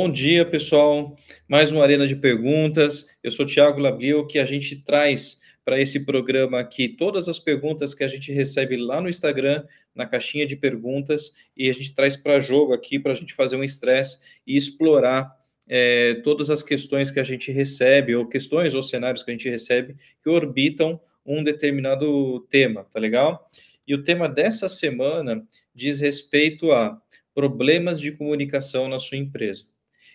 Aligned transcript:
bom 0.00 0.08
dia, 0.08 0.46
pessoal. 0.46 1.16
Mais 1.48 1.72
uma 1.72 1.82
arena 1.82 2.06
de 2.06 2.14
perguntas. 2.14 3.08
Eu 3.20 3.32
sou 3.32 3.44
Tiago 3.44 3.80
Labril, 3.80 4.28
que 4.28 4.38
a 4.38 4.44
gente 4.44 4.76
traz 4.76 5.40
para 5.64 5.80
esse 5.80 6.04
programa 6.04 6.60
aqui 6.60 6.88
todas 6.88 7.26
as 7.26 7.40
perguntas 7.40 7.94
que 7.94 8.04
a 8.04 8.08
gente 8.08 8.32
recebe 8.32 8.76
lá 8.76 9.00
no 9.00 9.08
Instagram, 9.08 9.64
na 9.92 10.06
caixinha 10.06 10.46
de 10.46 10.54
perguntas, 10.54 11.32
e 11.56 11.68
a 11.68 11.72
gente 11.72 11.96
traz 11.96 12.16
para 12.16 12.38
jogo 12.38 12.72
aqui 12.72 12.96
para 12.96 13.10
a 13.10 13.14
gente 13.16 13.34
fazer 13.34 13.56
um 13.56 13.64
estresse 13.64 14.20
e 14.46 14.56
explorar 14.56 15.36
é, 15.68 16.14
todas 16.22 16.48
as 16.48 16.62
questões 16.62 17.10
que 17.10 17.18
a 17.18 17.24
gente 17.24 17.50
recebe, 17.50 18.14
ou 18.14 18.28
questões 18.28 18.76
ou 18.76 18.84
cenários 18.84 19.24
que 19.24 19.32
a 19.32 19.34
gente 19.34 19.50
recebe 19.50 19.96
que 20.22 20.30
orbitam 20.30 21.00
um 21.26 21.42
determinado 21.42 22.38
tema, 22.48 22.84
tá 22.84 23.00
legal? 23.00 23.50
E 23.84 23.96
o 23.96 24.04
tema 24.04 24.28
dessa 24.28 24.68
semana 24.68 25.44
diz 25.74 25.98
respeito 25.98 26.70
a 26.70 26.96
problemas 27.34 28.00
de 28.00 28.12
comunicação 28.12 28.86
na 28.86 29.00
sua 29.00 29.18
empresa. 29.18 29.64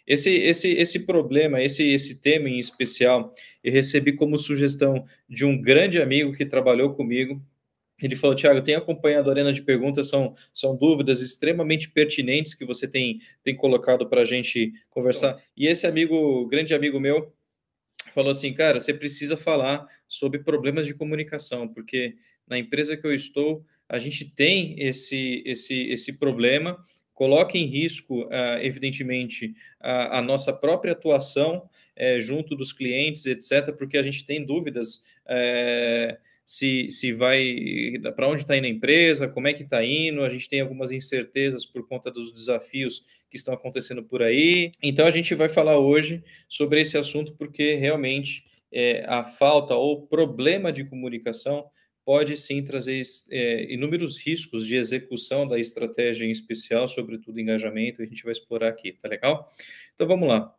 Esse, 0.06 0.30
esse, 0.32 0.70
esse 0.72 1.06
problema, 1.06 1.62
esse, 1.62 1.84
esse 1.84 2.20
tema 2.20 2.50
em 2.50 2.60
especial, 2.60 3.34
eu 3.64 3.72
recebi 3.72 4.14
como 4.14 4.38
sugestão 4.38 5.06
de 5.30 5.46
um 5.46 5.60
grande 5.60 6.02
amigo 6.02 6.34
que 6.34 6.46
trabalhou 6.46 6.94
comigo. 6.94 7.42
Ele 8.02 8.16
falou, 8.16 8.36
Tiago, 8.36 8.62
tenho 8.62 8.78
acompanhado 8.78 9.30
a 9.30 9.34
arena 9.34 9.54
de 9.54 9.62
perguntas, 9.62 10.10
são, 10.10 10.36
são 10.54 10.76
dúvidas 10.76 11.22
extremamente 11.22 11.90
pertinentes 11.90 12.54
que 12.54 12.66
você 12.66 12.86
tem, 12.86 13.20
tem 13.44 13.56
colocado 13.56 14.10
para 14.10 14.22
a 14.22 14.26
gente 14.26 14.74
conversar. 14.90 15.42
E 15.56 15.68
esse 15.68 15.88
amigo, 15.88 16.46
grande 16.48 16.74
amigo 16.74 17.00
meu, 17.00 17.34
falou 18.14 18.32
assim, 18.32 18.54
cara, 18.54 18.80
você 18.80 18.94
precisa 18.94 19.38
falar 19.38 19.88
sobre 20.08 20.40
problemas 20.40 20.86
de 20.86 20.94
comunicação, 20.94 21.68
porque 21.68 22.16
na 22.46 22.58
empresa 22.58 22.98
que 22.98 23.08
eu 23.08 23.14
estou, 23.14 23.66
a 23.88 24.00
gente 24.00 24.26
tem 24.26 24.76
esse, 24.80 25.42
esse, 25.46 25.90
esse 25.90 26.18
problema 26.20 26.78
coloca 27.14 27.58
em 27.58 27.66
risco, 27.66 28.23
uh, 28.23 28.58
evidentemente, 28.61 29.53
a, 29.80 30.22
nossa 30.22 30.52
própria 30.52 30.94
atuação 30.94 31.70
uh, 31.97 32.22
junto 32.22 32.55
dos 32.55 32.73
clientes, 32.73 33.25
etc., 33.25 33.73
porque 33.78 33.97
a 33.97 34.03
gente 34.03 34.25
tem 34.25 34.44
dúvidas 34.44 35.03
uh, 35.25 36.17
se, 36.45 36.92
se 36.92 37.14
vai 37.14 37.55
para 38.16 38.28
onde 38.28 38.42
está 38.42 38.58
indo 38.58 38.66
a 38.66 38.70
empresa, 38.70 39.28
como 39.28 39.47
é 39.47 39.53
que 39.53 39.64
está 39.64 39.83
indo, 39.83 40.23
a 40.23 40.30
gente 40.30 40.50
tem 40.50 40.61
algumas 40.61 40.92
incertezas 40.92 41.66
por 41.66 41.88
conta 41.88 42.11
dos 42.11 42.33
desafios 42.33 43.03
que 43.30 43.38
estão 43.38 43.53
acontecendo 43.53 44.03
por 44.03 44.22
aí. 44.22 44.72
Então 44.81 45.08
a 45.08 45.11
gente 45.11 45.33
vai 45.36 45.48
falar 45.48 45.77
hoje 45.77 46.23
sobre 46.50 46.81
esse 46.81 46.98
assunto 46.98 47.33
porque 47.33 47.75
realmente 47.75 48.44
é, 48.72 49.05
a 49.08 49.23
falta 49.23 49.75
ou 49.75 50.05
problema 50.05 50.72
de 50.72 50.83
comunicação 50.83 51.66
pode 52.06 52.36
sim 52.38 52.64
trazer 52.64 53.02
é, 53.32 53.73
inúmeros 53.73 54.20
riscos 54.20 54.66
de 54.66 54.76
execução 54.76 55.48
da 55.48 55.59
estratégia 55.59 56.26
em 56.26 56.32
especial, 56.32 56.88
sobretudo 56.88 57.40
engajamento, 57.40 58.02
a 58.02 58.06
gente 58.06 58.23
vai 58.23 58.32
explorar 58.32 58.70
aqui, 58.70 58.92
tá 58.94 59.08
legal? 59.08 59.48
Então 59.95 60.08
vamos 60.08 60.28
lá. 60.28 60.54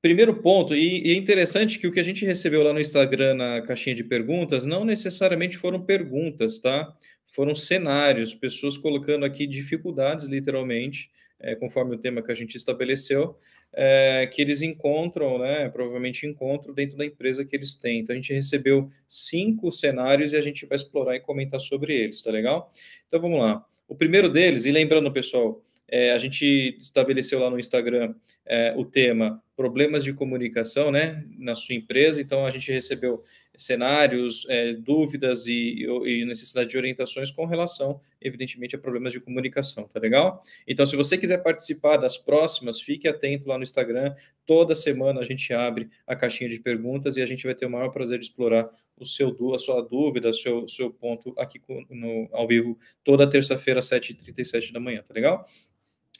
Primeiro 0.00 0.42
ponto, 0.42 0.74
e, 0.74 1.06
e 1.06 1.12
é 1.12 1.14
interessante 1.14 1.78
que 1.78 1.86
o 1.86 1.92
que 1.92 1.98
a 1.98 2.02
gente 2.04 2.26
recebeu 2.26 2.62
lá 2.62 2.74
no 2.74 2.80
Instagram, 2.80 3.34
na 3.34 3.62
caixinha 3.62 3.96
de 3.96 4.04
perguntas, 4.04 4.66
não 4.66 4.84
necessariamente 4.84 5.56
foram 5.56 5.82
perguntas, 5.82 6.58
tá? 6.58 6.94
Foram 7.26 7.54
cenários, 7.54 8.34
pessoas 8.34 8.76
colocando 8.76 9.24
aqui 9.24 9.46
dificuldades, 9.46 10.26
literalmente, 10.26 11.10
é, 11.40 11.54
conforme 11.54 11.94
o 11.94 11.98
tema 11.98 12.22
que 12.22 12.30
a 12.30 12.34
gente 12.34 12.54
estabeleceu, 12.54 13.38
é, 13.74 14.26
que 14.32 14.40
eles 14.40 14.62
encontram, 14.62 15.38
né, 15.38 15.68
provavelmente 15.68 16.26
encontram 16.26 16.72
dentro 16.72 16.96
da 16.96 17.04
empresa 17.04 17.44
que 17.44 17.54
eles 17.54 17.74
têm. 17.74 18.00
Então, 18.00 18.14
a 18.14 18.16
gente 18.16 18.32
recebeu 18.32 18.88
cinco 19.08 19.70
cenários 19.70 20.32
e 20.32 20.36
a 20.36 20.40
gente 20.40 20.64
vai 20.66 20.76
explorar 20.76 21.16
e 21.16 21.20
comentar 21.20 21.60
sobre 21.60 21.92
eles, 21.92 22.22
tá 22.22 22.30
legal? 22.30 22.70
Então, 23.08 23.20
vamos 23.20 23.40
lá. 23.40 23.64
O 23.88 23.94
primeiro 23.94 24.28
deles, 24.28 24.64
e 24.64 24.70
lembrando, 24.70 25.12
pessoal, 25.12 25.60
é, 25.88 26.12
a 26.12 26.18
gente 26.18 26.78
estabeleceu 26.80 27.38
lá 27.38 27.50
no 27.50 27.58
Instagram 27.58 28.14
é, 28.46 28.72
o 28.76 28.84
tema 28.84 29.42
problemas 29.56 30.02
de 30.02 30.12
comunicação 30.12 30.90
né, 30.90 31.24
na 31.38 31.54
sua 31.54 31.74
empresa, 31.74 32.20
então 32.20 32.44
a 32.44 32.50
gente 32.50 32.72
recebeu 32.72 33.22
cenários, 33.56 34.46
é, 34.48 34.72
dúvidas 34.72 35.46
e, 35.46 35.86
e, 36.04 36.24
necessidade 36.24 36.70
de 36.70 36.76
orientações 36.76 37.30
com 37.30 37.44
relação, 37.44 38.00
evidentemente, 38.20 38.74
a 38.74 38.78
problemas 38.78 39.12
de 39.12 39.20
comunicação, 39.20 39.86
tá 39.88 40.00
legal? 40.00 40.40
Então, 40.66 40.84
se 40.84 40.96
você 40.96 41.16
quiser 41.16 41.42
participar 41.42 41.96
das 41.96 42.16
próximas, 42.18 42.80
fique 42.80 43.06
atento 43.06 43.48
lá 43.48 43.56
no 43.56 43.62
Instagram. 43.62 44.14
Toda 44.46 44.74
semana 44.74 45.20
a 45.20 45.24
gente 45.24 45.52
abre 45.52 45.88
a 46.06 46.16
caixinha 46.16 46.50
de 46.50 46.58
perguntas 46.58 47.16
e 47.16 47.22
a 47.22 47.26
gente 47.26 47.44
vai 47.44 47.54
ter 47.54 47.66
o 47.66 47.70
maior 47.70 47.90
prazer 47.90 48.18
de 48.18 48.26
explorar 48.26 48.68
o 48.96 49.04
seu, 49.04 49.36
a 49.54 49.58
sua 49.58 49.80
dúvida, 49.80 50.30
o 50.30 50.34
seu, 50.34 50.68
seu 50.68 50.90
ponto 50.90 51.34
aqui 51.38 51.60
no, 51.90 52.28
ao 52.32 52.46
vivo, 52.46 52.78
toda 53.02 53.28
terça-feira, 53.28 53.80
às 53.80 53.88
7h37 53.88 54.72
da 54.72 54.80
manhã, 54.80 55.02
tá 55.06 55.14
legal? 55.14 55.44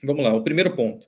Vamos 0.03 0.25
lá, 0.25 0.35
o 0.35 0.43
primeiro 0.43 0.75
ponto. 0.75 1.07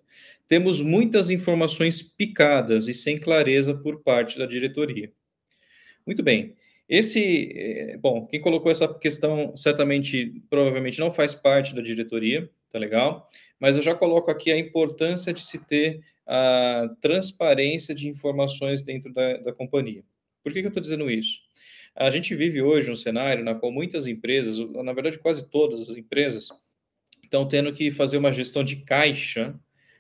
Temos 0.49 0.81
muitas 0.81 1.29
informações 1.29 2.03
picadas 2.03 2.87
e 2.87 2.95
sem 2.95 3.19
clareza 3.19 3.75
por 3.75 4.01
parte 4.03 4.39
da 4.39 4.47
diretoria. 4.47 5.13
Muito 6.07 6.23
bem. 6.23 6.55
Esse, 6.89 7.51
eh, 7.53 7.97
bom, 7.99 8.27
quem 8.27 8.41
colocou 8.41 8.71
essa 8.71 8.93
questão 8.95 9.57
certamente, 9.57 10.41
provavelmente 10.49 11.01
não 11.01 11.11
faz 11.11 11.35
parte 11.35 11.75
da 11.75 11.83
diretoria, 11.83 12.49
tá 12.71 12.79
legal? 12.79 13.27
Mas 13.59 13.77
eu 13.77 13.83
já 13.83 13.95
coloco 13.95 14.31
aqui 14.31 14.53
a 14.53 14.59
importância 14.59 15.33
de 15.33 15.45
se 15.45 15.59
ter 15.67 16.01
a 16.25 16.89
transparência 17.01 17.95
de 17.95 18.09
informações 18.09 18.83
dentro 18.83 19.13
da, 19.13 19.37
da 19.39 19.53
companhia. 19.53 20.05
Por 20.45 20.53
que, 20.53 20.61
que 20.61 20.67
eu 20.67 20.69
estou 20.71 20.83
dizendo 20.83 21.11
isso? 21.11 21.41
A 21.95 22.11
gente 22.11 22.35
vive 22.37 22.63
hoje 22.63 22.91
um 22.91 22.95
cenário 22.95 23.43
na 23.43 23.55
qual 23.55 23.73
muitas 23.73 24.07
empresas, 24.07 24.59
na 24.59 24.93
verdade 24.93 25.19
quase 25.19 25.49
todas 25.49 25.81
as 25.81 25.97
empresas, 25.97 26.49
estão 27.25 27.49
tendo 27.49 27.73
que 27.73 27.91
fazer 27.91 28.17
uma 28.17 28.33
gestão 28.33 28.63
de 28.63 28.77
caixa 28.77 29.59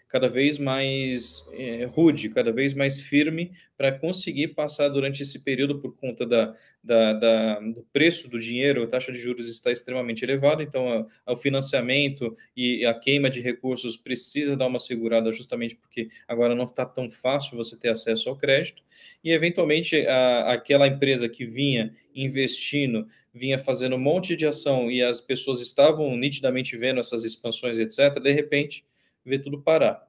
cada 0.09 0.29
vez 0.29 0.59
mais 0.59 1.49
é, 1.53 1.85
rude, 1.85 2.29
cada 2.29 2.53
vez 2.53 2.73
mais 2.75 3.01
firme, 3.01 3.53
para 3.77 3.93
conseguir 3.93 4.49
passar 4.49 4.89
durante 4.89 5.23
esse 5.23 5.41
período 5.41 5.79
por 5.79 5.97
conta 5.97 6.25
da, 6.25 6.55
da, 6.83 7.13
da, 7.13 7.61
do 7.61 7.85
preço 7.93 8.29
do 8.29 8.39
dinheiro, 8.39 8.83
a 8.83 8.87
taxa 8.87 9.11
de 9.11 9.19
juros 9.19 9.49
está 9.49 9.73
extremamente 9.73 10.25
elevada, 10.25 10.63
então 10.63 11.07
o 11.27 11.37
financiamento 11.37 12.37
e 12.57 12.87
a 12.87 12.95
queima 12.95 13.29
de 13.29 13.41
recursos 13.41 13.97
precisa 13.97 14.57
dar 14.57 14.67
uma 14.67 14.79
segurada 14.79 15.33
justamente 15.33 15.75
porque 15.75 16.09
agora 16.29 16.55
não 16.55 16.65
está 16.65 16.87
tão 16.87 17.11
fácil 17.11 17.57
você 17.57 17.79
ter 17.79 17.89
acesso 17.89 18.29
ao 18.29 18.37
crédito, 18.37 18.83
e 19.23 19.33
eventualmente 19.33 20.07
a, 20.07 20.53
aquela 20.53 20.87
empresa 20.87 21.29
que 21.29 21.45
vinha 21.45 21.93
investindo, 22.15 23.09
vinha 23.35 23.59
fazendo 23.59 23.97
um 23.97 24.01
monte 24.01 24.37
de 24.37 24.47
ação 24.47 24.91
e 24.91 25.03
as 25.03 25.21
pessoas 25.21 25.61
estavam 25.61 26.17
nitidamente 26.17 26.77
vendo 26.77 27.01
essas 27.01 27.25
expansões, 27.25 27.79
etc., 27.79 28.21
de 28.21 28.33
repente 28.33 28.85
ver 29.29 29.41
tudo 29.41 29.61
parar. 29.61 30.07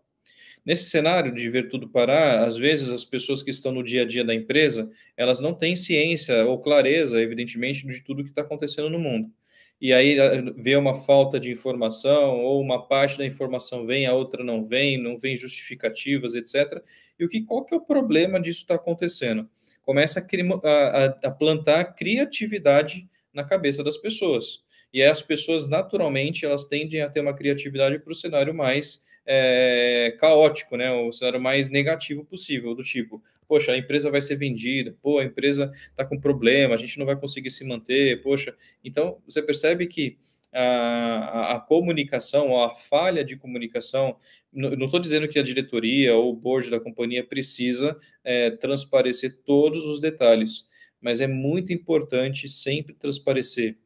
Nesse 0.65 0.89
cenário 0.89 1.33
de 1.33 1.49
ver 1.49 1.69
tudo 1.69 1.87
parar, 1.87 2.45
às 2.45 2.57
vezes 2.57 2.89
as 2.89 3.05
pessoas 3.05 3.41
que 3.41 3.49
estão 3.49 3.71
no 3.71 3.81
dia 3.81 4.01
a 4.01 4.05
dia 4.05 4.25
da 4.25 4.35
empresa, 4.35 4.89
elas 5.15 5.39
não 5.39 5.53
têm 5.53 5.77
ciência 5.77 6.45
ou 6.45 6.59
clareza, 6.59 7.21
evidentemente, 7.21 7.87
de 7.87 8.01
tudo 8.01 8.23
que 8.23 8.29
está 8.29 8.41
acontecendo 8.41 8.89
no 8.89 8.99
mundo. 8.99 9.31
E 9.79 9.93
aí 9.93 10.17
vê 10.57 10.75
uma 10.75 10.95
falta 10.95 11.39
de 11.39 11.51
informação, 11.51 12.41
ou 12.41 12.59
uma 12.59 12.87
parte 12.87 13.17
da 13.17 13.25
informação 13.25 13.85
vem, 13.85 14.07
a 14.07 14.13
outra 14.13 14.43
não 14.43 14.65
vem, 14.65 15.01
não 15.01 15.15
vem 15.15 15.37
justificativas, 15.37 16.35
etc. 16.35 16.83
E 17.17 17.23
o 17.23 17.29
que, 17.29 17.43
qual 17.43 17.63
que 17.63 17.73
é 17.73 17.77
o 17.77 17.81
problema 17.81 18.39
disso 18.39 18.61
está 18.61 18.75
acontecendo? 18.75 19.47
Começa 19.83 20.19
a, 20.19 20.69
a, 20.69 21.05
a 21.05 21.31
plantar 21.31 21.95
criatividade 21.95 23.07
na 23.33 23.43
cabeça 23.43 23.83
das 23.83 23.97
pessoas. 23.97 24.63
E 24.91 25.03
as 25.03 25.21
pessoas, 25.21 25.67
naturalmente, 25.67 26.45
elas 26.45 26.65
tendem 26.65 27.01
a 27.01 27.09
ter 27.09 27.21
uma 27.21 27.35
criatividade 27.35 27.99
para 27.99 28.11
o 28.11 28.15
cenário 28.15 28.53
mais 28.53 29.06
é, 29.27 30.15
caótico, 30.19 30.77
né? 30.77 30.89
O 30.91 31.11
cenário 31.11 31.41
mais 31.41 31.69
negativo 31.69 32.23
possível, 32.23 32.73
do 32.73 32.81
tipo, 32.81 33.21
poxa, 33.47 33.73
a 33.73 33.77
empresa 33.77 34.09
vai 34.09 34.21
ser 34.21 34.37
vendida, 34.37 34.95
pô, 35.01 35.19
a 35.19 35.23
empresa 35.23 35.69
está 35.89 36.05
com 36.05 36.19
problema, 36.19 36.73
a 36.73 36.77
gente 36.77 36.97
não 36.97 37.05
vai 37.05 37.15
conseguir 37.15 37.51
se 37.51 37.65
manter, 37.65 38.21
poxa. 38.21 38.55
Então, 38.83 39.21
você 39.27 39.41
percebe 39.41 39.85
que 39.85 40.17
a, 40.53 41.55
a, 41.55 41.59
comunicação, 41.59 42.61
a 42.61 42.73
falha 42.73 43.23
de 43.23 43.35
comunicação, 43.35 44.17
não 44.51 44.85
estou 44.85 44.99
dizendo 44.99 45.27
que 45.27 45.37
a 45.37 45.43
diretoria 45.43 46.15
ou 46.15 46.31
o 46.31 46.35
board 46.35 46.69
da 46.69 46.79
companhia 46.79 47.23
precisa 47.23 47.97
é, 48.23 48.51
transparecer 48.51 49.39
todos 49.45 49.85
os 49.85 49.99
detalhes, 49.99 50.69
mas 51.01 51.21
é 51.21 51.27
muito 51.27 51.71
importante 51.73 52.47
sempre 52.47 52.95
transparecer 52.95 53.77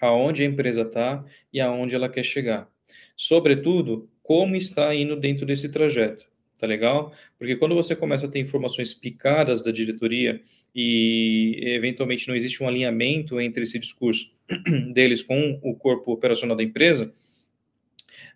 aonde 0.00 0.42
a 0.42 0.46
empresa 0.46 0.82
está 0.82 1.24
e 1.52 1.60
aonde 1.60 1.94
ela 1.94 2.08
quer 2.08 2.24
chegar. 2.24 2.70
Sobretudo, 3.16 4.08
como 4.30 4.54
está 4.54 4.94
indo 4.94 5.16
dentro 5.16 5.44
desse 5.44 5.68
trajeto. 5.68 6.24
Tá 6.56 6.64
legal? 6.64 7.12
Porque 7.36 7.56
quando 7.56 7.74
você 7.74 7.96
começa 7.96 8.26
a 8.26 8.28
ter 8.28 8.38
informações 8.38 8.94
picadas 8.94 9.60
da 9.60 9.72
diretoria 9.72 10.40
e 10.72 11.60
eventualmente 11.64 12.28
não 12.28 12.36
existe 12.36 12.62
um 12.62 12.68
alinhamento 12.68 13.40
entre 13.40 13.64
esse 13.64 13.76
discurso 13.76 14.32
deles 14.94 15.20
com 15.20 15.58
o 15.64 15.74
corpo 15.74 16.12
operacional 16.12 16.56
da 16.56 16.62
empresa, 16.62 17.12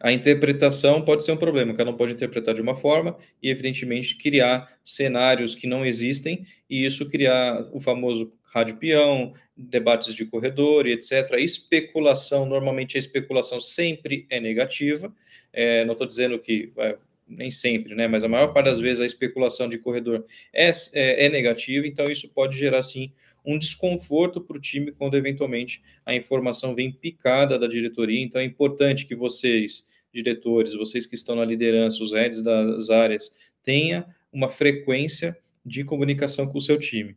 a 0.01 0.11
interpretação 0.11 1.01
pode 1.01 1.23
ser 1.23 1.31
um 1.31 1.37
problema. 1.37 1.75
Cada 1.75 1.93
um 1.93 1.97
pode 1.97 2.11
interpretar 2.11 2.57
de 2.57 2.61
uma 2.61 2.75
forma 2.75 3.17
e, 3.41 3.49
evidentemente, 3.49 4.17
criar 4.17 4.77
cenários 4.85 5.55
que 5.55 5.69
não 5.69 5.87
existem 5.87 6.45
e 6.69 6.85
isso 6.85 7.09
criar 7.09 7.69
o 7.73 7.79
famoso 7.79 8.33
rádio 8.55 8.77
peão, 8.77 9.35
debates 9.57 10.15
de 10.15 10.25
corredor 10.25 10.87
e 10.87 10.93
etc. 10.93 11.33
especulação, 11.39 12.47
normalmente 12.47 12.97
a 12.97 13.01
especulação 13.01 13.61
sempre 13.61 14.27
é 14.31 14.39
negativa, 14.39 15.13
é, 15.53 15.85
não 15.85 15.93
estou 15.93 16.07
dizendo 16.07 16.39
que 16.39 16.71
vai, 16.75 16.97
nem 17.27 17.51
sempre, 17.51 17.97
né? 17.97 18.07
Mas 18.07 18.23
a 18.23 18.29
maior 18.29 18.53
parte 18.53 18.67
das 18.67 18.79
vezes 18.79 19.01
a 19.01 19.07
especulação 19.07 19.69
de 19.69 19.77
corredor 19.79 20.25
é, 20.53 20.71
é, 20.93 21.27
é 21.27 21.29
negativa, 21.29 21.85
então 21.85 22.07
isso 22.07 22.29
pode 22.29 22.57
gerar 22.57 22.83
sim 22.83 23.13
um 23.45 23.59
desconforto 23.59 24.41
para 24.41 24.57
o 24.57 24.61
time 24.61 24.93
quando 24.93 25.17
eventualmente 25.17 25.83
a 26.07 26.15
informação 26.15 26.75
vem 26.75 26.93
picada 26.93 27.59
da 27.59 27.67
diretoria. 27.67 28.23
Então 28.23 28.41
é 28.41 28.45
importante 28.45 29.05
que 29.05 29.17
vocês, 29.17 29.85
diretores, 30.13 30.75
vocês 30.75 31.07
que 31.07 31.17
estão 31.17 31.35
na 31.35 31.45
liderança, 31.45 32.03
os 32.03 32.13
heads 32.13 32.41
das 32.41 32.89
áreas, 32.89 33.33
tenha 33.65 34.07
uma 34.33 34.49
frequência 34.49 35.37
de 35.67 35.83
comunicação 35.85 36.47
com 36.47 36.59
o 36.59 36.63
seu 36.63 36.79
time. 36.79 37.17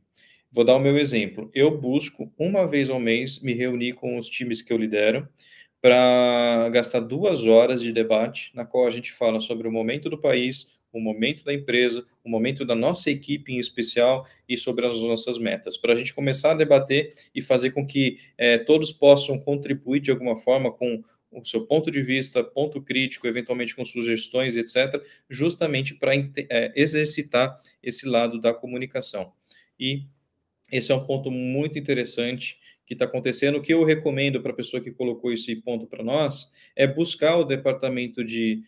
Vou 0.51 0.63
dar 0.63 0.75
o 0.75 0.79
meu 0.79 0.97
exemplo. 0.97 1.51
Eu 1.53 1.77
busco 1.77 2.31
uma 2.37 2.65
vez 2.65 2.89
ao 2.89 2.99
mês 2.99 3.41
me 3.41 3.53
reunir 3.53 3.93
com 3.93 4.17
os 4.17 4.29
times 4.29 4.61
que 4.61 4.71
eu 4.71 4.77
lidero 4.77 5.27
para 5.81 6.69
gastar 6.69 7.01
duas 7.01 7.45
horas 7.45 7.81
de 7.81 7.91
debate, 7.91 8.51
na 8.55 8.65
qual 8.65 8.87
a 8.87 8.89
gente 8.89 9.11
fala 9.11 9.39
sobre 9.39 9.67
o 9.67 9.71
momento 9.71 10.09
do 10.09 10.17
país, 10.17 10.67
o 10.91 10.99
momento 10.99 11.43
da 11.43 11.53
empresa, 11.53 12.05
o 12.23 12.29
momento 12.29 12.65
da 12.65 12.75
nossa 12.75 13.11
equipe 13.11 13.53
em 13.53 13.59
especial 13.59 14.25
e 14.47 14.57
sobre 14.57 14.85
as 14.85 14.95
nossas 14.95 15.37
metas, 15.37 15.77
para 15.77 15.93
a 15.93 15.95
gente 15.95 16.13
começar 16.13 16.51
a 16.51 16.55
debater 16.55 17.13
e 17.35 17.41
fazer 17.41 17.71
com 17.71 17.85
que 17.85 18.17
é, 18.37 18.57
todos 18.57 18.91
possam 18.91 19.39
contribuir 19.39 19.99
de 19.99 20.11
alguma 20.11 20.37
forma 20.37 20.71
com 20.71 21.03
o 21.31 21.45
seu 21.45 21.65
ponto 21.65 21.91
de 21.91 22.01
vista, 22.01 22.43
ponto 22.43 22.81
crítico, 22.81 23.27
eventualmente 23.27 23.75
com 23.75 23.83
sugestões, 23.83 24.55
etc., 24.55 25.01
justamente 25.29 25.93
para 25.93 26.15
é, 26.15 26.71
exercitar 26.75 27.57
esse 27.83 28.07
lado 28.07 28.39
da 28.39 28.53
comunicação. 28.53 29.31
E 29.79 30.05
esse 30.71 30.91
é 30.91 30.95
um 30.95 31.05
ponto 31.05 31.31
muito 31.31 31.77
interessante 31.77 32.59
que 32.85 32.93
está 32.93 33.05
acontecendo. 33.05 33.57
O 33.57 33.61
que 33.61 33.73
eu 33.73 33.83
recomendo 33.83 34.41
para 34.41 34.51
a 34.51 34.55
pessoa 34.55 34.81
que 34.81 34.91
colocou 34.91 35.31
esse 35.31 35.55
ponto 35.55 35.87
para 35.87 36.03
nós 36.03 36.53
é 36.75 36.87
buscar 36.87 37.37
o 37.37 37.43
departamento 37.43 38.23
de. 38.23 38.63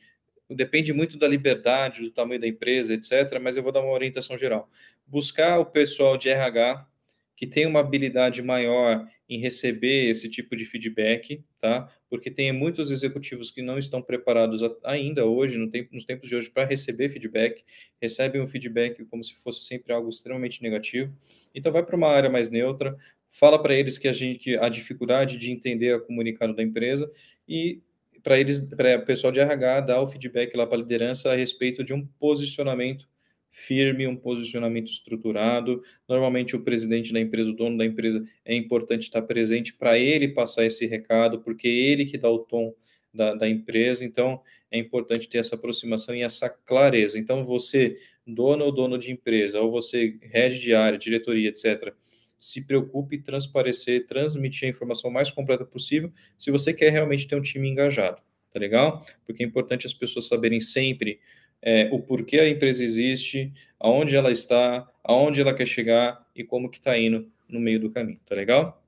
Depende 0.50 0.92
muito 0.92 1.18
da 1.18 1.28
liberdade, 1.28 2.02
do 2.02 2.10
tamanho 2.10 2.42
da 2.42 2.48
empresa, 2.48 2.94
etc., 2.94 3.40
mas 3.40 3.56
eu 3.56 3.62
vou 3.62 3.72
dar 3.72 3.82
uma 3.82 3.94
orientação 3.94 4.36
geral. 4.36 4.68
Buscar 5.06 5.60
o 5.60 5.66
pessoal 5.66 6.18
de 6.18 6.30
RH 6.30 6.88
que 7.36 7.48
tem 7.48 7.66
uma 7.66 7.80
habilidade 7.80 8.42
maior 8.42 9.08
em 9.30 9.40
receber 9.40 10.10
esse 10.10 10.28
tipo 10.28 10.56
de 10.56 10.66
feedback, 10.66 11.44
tá? 11.62 11.88
Porque 12.10 12.32
tem 12.32 12.52
muitos 12.52 12.90
executivos 12.90 13.52
que 13.52 13.62
não 13.62 13.78
estão 13.78 14.02
preparados 14.02 14.62
ainda 14.84 15.26
hoje, 15.26 15.58
no 15.58 15.70
tempo, 15.70 15.94
nos 15.94 16.04
tempos 16.04 16.28
de 16.28 16.36
hoje, 16.36 16.50
para 16.50 16.66
receber 16.66 17.10
feedback, 17.10 17.64
recebem 18.02 18.42
um 18.42 18.48
feedback 18.48 19.06
como 19.06 19.24
se 19.24 19.36
fosse 19.36 19.64
sempre 19.64 19.94
algo 19.94 20.10
extremamente 20.10 20.64
negativo. 20.64 21.14
Então, 21.54 21.72
vai 21.72 21.86
para 21.86 21.96
uma 21.96 22.08
área 22.08 22.30
mais 22.30 22.50
neutra, 22.50 22.98
fala 23.30 23.62
para 23.62 23.76
eles 23.76 24.00
que 24.00 24.08
a 24.08 24.14
gente 24.14 24.40
que 24.40 24.58
a 24.58 24.68
dificuldade 24.68 25.38
de 25.38 25.52
entender 25.52 25.94
a 25.94 26.00
comunicado 26.00 26.56
da 26.56 26.64
empresa 26.64 27.10
e 27.48 27.82
para 28.24 28.40
eles, 28.40 28.60
para 28.60 28.98
o 28.98 29.06
pessoal 29.06 29.32
de 29.32 29.40
RH 29.40 29.82
dar 29.82 30.02
o 30.02 30.08
feedback 30.08 30.56
lá 30.56 30.66
para 30.66 30.78
a 30.78 30.82
liderança 30.82 31.32
a 31.32 31.36
respeito 31.36 31.84
de 31.84 31.94
um 31.94 32.06
posicionamento 32.20 33.08
firme, 33.52 34.08
um 34.08 34.16
posicionamento 34.16 34.92
estruturado. 34.92 35.82
Normalmente, 36.08 36.56
o 36.56 36.64
presidente 36.64 37.12
da 37.12 37.20
empresa, 37.20 37.50
o 37.50 37.56
dono 37.56 37.78
da 37.78 37.86
empresa, 37.86 38.24
é 38.46 38.56
importante 38.56 39.04
estar 39.04 39.22
presente 39.24 39.74
para 39.74 39.98
ele 39.98 40.30
passar 40.30 40.66
esse 40.66 40.86
recado, 40.86 41.42
porque 41.42 41.68
é 41.68 41.72
ele 41.72 42.06
que 42.06 42.18
dá 42.18 42.30
o 42.30 42.40
tom 42.40 42.74
da, 43.14 43.34
da, 43.34 43.50
empresa. 43.50 44.06
Então, 44.06 44.42
é 44.72 44.78
importante 44.78 45.28
ter 45.28 45.40
essa 45.40 45.56
aproximação 45.56 46.16
e 46.16 46.22
essa 46.22 46.50
clareza. 46.50 47.18
Então, 47.18 47.46
você, 47.46 47.98
dono 48.26 48.66
ou 48.66 48.72
dono 48.72 48.98
de 48.98 49.12
empresa, 49.12 49.60
ou 49.60 49.72
você, 49.72 50.18
head 50.22 50.60
de 50.60 50.74
área, 50.74 50.98
diretoria, 50.98 51.50
etc., 51.50 51.94
se 52.38 52.66
preocupe 52.66 53.18
em 53.18 53.22
transparecer, 53.22 54.08
transmitir 54.08 54.68
a 54.68 54.72
informação 54.72 55.12
mais 55.12 55.30
completa 55.30 55.66
possível, 55.66 56.12
se 56.38 56.50
você 56.50 56.74
quer 56.74 56.90
realmente 56.90 57.28
ter 57.28 57.36
um 57.36 57.42
time 57.42 57.68
engajado, 57.68 58.22
tá 58.54 58.60
legal? 58.60 59.04
Porque 59.26 59.44
é 59.44 59.46
importante 59.46 59.86
as 59.86 59.94
pessoas 59.94 60.28
saberem 60.28 60.62
sempre 60.62 61.20
é, 61.62 61.90
o 61.92 62.00
porquê 62.00 62.40
a 62.40 62.50
empresa 62.50 62.84
existe, 62.84 63.52
aonde 63.80 64.16
ela 64.16 64.32
está, 64.32 64.88
aonde 65.04 65.42
ela 65.42 65.54
quer 65.54 65.68
chegar 65.68 66.26
e 66.36 66.44
como 66.44 66.70
que 66.70 66.78
está 66.78 66.98
indo 66.98 67.30
no 67.48 67.60
meio 67.60 67.80
do 67.80 67.90
caminho, 67.90 68.20
tá 68.26 68.36
legal? 68.36 68.84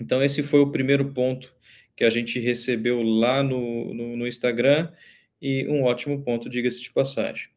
Então, 0.00 0.22
esse 0.22 0.42
foi 0.42 0.60
o 0.60 0.70
primeiro 0.70 1.12
ponto 1.12 1.54
que 1.94 2.04
a 2.04 2.10
gente 2.10 2.40
recebeu 2.40 3.02
lá 3.02 3.42
no, 3.42 3.92
no, 3.92 4.16
no 4.16 4.26
Instagram 4.26 4.90
e 5.40 5.66
um 5.68 5.84
ótimo 5.84 6.22
ponto, 6.22 6.48
diga-se 6.48 6.80
de 6.80 6.90
passagem. 6.90 7.48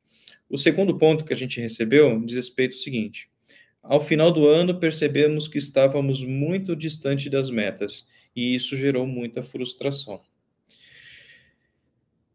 O 0.49 0.57
segundo 0.57 0.97
ponto 0.97 1.25
que 1.25 1.33
a 1.33 1.35
gente 1.35 1.59
recebeu 1.59 2.19
diz 2.25 2.35
respeito 2.35 2.73
ao 2.73 2.79
seguinte: 2.79 3.29
ao 3.81 3.99
final 3.99 4.31
do 4.31 4.47
ano, 4.47 4.79
percebemos 4.79 5.47
que 5.47 5.57
estávamos 5.57 6.23
muito 6.23 6.75
distante 6.75 7.29
das 7.29 7.49
metas 7.49 8.07
e 8.35 8.53
isso 8.53 8.77
gerou 8.77 9.07
muita 9.07 9.41
frustração. 9.41 10.21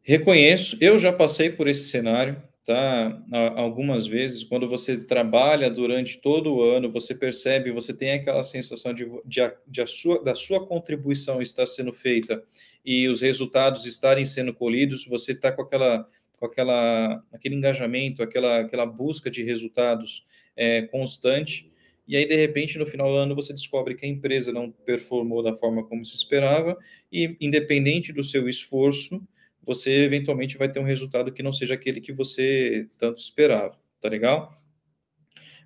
Reconheço, 0.08 0.78
eu 0.80 0.96
já 0.96 1.12
passei 1.12 1.50
por 1.50 1.68
esse 1.68 1.90
cenário, 1.90 2.42
tá? 2.64 3.22
Algumas 3.56 4.06
vezes, 4.06 4.42
quando 4.42 4.66
você 4.66 4.96
trabalha 4.96 5.68
durante 5.68 6.16
todo 6.16 6.54
o 6.54 6.62
ano, 6.62 6.90
você 6.90 7.14
percebe, 7.14 7.70
você 7.70 7.92
tem 7.92 8.12
aquela 8.12 8.42
sensação 8.42 8.94
de, 8.94 9.04
de, 9.26 9.40
de 9.66 9.82
a 9.82 9.86
sua, 9.86 10.24
da 10.24 10.34
sua 10.34 10.66
contribuição 10.66 11.42
estar 11.42 11.66
sendo 11.66 11.92
feita 11.92 12.42
e 12.82 13.06
os 13.06 13.20
resultados 13.20 13.84
estarem 13.84 14.24
sendo 14.24 14.54
colhidos, 14.54 15.04
você 15.04 15.32
está 15.32 15.52
com 15.52 15.60
aquela 15.60 16.08
com 16.38 16.46
aquela, 16.46 17.22
aquele 17.30 17.56
engajamento, 17.56 18.22
aquela, 18.22 18.60
aquela 18.60 18.86
busca 18.86 19.30
de 19.30 19.42
resultados 19.42 20.24
é, 20.56 20.82
constante, 20.82 21.70
e 22.06 22.16
aí, 22.16 22.24
de 22.24 22.36
repente, 22.36 22.78
no 22.78 22.86
final 22.86 23.08
do 23.08 23.16
ano, 23.16 23.34
você 23.34 23.52
descobre 23.52 23.94
que 23.94 24.06
a 24.06 24.08
empresa 24.08 24.52
não 24.52 24.70
performou 24.70 25.42
da 25.42 25.54
forma 25.54 25.84
como 25.84 26.06
se 26.06 26.14
esperava, 26.14 26.78
e 27.12 27.36
independente 27.40 28.12
do 28.12 28.22
seu 28.22 28.48
esforço, 28.48 29.20
você 29.68 30.04
eventualmente 30.04 30.56
vai 30.56 30.66
ter 30.66 30.80
um 30.80 30.84
resultado 30.84 31.30
que 31.30 31.42
não 31.42 31.52
seja 31.52 31.74
aquele 31.74 32.00
que 32.00 32.10
você 32.10 32.88
tanto 32.98 33.20
esperava, 33.20 33.78
tá 34.00 34.08
legal? 34.08 34.50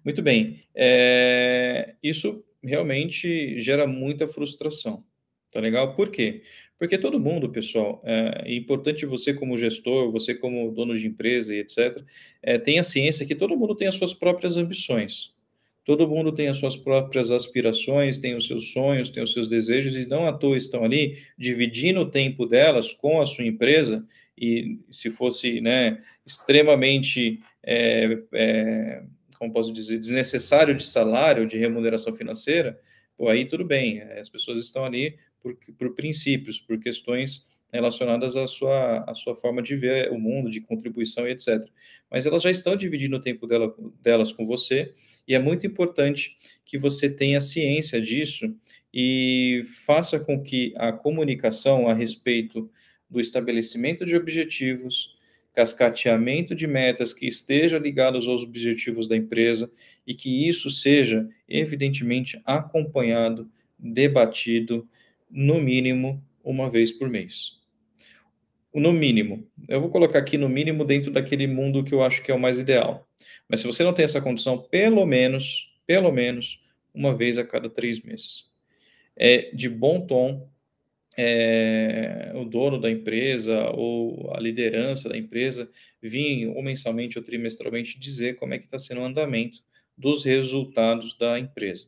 Muito 0.05 0.21
bem. 0.21 0.65
É, 0.75 1.95
isso 2.03 2.45
realmente 2.61 3.57
gera 3.61 3.87
muita 3.87 4.27
frustração, 4.27 5.05
tá 5.53 5.61
legal? 5.61 5.95
Por 5.95 6.11
quê? 6.11 6.43
Porque 6.77 6.99
todo 6.99 7.21
mundo, 7.21 7.49
pessoal, 7.53 8.03
é, 8.05 8.43
é 8.47 8.55
importante 8.57 9.07
você 9.07 9.33
como 9.33 9.57
gestor, 9.57 10.11
você 10.11 10.35
como 10.35 10.73
dono 10.73 10.99
de 10.99 11.07
empresa 11.07 11.55
e 11.55 11.61
etc., 11.61 12.03
é, 12.43 12.59
tenha 12.59 12.83
ciência 12.83 13.25
que 13.25 13.37
todo 13.37 13.57
mundo 13.57 13.77
tem 13.77 13.87
as 13.87 13.95
suas 13.95 14.13
próprias 14.13 14.57
ambições. 14.57 15.33
Todo 15.85 16.09
mundo 16.09 16.33
tem 16.33 16.49
as 16.49 16.59
suas 16.59 16.77
próprias 16.77 17.31
aspirações, 17.31 18.19
tem 18.19 18.37
os 18.37 18.47
seus 18.47 18.73
sonhos, 18.73 19.11
tem 19.11 19.23
os 19.23 19.33
seus 19.33 19.49
desejos, 19.49 19.97
e 19.97 20.09
não 20.09 20.27
à 20.27 20.33
toa 20.33 20.57
estão 20.57 20.85
ali 20.85 21.19
dividindo 21.37 22.01
o 22.01 22.11
tempo 22.11 22.47
delas 22.47 22.93
com 22.93 23.21
a 23.21 23.27
sua 23.27 23.45
empresa, 23.45 24.07
e 24.39 24.79
se 24.91 25.11
fosse 25.11 25.61
né, 25.61 26.01
extremamente, 26.25 27.41
é, 27.63 28.19
é, 28.33 29.03
como 29.39 29.53
posso 29.53 29.73
dizer, 29.73 29.99
desnecessário 29.99 30.75
de 30.75 30.85
salário, 30.85 31.47
de 31.47 31.59
remuneração 31.59 32.13
financeira, 32.13 32.79
pô, 33.17 33.29
aí 33.29 33.45
tudo 33.45 33.65
bem, 33.65 34.01
as 34.03 34.29
pessoas 34.29 34.61
estão 34.61 34.85
ali 34.85 35.17
por, 35.41 35.57
por 35.77 35.95
princípios, 35.95 36.61
por 36.61 36.79
questões 36.79 37.52
relacionadas 37.73 38.37
à 38.37 38.47
sua, 38.47 39.03
à 39.09 39.15
sua 39.15 39.35
forma 39.35 39.63
de 39.63 39.75
ver 39.75 40.13
o 40.13 40.19
mundo, 40.19 40.51
de 40.51 40.61
contribuição 40.61 41.27
e 41.27 41.31
etc. 41.31 41.65
Mas 42.11 42.27
elas 42.27 42.43
já 42.43 42.51
estão 42.51 42.77
dividindo 42.77 43.17
o 43.17 43.21
tempo 43.21 43.47
dela, 43.47 43.75
delas 44.03 44.31
com 44.31 44.45
você, 44.45 44.93
e 45.27 45.35
é 45.35 45.39
muito 45.39 45.67
importante 45.67 46.37
que 46.67 46.77
você 46.77 47.09
tenha 47.09 47.41
ciência 47.41 48.01
disso 48.01 48.55
e 48.93 49.65
faça 49.87 50.21
com 50.21 50.43
que 50.43 50.75
a 50.77 50.93
comunicação 50.93 51.89
a 51.89 51.95
respeito 51.95 52.71
do 53.09 53.19
estabelecimento 53.19 54.05
de 54.05 54.15
objetivos, 54.17 55.17
cascateamento 55.55 56.55
de 56.55 56.67
metas 56.67 57.15
que 57.15 57.27
estejam 57.27 57.79
ligados 57.79 58.27
aos 58.27 58.43
objetivos 58.43 59.09
da 59.09 59.17
empresa 59.17 59.73
e 60.07 60.15
que 60.15 60.47
isso 60.47 60.69
seja, 60.71 61.27
evidentemente, 61.49 62.41
acompanhado, 62.45 63.51
debatido, 63.79 64.87
no 65.31 65.59
mínimo, 65.59 66.23
uma 66.45 66.69
vez 66.69 66.93
por 66.93 67.09
mês 67.09 67.62
no 68.75 68.93
mínimo. 68.93 69.47
Eu 69.69 69.81
vou 69.81 69.91
colocar 69.91 70.19
aqui 70.19 70.39
no 70.39 70.49
mínimo 70.49 70.85
dentro 70.85 71.11
daquele 71.11 71.47
mundo 71.47 71.85
que 71.85 71.93
eu 71.93 72.03
acho 72.03 72.23
que 72.23 72.31
é 72.31 72.35
o 72.35 72.41
mais 72.41 72.59
ideal. 72.59 73.07
Mas 73.49 73.61
se 73.61 73.67
você 73.67 73.83
não 73.85 73.93
tem 73.93 74.05
essa 74.05 74.21
condição, 74.21 74.59
pelo 74.59 75.05
menos, 75.05 75.75
pelo 75.87 76.11
menos, 76.11 76.63
uma 76.95 77.15
vez 77.15 77.39
a 77.39 77.45
cada 77.45 77.69
três 77.69 78.03
meses. 78.03 78.51
É 79.17 79.55
de 79.55 79.69
bom 79.69 80.07
tom 80.07 80.49
é, 81.17 82.33
o 82.35 82.45
dono 82.45 82.81
da 82.81 82.91
empresa 82.91 83.71
ou 83.71 84.35
a 84.35 84.41
liderança 84.41 85.09
da 85.09 85.17
empresa 85.17 85.71
vir 86.01 86.49
ou 86.49 86.63
mensalmente 86.63 87.19
ou 87.19 87.25
trimestralmente 87.25 87.99
dizer 87.99 88.37
como 88.37 88.55
é 88.55 88.59
que 88.59 88.65
está 88.65 88.79
sendo 88.79 89.03
o 89.03 89.05
andamento 89.05 89.59
dos 89.97 90.25
resultados 90.25 91.15
da 91.17 91.39
empresa. 91.39 91.87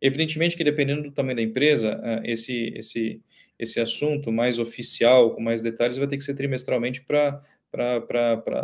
Evidentemente 0.00 0.56
que 0.56 0.64
dependendo 0.64 1.02
do 1.02 1.10
tamanho 1.10 1.36
da 1.36 1.42
empresa, 1.42 2.00
é, 2.02 2.32
esse, 2.32 2.72
esse, 2.76 3.20
esse 3.60 3.78
assunto 3.78 4.32
mais 4.32 4.58
oficial, 4.58 5.34
com 5.34 5.42
mais 5.42 5.60
detalhes, 5.60 5.98
vai 5.98 6.06
ter 6.06 6.16
que 6.16 6.22
ser 6.22 6.32
trimestralmente 6.32 7.02
para 7.02 7.42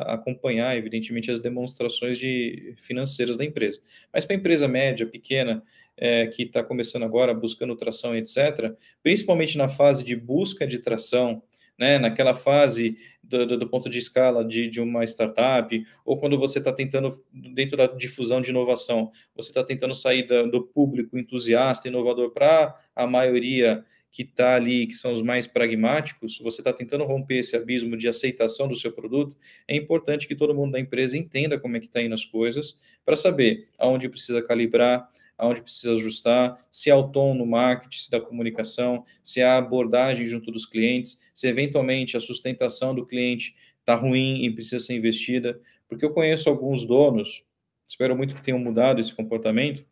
acompanhar, 0.07 0.75
evidentemente, 0.75 1.31
as 1.31 1.39
demonstrações 1.39 2.17
de 2.19 2.75
financeiras 2.79 3.37
da 3.37 3.45
empresa. 3.45 3.79
Mas 4.11 4.25
para 4.25 4.35
a 4.35 4.39
empresa 4.39 4.67
média, 4.67 5.07
pequena, 5.07 5.63
é, 5.99 6.27
que 6.29 6.45
está 6.45 6.65
começando 6.65 7.03
agora, 7.03 7.35
buscando 7.35 7.77
tração, 7.77 8.17
etc., 8.17 8.75
principalmente 9.03 9.59
na 9.59 9.69
fase 9.69 10.03
de 10.03 10.17
busca 10.17 10.67
de 10.67 10.79
tração, 10.79 11.43
né, 11.79 11.99
naquela 11.99 12.33
fase 12.33 12.97
do, 13.23 13.45
do, 13.45 13.59
do 13.59 13.69
ponto 13.69 13.91
de 13.91 13.99
escala 13.99 14.43
de, 14.43 14.67
de 14.67 14.81
uma 14.81 15.05
startup, 15.05 15.85
ou 16.07 16.19
quando 16.19 16.39
você 16.39 16.59
está 16.59 16.73
tentando, 16.73 17.23
dentro 17.31 17.77
da 17.77 17.87
difusão 17.87 18.41
de 18.41 18.49
inovação, 18.49 19.13
você 19.35 19.51
está 19.51 19.63
tentando 19.63 19.95
sair 19.95 20.27
da, 20.27 20.45
do 20.45 20.63
público 20.63 21.19
entusiasta, 21.19 21.87
inovador, 21.87 22.31
para 22.31 22.75
a 22.95 23.07
maioria 23.07 23.85
que 24.17 24.23
está 24.23 24.55
ali, 24.55 24.87
que 24.87 24.95
são 24.95 25.13
os 25.13 25.21
mais 25.21 25.47
pragmáticos, 25.47 26.39
você 26.39 26.63
está 26.63 26.73
tentando 26.73 27.05
romper 27.05 27.37
esse 27.37 27.55
abismo 27.55 27.99
de 27.99 28.09
aceitação 28.09 28.67
do 28.67 28.75
seu 28.75 28.91
produto, 28.91 29.37
é 29.69 29.77
importante 29.77 30.27
que 30.27 30.35
todo 30.35 30.55
mundo 30.55 30.73
da 30.73 30.81
empresa 30.81 31.19
entenda 31.19 31.61
como 31.61 31.77
é 31.77 31.81
que 31.81 31.85
está 31.85 32.01
indo 32.01 32.15
as 32.15 32.25
coisas, 32.25 32.79
para 33.05 33.15
saber 33.15 33.69
aonde 33.79 34.09
precisa 34.09 34.41
calibrar, 34.41 35.07
aonde 35.37 35.61
precisa 35.61 35.93
ajustar, 35.93 36.57
se 36.71 36.89
é 36.89 36.95
o 36.95 37.03
tom 37.09 37.35
no 37.35 37.45
marketing, 37.45 37.99
se 37.99 38.11
da 38.11 38.19
comunicação, 38.19 39.05
se 39.23 39.41
é 39.41 39.45
a 39.45 39.59
abordagem 39.59 40.25
junto 40.25 40.51
dos 40.51 40.65
clientes, 40.65 41.21
se 41.35 41.47
eventualmente 41.47 42.17
a 42.17 42.21
sustentação 42.21 42.95
do 42.95 43.05
cliente 43.05 43.55
está 43.81 43.95
ruim 43.95 44.47
e 44.47 44.51
precisa 44.51 44.81
ser 44.81 44.97
investida, 44.97 45.61
porque 45.91 46.07
eu 46.07 46.11
conheço 46.15 46.49
alguns 46.49 46.87
donos, 46.87 47.45
espero 47.87 48.17
muito 48.17 48.35
que 48.35 48.43
tenham 48.43 48.59
mudado 48.59 48.99
esse 48.99 49.15
comportamento, 49.15 49.85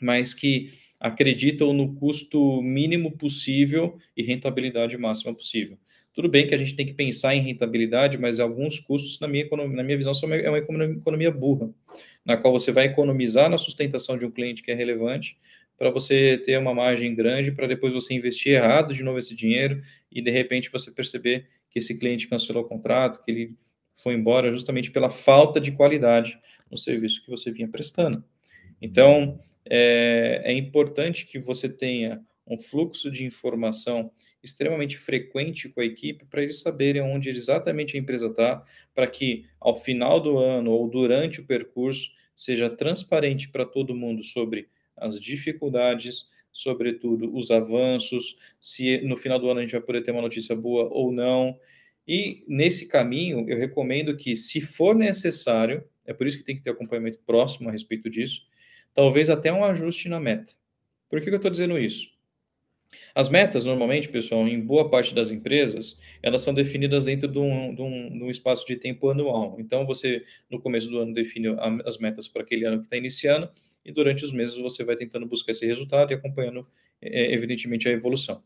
mas 0.00 0.34
que 0.34 0.70
acreditam 1.00 1.72
no 1.72 1.94
custo 1.94 2.62
mínimo 2.62 3.12
possível 3.12 3.98
e 4.16 4.22
rentabilidade 4.22 4.96
máxima 4.96 5.34
possível. 5.34 5.76
Tudo 6.14 6.28
bem 6.28 6.46
que 6.46 6.54
a 6.54 6.58
gente 6.58 6.76
tem 6.76 6.86
que 6.86 6.94
pensar 6.94 7.34
em 7.34 7.40
rentabilidade, 7.40 8.16
mas 8.16 8.38
alguns 8.38 8.78
custos, 8.78 9.18
na 9.18 9.26
minha, 9.26 9.48
na 9.50 9.82
minha 9.82 9.96
visão, 9.96 10.14
são 10.14 10.28
uma, 10.28 10.36
é 10.36 10.48
uma 10.48 10.58
economia 10.58 11.30
burra, 11.30 11.70
na 12.24 12.36
qual 12.36 12.52
você 12.52 12.70
vai 12.70 12.84
economizar 12.84 13.50
na 13.50 13.58
sustentação 13.58 14.16
de 14.16 14.24
um 14.24 14.30
cliente 14.30 14.62
que 14.62 14.70
é 14.70 14.74
relevante, 14.74 15.36
para 15.76 15.90
você 15.90 16.38
ter 16.38 16.56
uma 16.58 16.72
margem 16.72 17.14
grande, 17.14 17.50
para 17.50 17.66
depois 17.66 17.92
você 17.92 18.14
investir 18.14 18.52
errado 18.52 18.94
de 18.94 19.02
novo 19.02 19.18
esse 19.18 19.34
dinheiro 19.34 19.82
e 20.10 20.22
de 20.22 20.30
repente 20.30 20.70
você 20.70 20.92
perceber 20.92 21.46
que 21.68 21.80
esse 21.80 21.98
cliente 21.98 22.28
cancelou 22.28 22.62
o 22.62 22.66
contrato, 22.68 23.22
que 23.24 23.30
ele 23.30 23.56
foi 23.94 24.14
embora 24.14 24.52
justamente 24.52 24.90
pela 24.90 25.10
falta 25.10 25.60
de 25.60 25.72
qualidade 25.72 26.38
no 26.70 26.78
serviço 26.78 27.24
que 27.24 27.30
você 27.30 27.50
vinha 27.50 27.68
prestando. 27.68 28.24
Então, 28.80 29.38
é, 29.68 30.42
é 30.44 30.52
importante 30.52 31.26
que 31.26 31.38
você 31.38 31.68
tenha 31.68 32.22
um 32.46 32.58
fluxo 32.58 33.10
de 33.10 33.24
informação 33.24 34.10
extremamente 34.42 34.98
frequente 34.98 35.68
com 35.70 35.80
a 35.80 35.84
equipe 35.84 36.26
para 36.26 36.42
eles 36.42 36.60
saberem 36.60 37.00
onde 37.00 37.30
exatamente 37.30 37.96
a 37.96 38.00
empresa 38.00 38.26
está, 38.26 38.62
para 38.94 39.06
que 39.06 39.46
ao 39.58 39.74
final 39.74 40.20
do 40.20 40.38
ano 40.38 40.70
ou 40.70 40.88
durante 40.88 41.40
o 41.40 41.46
percurso 41.46 42.10
seja 42.36 42.68
transparente 42.68 43.48
para 43.48 43.64
todo 43.64 43.94
mundo 43.94 44.22
sobre 44.22 44.68
as 44.96 45.18
dificuldades, 45.18 46.26
sobretudo 46.52 47.34
os 47.34 47.50
avanços, 47.50 48.36
se 48.60 48.98
no 48.98 49.16
final 49.16 49.38
do 49.38 49.48
ano 49.48 49.60
a 49.60 49.62
gente 49.62 49.72
vai 49.72 49.80
poder 49.80 50.02
ter 50.02 50.12
uma 50.12 50.22
notícia 50.22 50.54
boa 50.54 50.88
ou 50.92 51.10
não. 51.10 51.58
E 52.06 52.44
nesse 52.46 52.86
caminho, 52.86 53.46
eu 53.48 53.56
recomendo 53.56 54.16
que, 54.16 54.36
se 54.36 54.60
for 54.60 54.94
necessário, 54.94 55.82
é 56.04 56.12
por 56.12 56.26
isso 56.26 56.36
que 56.36 56.44
tem 56.44 56.54
que 56.54 56.62
ter 56.62 56.70
acompanhamento 56.70 57.18
próximo 57.24 57.68
a 57.68 57.72
respeito 57.72 58.10
disso, 58.10 58.42
talvez 58.94 59.28
até 59.28 59.52
um 59.52 59.64
ajuste 59.64 60.08
na 60.08 60.20
meta. 60.20 60.54
Por 61.08 61.20
que, 61.20 61.26
que 61.26 61.32
eu 61.32 61.36
estou 61.36 61.50
dizendo 61.50 61.78
isso? 61.78 62.14
As 63.14 63.28
metas, 63.28 63.64
normalmente, 63.64 64.08
pessoal, 64.08 64.46
em 64.46 64.60
boa 64.60 64.88
parte 64.88 65.14
das 65.14 65.30
empresas, 65.30 66.00
elas 66.22 66.42
são 66.42 66.54
definidas 66.54 67.04
dentro 67.04 67.28
de 67.28 67.38
um, 67.38 67.74
de 67.74 67.82
um, 67.82 68.18
de 68.18 68.24
um 68.24 68.30
espaço 68.30 68.66
de 68.66 68.76
tempo 68.76 69.08
anual. 69.08 69.56
Então, 69.58 69.86
você, 69.86 70.22
no 70.50 70.60
começo 70.60 70.88
do 70.88 70.98
ano, 70.98 71.12
define 71.12 71.48
as 71.84 71.98
metas 71.98 72.28
para 72.28 72.42
aquele 72.42 72.64
ano 72.64 72.78
que 72.78 72.86
está 72.86 72.96
iniciando, 72.96 73.50
e 73.84 73.92
durante 73.92 74.24
os 74.24 74.32
meses 74.32 74.56
você 74.56 74.82
vai 74.82 74.96
tentando 74.96 75.26
buscar 75.26 75.52
esse 75.52 75.66
resultado 75.66 76.12
e 76.12 76.14
acompanhando, 76.14 76.66
é, 77.00 77.32
evidentemente, 77.32 77.88
a 77.88 77.92
evolução. 77.92 78.42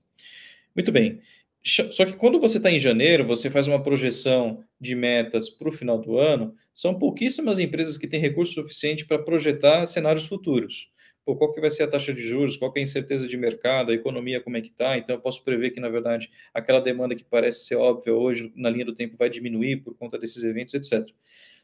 Muito 0.75 0.91
bem. 0.91 1.21
Só 1.63 2.05
que 2.05 2.13
quando 2.13 2.41
você 2.41 2.59
está 2.59 2.71
em 2.71 2.79
janeiro, 2.79 3.27
você 3.27 3.51
faz 3.51 3.67
uma 3.67 3.83
projeção 3.83 4.65
de 4.81 4.95
metas 4.95 5.49
para 5.49 5.69
o 5.69 5.73
final 5.73 5.99
do 5.99 6.19
ano, 6.19 6.55
são 6.73 6.99
pouquíssimas 6.99 7.59
empresas 7.59 7.97
que 7.97 8.07
têm 8.07 8.21
recurso 8.21 8.55
suficiente 8.55 9.05
para 9.05 9.19
projetar 9.19 9.85
cenários 9.87 10.27
futuros. 10.27 10.91
Pô, 11.25 11.37
qual 11.37 11.53
que 11.53 11.61
vai 11.61 11.71
ser 11.71 11.83
a 11.83 11.89
taxa 11.89 12.15
de 12.15 12.23
juros, 12.23 12.57
qual 12.57 12.73
que 12.73 12.79
é 12.79 12.81
a 12.81 12.85
incerteza 12.85 13.29
de 13.29 13.37
mercado, 13.37 13.91
a 13.91 13.95
economia 13.95 14.41
como 14.41 14.57
é 14.57 14.63
que 14.63 14.69
está, 14.69 14.97
então 14.97 15.15
eu 15.17 15.21
posso 15.21 15.45
prever 15.45 15.73
que, 15.73 15.81
na 15.81 15.89
verdade, 15.89 16.31
aquela 16.55 16.81
demanda 16.81 17.15
que 17.15 17.23
parece 17.23 17.67
ser 17.67 17.75
óbvia 17.75 18.15
hoje, 18.15 18.51
na 18.57 18.71
linha 18.71 18.85
do 18.85 18.95
tempo, 18.95 19.17
vai 19.19 19.29
diminuir 19.29 19.83
por 19.83 19.95
conta 19.95 20.19
desses 20.19 20.43
eventos, 20.43 20.73
etc. 20.73 21.07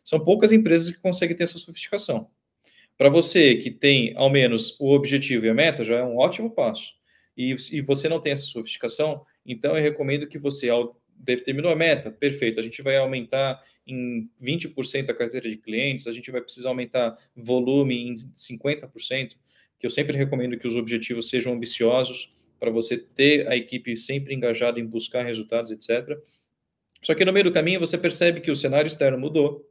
São 0.04 0.20
poucas 0.20 0.52
empresas 0.52 0.94
que 0.94 1.00
conseguem 1.00 1.34
ter 1.34 1.44
essa 1.44 1.58
sofisticação. 1.58 2.28
Para 2.98 3.08
você 3.08 3.56
que 3.56 3.70
tem, 3.70 4.12
ao 4.16 4.28
menos, 4.30 4.78
o 4.78 4.92
objetivo 4.92 5.46
e 5.46 5.48
a 5.48 5.54
meta, 5.54 5.82
já 5.82 5.96
é 5.96 6.04
um 6.04 6.18
ótimo 6.18 6.50
passo. 6.50 6.92
E, 7.36 7.54
e 7.72 7.80
você 7.80 8.08
não 8.08 8.20
tem 8.20 8.32
essa 8.32 8.44
sofisticação, 8.44 9.24
então 9.46 9.76
eu 9.76 9.82
recomendo 9.82 10.28
que 10.28 10.38
você, 10.38 10.68
ao 10.68 11.00
determinou 11.16 11.70
a 11.70 11.76
meta, 11.76 12.10
perfeito, 12.10 12.60
a 12.60 12.62
gente 12.62 12.82
vai 12.82 12.96
aumentar 12.96 13.62
em 13.86 14.28
20% 14.42 15.10
a 15.10 15.14
carteira 15.14 15.48
de 15.48 15.56
clientes, 15.56 16.06
a 16.06 16.12
gente 16.12 16.30
vai 16.30 16.40
precisar 16.40 16.70
aumentar 16.70 17.16
volume 17.36 18.08
em 18.08 18.16
50%, 18.36 19.36
que 19.78 19.86
eu 19.86 19.90
sempre 19.90 20.16
recomendo 20.16 20.58
que 20.58 20.66
os 20.66 20.76
objetivos 20.76 21.28
sejam 21.28 21.52
ambiciosos 21.52 22.32
para 22.58 22.70
você 22.70 22.96
ter 22.96 23.46
a 23.48 23.56
equipe 23.56 23.96
sempre 23.96 24.34
engajada 24.34 24.80
em 24.80 24.86
buscar 24.86 25.24
resultados, 25.24 25.70
etc. 25.70 26.18
Só 27.02 27.14
que 27.14 27.24
no 27.24 27.32
meio 27.32 27.44
do 27.44 27.52
caminho 27.52 27.80
você 27.80 27.98
percebe 27.98 28.40
que 28.40 28.50
o 28.50 28.56
cenário 28.56 28.86
externo 28.86 29.18
mudou, 29.18 29.68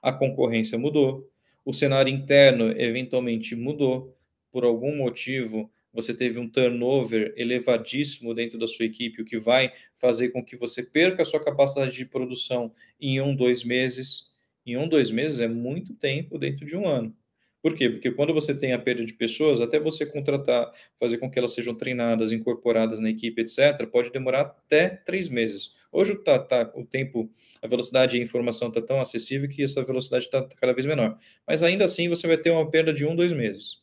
a 0.00 0.12
concorrência 0.12 0.78
mudou, 0.78 1.28
o 1.64 1.72
cenário 1.72 2.12
interno 2.12 2.70
eventualmente 2.80 3.56
mudou, 3.56 4.16
por 4.52 4.64
algum 4.64 4.96
motivo 4.96 5.70
você 5.92 6.14
teve 6.14 6.38
um 6.38 6.48
turnover 6.48 7.34
elevadíssimo 7.36 8.34
dentro 8.34 8.58
da 8.58 8.66
sua 8.66 8.84
equipe, 8.84 9.22
o 9.22 9.24
que 9.24 9.38
vai 9.38 9.72
fazer 9.96 10.30
com 10.30 10.44
que 10.44 10.56
você 10.56 10.82
perca 10.82 11.22
a 11.22 11.24
sua 11.24 11.42
capacidade 11.42 11.96
de 11.96 12.04
produção 12.04 12.72
em 13.00 13.20
um, 13.20 13.34
dois 13.34 13.64
meses. 13.64 14.30
Em 14.64 14.76
um, 14.76 14.88
dois 14.88 15.10
meses 15.10 15.40
é 15.40 15.48
muito 15.48 15.94
tempo 15.94 16.38
dentro 16.38 16.64
de 16.64 16.76
um 16.76 16.86
ano. 16.86 17.14
Por 17.62 17.74
quê? 17.74 17.90
Porque 17.90 18.10
quando 18.10 18.32
você 18.32 18.54
tem 18.54 18.72
a 18.72 18.78
perda 18.78 19.04
de 19.04 19.12
pessoas, 19.12 19.60
até 19.60 19.78
você 19.78 20.06
contratar, 20.06 20.72
fazer 20.98 21.18
com 21.18 21.30
que 21.30 21.38
elas 21.38 21.52
sejam 21.52 21.74
treinadas, 21.74 22.32
incorporadas 22.32 23.00
na 23.00 23.10
equipe, 23.10 23.42
etc., 23.42 23.86
pode 23.90 24.10
demorar 24.10 24.40
até 24.40 24.88
três 24.88 25.28
meses. 25.28 25.74
Hoje 25.92 26.14
tá, 26.24 26.38
tá, 26.38 26.72
o 26.74 26.84
tempo, 26.86 27.30
a 27.60 27.66
velocidade 27.66 28.16
e 28.16 28.20
a 28.20 28.22
informação 28.22 28.68
está 28.68 28.80
tão 28.80 29.00
acessível 29.00 29.48
que 29.48 29.62
essa 29.62 29.84
velocidade 29.84 30.24
está 30.24 30.42
cada 30.56 30.72
vez 30.72 30.86
menor. 30.86 31.18
Mas 31.46 31.62
ainda 31.62 31.84
assim 31.84 32.08
você 32.08 32.26
vai 32.26 32.38
ter 32.38 32.50
uma 32.50 32.70
perda 32.70 32.94
de 32.94 33.04
um, 33.04 33.14
dois 33.14 33.32
meses. 33.32 33.79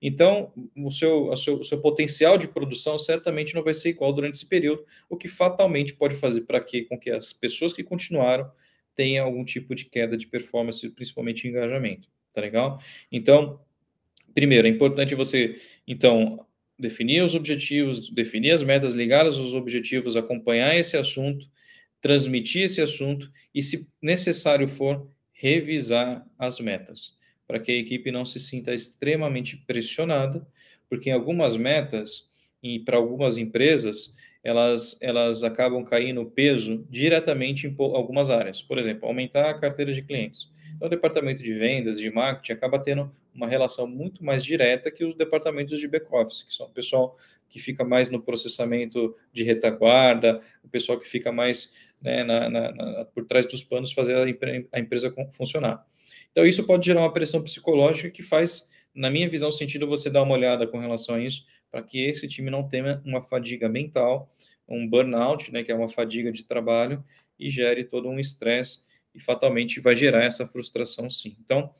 Então, 0.00 0.52
o 0.76 0.90
seu, 0.90 1.36
seu, 1.36 1.58
o 1.58 1.64
seu 1.64 1.80
potencial 1.80 2.38
de 2.38 2.46
produção 2.46 2.98
certamente 2.98 3.54
não 3.54 3.64
vai 3.64 3.74
ser 3.74 3.90
igual 3.90 4.12
durante 4.12 4.34
esse 4.34 4.46
período, 4.46 4.84
o 5.08 5.16
que 5.16 5.26
fatalmente 5.26 5.92
pode 5.92 6.14
fazer 6.14 6.42
para 6.42 6.60
que, 6.60 6.82
com 6.82 6.98
que 6.98 7.10
as 7.10 7.32
pessoas 7.32 7.72
que 7.72 7.82
continuaram 7.82 8.50
tenham 8.94 9.26
algum 9.26 9.44
tipo 9.44 9.74
de 9.74 9.84
queda 9.84 10.16
de 10.16 10.26
performance, 10.26 10.88
principalmente 10.90 11.48
engajamento. 11.48 12.08
Tá 12.32 12.40
legal? 12.40 12.80
Então, 13.10 13.60
primeiro, 14.34 14.68
é 14.68 14.70
importante 14.70 15.14
você, 15.14 15.60
então, 15.86 16.46
definir 16.78 17.22
os 17.22 17.34
objetivos, 17.34 18.08
definir 18.10 18.52
as 18.52 18.62
metas 18.62 18.94
ligadas 18.94 19.36
aos 19.36 19.54
objetivos, 19.54 20.16
acompanhar 20.16 20.76
esse 20.76 20.96
assunto, 20.96 21.50
transmitir 22.00 22.62
esse 22.62 22.80
assunto 22.80 23.32
e, 23.52 23.62
se 23.64 23.90
necessário 24.00 24.68
for, 24.68 25.10
revisar 25.32 26.24
as 26.38 26.60
metas 26.60 27.17
para 27.48 27.58
que 27.58 27.72
a 27.72 27.76
equipe 27.76 28.12
não 28.12 28.26
se 28.26 28.38
sinta 28.38 28.74
extremamente 28.74 29.56
pressionada, 29.56 30.46
porque 30.88 31.08
em 31.08 31.14
algumas 31.14 31.56
metas 31.56 32.28
e 32.62 32.78
para 32.80 32.98
algumas 32.98 33.38
empresas 33.38 34.14
elas, 34.44 34.98
elas 35.02 35.42
acabam 35.42 35.82
caindo 35.84 36.24
peso 36.26 36.86
diretamente 36.88 37.66
em 37.66 37.74
algumas 37.78 38.30
áreas. 38.30 38.62
Por 38.62 38.78
exemplo, 38.78 39.08
aumentar 39.08 39.50
a 39.50 39.58
carteira 39.58 39.92
de 39.92 40.02
clientes. 40.02 40.50
Então, 40.76 40.86
o 40.86 40.90
departamento 40.90 41.42
de 41.42 41.52
vendas, 41.54 41.98
de 41.98 42.10
marketing, 42.10 42.52
acaba 42.52 42.78
tendo 42.78 43.10
uma 43.34 43.48
relação 43.48 43.86
muito 43.86 44.24
mais 44.24 44.44
direta 44.44 44.90
que 44.90 45.04
os 45.04 45.14
departamentos 45.14 45.78
de 45.78 45.88
back-office, 45.88 46.42
que 46.42 46.54
são 46.54 46.66
o 46.66 46.70
pessoal 46.70 47.16
que 47.48 47.58
fica 47.58 47.84
mais 47.84 48.10
no 48.10 48.22
processamento 48.22 49.16
de 49.32 49.42
retaguarda, 49.42 50.40
o 50.62 50.68
pessoal 50.68 50.98
que 50.98 51.08
fica 51.08 51.32
mais 51.32 51.72
né, 52.00 52.22
na, 52.22 52.48
na, 52.48 52.72
na, 52.72 53.04
por 53.06 53.24
trás 53.24 53.46
dos 53.46 53.64
panos 53.64 53.92
fazer 53.92 54.14
a, 54.14 54.76
a 54.76 54.80
empresa 54.80 55.12
funcionar. 55.32 55.84
Então, 56.32 56.46
isso 56.46 56.64
pode 56.64 56.86
gerar 56.86 57.00
uma 57.00 57.12
pressão 57.12 57.42
psicológica 57.42 58.10
que 58.10 58.22
faz, 58.22 58.70
na 58.94 59.10
minha 59.10 59.28
visão, 59.28 59.50
sentido 59.50 59.86
você 59.86 60.10
dar 60.10 60.22
uma 60.22 60.34
olhada 60.34 60.66
com 60.66 60.78
relação 60.78 61.16
a 61.16 61.20
isso, 61.20 61.44
para 61.70 61.82
que 61.82 62.04
esse 62.04 62.26
time 62.28 62.50
não 62.50 62.66
tenha 62.66 63.02
uma 63.04 63.20
fadiga 63.20 63.68
mental, 63.68 64.30
um 64.68 64.88
burnout, 64.88 65.50
né, 65.52 65.62
que 65.62 65.72
é 65.72 65.74
uma 65.74 65.88
fadiga 65.88 66.30
de 66.30 66.44
trabalho, 66.44 67.04
e 67.38 67.50
gere 67.50 67.84
todo 67.84 68.08
um 68.08 68.18
estresse, 68.18 68.82
e 69.14 69.20
fatalmente 69.20 69.80
vai 69.80 69.96
gerar 69.96 70.22
essa 70.22 70.46
frustração, 70.46 71.08
sim. 71.10 71.36
Então, 71.40 71.70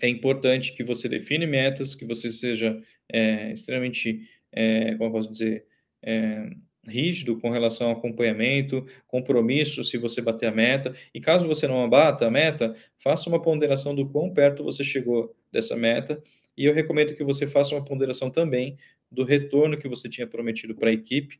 é 0.00 0.08
importante 0.08 0.72
que 0.72 0.82
você 0.82 1.08
define 1.08 1.46
metas, 1.46 1.94
que 1.94 2.04
você 2.04 2.30
seja 2.30 2.80
é, 3.12 3.52
extremamente, 3.52 4.28
é, 4.52 4.92
como 4.92 5.04
eu 5.04 5.12
posso 5.12 5.30
dizer, 5.30 5.66
é, 6.02 6.50
rígido 6.86 7.38
com 7.38 7.50
relação 7.50 7.88
ao 7.88 7.96
acompanhamento, 7.96 8.86
compromisso 9.06 9.84
se 9.84 9.98
você 9.98 10.20
bater 10.22 10.46
a 10.46 10.52
meta, 10.52 10.94
e 11.14 11.20
caso 11.20 11.46
você 11.46 11.66
não 11.66 11.88
bata 11.88 12.26
a 12.26 12.30
meta, 12.30 12.74
faça 12.98 13.28
uma 13.28 13.40
ponderação 13.40 13.94
do 13.94 14.08
quão 14.08 14.32
perto 14.32 14.64
você 14.64 14.82
chegou 14.82 15.34
dessa 15.52 15.76
meta, 15.76 16.22
e 16.56 16.64
eu 16.64 16.74
recomendo 16.74 17.14
que 17.14 17.24
você 17.24 17.46
faça 17.46 17.74
uma 17.74 17.84
ponderação 17.84 18.30
também 18.30 18.76
do 19.10 19.24
retorno 19.24 19.76
que 19.78 19.88
você 19.88 20.08
tinha 20.08 20.26
prometido 20.26 20.74
para 20.74 20.90
a 20.90 20.92
equipe, 20.92 21.38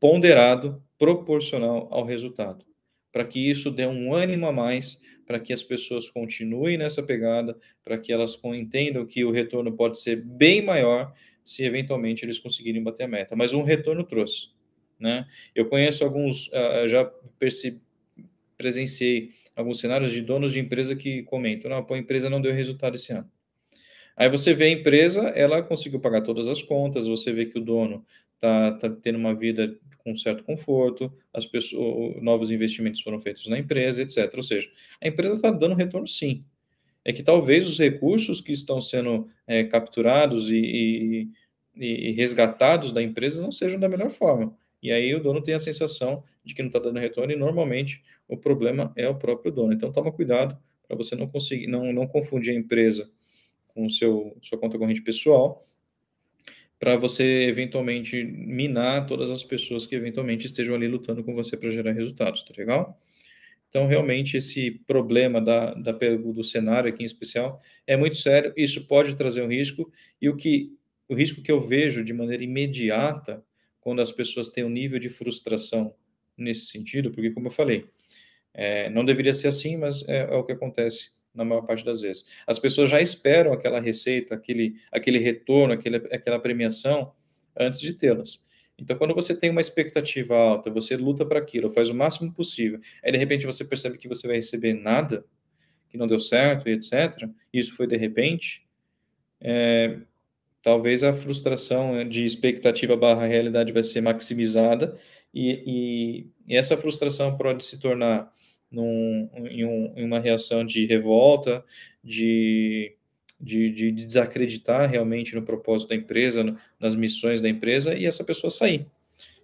ponderado, 0.00 0.82
proporcional 0.98 1.88
ao 1.90 2.04
resultado, 2.04 2.64
para 3.12 3.24
que 3.24 3.50
isso 3.50 3.70
dê 3.70 3.86
um 3.86 4.14
ânimo 4.14 4.46
a 4.46 4.52
mais, 4.52 5.00
para 5.26 5.38
que 5.38 5.52
as 5.52 5.62
pessoas 5.62 6.08
continuem 6.08 6.78
nessa 6.78 7.02
pegada, 7.02 7.56
para 7.84 7.98
que 7.98 8.12
elas 8.12 8.40
entendam 8.44 9.06
que 9.06 9.24
o 9.24 9.30
retorno 9.30 9.72
pode 9.76 10.00
ser 10.00 10.16
bem 10.16 10.62
maior 10.62 11.12
se 11.44 11.64
eventualmente 11.64 12.24
eles 12.24 12.38
conseguirem 12.38 12.82
bater 12.82 13.04
a 13.04 13.08
meta. 13.08 13.36
Mas 13.36 13.52
um 13.52 13.62
retorno 13.62 14.04
trouxe. 14.04 14.48
Né? 15.00 15.26
Eu 15.54 15.66
conheço 15.66 16.04
alguns, 16.04 16.48
uh, 16.48 16.86
já 16.86 17.04
percebi, 17.38 17.80
presenciei 18.56 19.30
alguns 19.56 19.80
cenários 19.80 20.12
de 20.12 20.20
donos 20.20 20.52
de 20.52 20.60
empresa 20.60 20.94
que 20.94 21.22
comentam: 21.22 21.70
não, 21.70 21.86
a 21.88 21.98
empresa 21.98 22.28
não 22.28 22.40
deu 22.40 22.52
resultado 22.52 22.96
esse 22.96 23.12
ano. 23.12 23.30
Aí 24.16 24.28
você 24.28 24.52
vê 24.52 24.64
a 24.64 24.70
empresa, 24.70 25.28
ela 25.30 25.62
conseguiu 25.62 25.98
pagar 25.98 26.20
todas 26.20 26.46
as 26.46 26.60
contas, 26.60 27.06
você 27.06 27.32
vê 27.32 27.46
que 27.46 27.58
o 27.58 27.62
dono 27.62 28.04
está 28.34 28.72
tá 28.72 28.90
tendo 28.90 29.16
uma 29.16 29.34
vida 29.34 29.74
com 29.98 30.14
certo 30.14 30.44
conforto, 30.44 31.12
as 31.32 31.46
pessoas, 31.46 32.20
novos 32.22 32.50
investimentos 32.50 33.00
foram 33.00 33.20
feitos 33.20 33.46
na 33.48 33.58
empresa, 33.58 34.02
etc. 34.02 34.32
Ou 34.34 34.42
seja, 34.42 34.68
a 35.00 35.08
empresa 35.08 35.34
está 35.34 35.50
dando 35.50 35.74
retorno 35.74 36.06
sim. 36.06 36.44
É 37.02 37.12
que 37.12 37.22
talvez 37.22 37.66
os 37.66 37.78
recursos 37.78 38.40
que 38.40 38.52
estão 38.52 38.80
sendo 38.80 39.26
é, 39.46 39.64
capturados 39.64 40.50
e, 40.50 41.28
e, 41.76 42.10
e 42.10 42.12
resgatados 42.12 42.92
da 42.92 43.02
empresa 43.02 43.42
não 43.42 43.52
sejam 43.52 43.80
da 43.80 43.88
melhor 43.88 44.10
forma. 44.10 44.54
E 44.82 44.90
aí 44.90 45.14
o 45.14 45.22
dono 45.22 45.42
tem 45.42 45.54
a 45.54 45.58
sensação 45.58 46.24
de 46.44 46.54
que 46.54 46.62
não 46.62 46.68
está 46.68 46.78
dando 46.78 46.98
retorno 46.98 47.32
e 47.32 47.36
normalmente 47.36 48.02
o 48.26 48.36
problema 48.36 48.92
é 48.96 49.08
o 49.08 49.14
próprio 49.14 49.52
dono. 49.52 49.72
Então 49.72 49.92
toma 49.92 50.10
cuidado 50.12 50.56
para 50.86 50.96
você 50.96 51.14
não 51.14 51.26
conseguir, 51.26 51.66
não, 51.66 51.92
não 51.92 52.06
confundir 52.06 52.52
a 52.52 52.58
empresa 52.58 53.10
com 53.68 53.88
seu 53.88 54.36
sua 54.42 54.58
conta 54.58 54.78
corrente 54.78 55.02
pessoal, 55.02 55.62
para 56.78 56.96
você 56.96 57.44
eventualmente 57.44 58.24
minar 58.24 59.06
todas 59.06 59.30
as 59.30 59.44
pessoas 59.44 59.84
que 59.84 59.94
eventualmente 59.94 60.46
estejam 60.46 60.74
ali 60.74 60.88
lutando 60.88 61.22
com 61.22 61.34
você 61.34 61.56
para 61.56 61.70
gerar 61.70 61.92
resultados, 61.92 62.42
tá 62.42 62.54
legal? 62.56 62.98
Então, 63.68 63.86
realmente, 63.86 64.36
esse 64.36 64.82
problema 64.84 65.40
da, 65.40 65.74
da, 65.74 65.92
do 65.92 66.42
cenário 66.42 66.92
aqui 66.92 67.02
em 67.02 67.06
especial 67.06 67.60
é 67.86 67.96
muito 67.96 68.16
sério, 68.16 68.52
isso 68.56 68.86
pode 68.86 69.14
trazer 69.14 69.42
um 69.42 69.46
risco, 69.46 69.92
e 70.20 70.28
o 70.28 70.36
que 70.36 70.72
o 71.08 71.14
risco 71.14 71.42
que 71.42 71.50
eu 71.50 71.60
vejo 71.60 72.04
de 72.04 72.12
maneira 72.12 72.42
imediata 72.42 73.44
quando 73.80 74.00
as 74.00 74.12
pessoas 74.12 74.50
têm 74.50 74.64
um 74.64 74.70
nível 74.70 74.98
de 74.98 75.08
frustração 75.08 75.94
nesse 76.36 76.66
sentido, 76.66 77.10
porque, 77.10 77.30
como 77.30 77.48
eu 77.48 77.50
falei, 77.50 77.86
é, 78.52 78.90
não 78.90 79.04
deveria 79.04 79.32
ser 79.32 79.48
assim, 79.48 79.76
mas 79.76 80.06
é, 80.08 80.20
é, 80.22 80.34
o 80.34 80.44
que 80.44 80.52
acontece 80.52 81.10
na 81.34 81.44
maior 81.44 81.62
parte 81.62 81.84
das 81.84 82.00
vezes. 82.00 82.26
As 82.46 82.58
pessoas 82.58 82.90
já 82.90 83.00
esperam 83.00 83.52
aquela 83.52 83.80
receita, 83.80 84.34
aquele, 84.34 84.76
aquele 84.90 85.18
retorno, 85.18 85.72
aquele, 85.72 85.96
aquela 85.96 86.38
premiação 86.38 87.12
antes 87.56 87.80
de 87.80 87.92
tê-las. 87.92 88.42
Então, 88.76 88.96
quando 88.96 89.14
você 89.14 89.34
tem 89.34 89.50
uma 89.50 89.60
expectativa 89.60 90.34
alta, 90.34 90.70
você 90.70 90.96
luta 90.96 91.24
para 91.24 91.38
aquilo, 91.38 91.70
faz 91.70 91.90
o 91.90 91.94
máximo 91.94 92.32
possível, 92.32 92.80
aí 93.04 93.12
de 93.12 93.18
repente 93.18 93.46
você 93.46 93.64
percebe 93.64 93.98
que 93.98 94.08
você 94.08 94.26
vai 94.26 94.36
receber 94.36 94.72
nada, 94.72 95.24
que 95.88 95.98
não 95.98 96.06
deu 96.06 96.18
certo 96.18 96.68
etc. 96.68 97.28
Isso 97.52 97.76
foi 97.76 97.86
de 97.86 97.96
repente. 97.96 98.64
É, 99.40 99.98
talvez 100.62 101.02
a 101.02 101.12
frustração 101.12 102.06
de 102.08 102.24
expectativa 102.24 102.96
barra 102.96 103.26
realidade 103.26 103.72
vai 103.72 103.82
ser 103.82 104.00
maximizada 104.00 104.96
e, 105.32 105.62
e, 106.46 106.52
e 106.52 106.56
essa 106.56 106.76
frustração 106.76 107.36
pode 107.36 107.64
se 107.64 107.78
tornar 107.80 108.32
num, 108.70 109.28
em, 109.50 109.64
um, 109.64 109.92
em, 109.96 110.04
uma 110.04 110.20
reação 110.20 110.64
de 110.64 110.86
revolta, 110.86 111.64
de, 112.04 112.94
de, 113.40 113.70
de, 113.70 113.90
desacreditar 113.90 114.88
realmente 114.88 115.34
no 115.34 115.42
propósito 115.42 115.88
da 115.88 115.96
empresa, 115.96 116.44
no, 116.44 116.56
nas 116.78 116.94
missões 116.94 117.40
da 117.40 117.48
empresa 117.48 117.96
e 117.96 118.06
essa 118.06 118.22
pessoa 118.22 118.50
sair. 118.50 118.86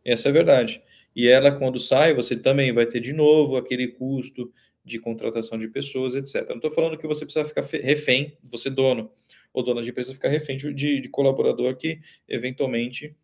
Essa 0.04 0.28
é 0.28 0.30
a 0.30 0.34
verdade. 0.34 0.82
E 1.14 1.26
ela, 1.26 1.50
quando 1.50 1.78
sai, 1.78 2.14
você 2.14 2.36
também 2.36 2.72
vai 2.72 2.86
ter 2.86 3.00
de 3.00 3.12
novo 3.12 3.56
aquele 3.56 3.88
custo 3.88 4.52
de 4.84 5.00
contratação 5.00 5.58
de 5.58 5.66
pessoas, 5.66 6.14
etc. 6.14 6.48
Não 6.50 6.56
estou 6.56 6.70
falando 6.70 6.96
que 6.96 7.06
você 7.06 7.24
precisa 7.24 7.44
ficar 7.44 7.62
refém, 7.62 8.36
você 8.44 8.70
dono 8.70 9.10
ou 9.56 9.62
dona 9.62 9.82
de 9.82 9.88
empresa 9.88 10.12
ficar 10.12 10.28
refém 10.28 10.58
de, 10.58 10.74
de 10.74 11.08
colaborador 11.08 11.74
que 11.76 11.98
eventualmente 12.28 13.16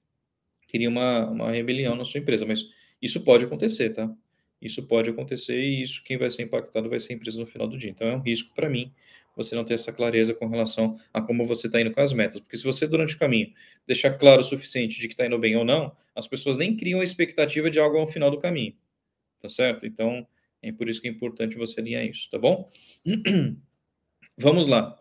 queria 0.67 0.89
uma, 0.89 1.29
uma 1.29 1.53
rebelião 1.53 1.95
na 1.95 2.07
sua 2.07 2.21
empresa. 2.21 2.47
Mas 2.47 2.65
isso 3.03 3.23
pode 3.23 3.45
acontecer, 3.45 3.91
tá? 3.91 4.11
Isso 4.61 4.83
pode 4.85 5.11
acontecer 5.11 5.61
e 5.61 5.83
isso 5.83 6.03
quem 6.03 6.17
vai 6.17 6.31
ser 6.31 6.45
impactado 6.45 6.89
vai 6.89 6.99
ser 6.99 7.13
a 7.13 7.17
empresa 7.17 7.39
no 7.39 7.47
final 7.47 7.69
do 7.69 7.77
dia. 7.77 7.91
Então 7.91 8.09
é 8.09 8.17
um 8.17 8.23
risco 8.23 8.55
para 8.55 8.71
mim 8.71 8.91
você 9.37 9.55
não 9.55 9.63
ter 9.63 9.75
essa 9.75 9.93
clareza 9.93 10.33
com 10.33 10.47
relação 10.47 10.99
a 11.13 11.21
como 11.21 11.47
você 11.47 11.67
está 11.67 11.79
indo 11.79 11.93
com 11.93 12.01
as 12.01 12.15
metas. 12.15 12.41
Porque 12.41 12.57
se 12.57 12.65
você, 12.65 12.87
durante 12.87 13.15
o 13.15 13.19
caminho, 13.19 13.53
deixar 13.87 14.13
claro 14.13 14.41
o 14.41 14.45
suficiente 14.45 14.99
de 14.99 15.07
que 15.07 15.13
está 15.15 15.27
indo 15.27 15.39
bem 15.39 15.55
ou 15.57 15.67
não, 15.67 15.95
as 16.15 16.27
pessoas 16.27 16.57
nem 16.57 16.75
criam 16.75 17.01
a 17.01 17.05
expectativa 17.05 17.71
de 17.71 17.79
algo 17.79 17.99
ao 17.99 18.07
final 18.07 18.31
do 18.31 18.39
caminho. 18.39 18.75
Tá 19.41 19.49
certo? 19.51 19.87
Então, 19.87 20.27
é 20.63 20.73
por 20.73 20.89
isso 20.89 21.01
que 21.01 21.09
é 21.09 21.11
importante 21.11 21.57
você 21.57 21.81
alinhar 21.81 22.05
isso, 22.07 22.31
tá 22.31 22.39
bom? 22.39 22.71
Vamos 24.39 24.67
lá. 24.67 24.99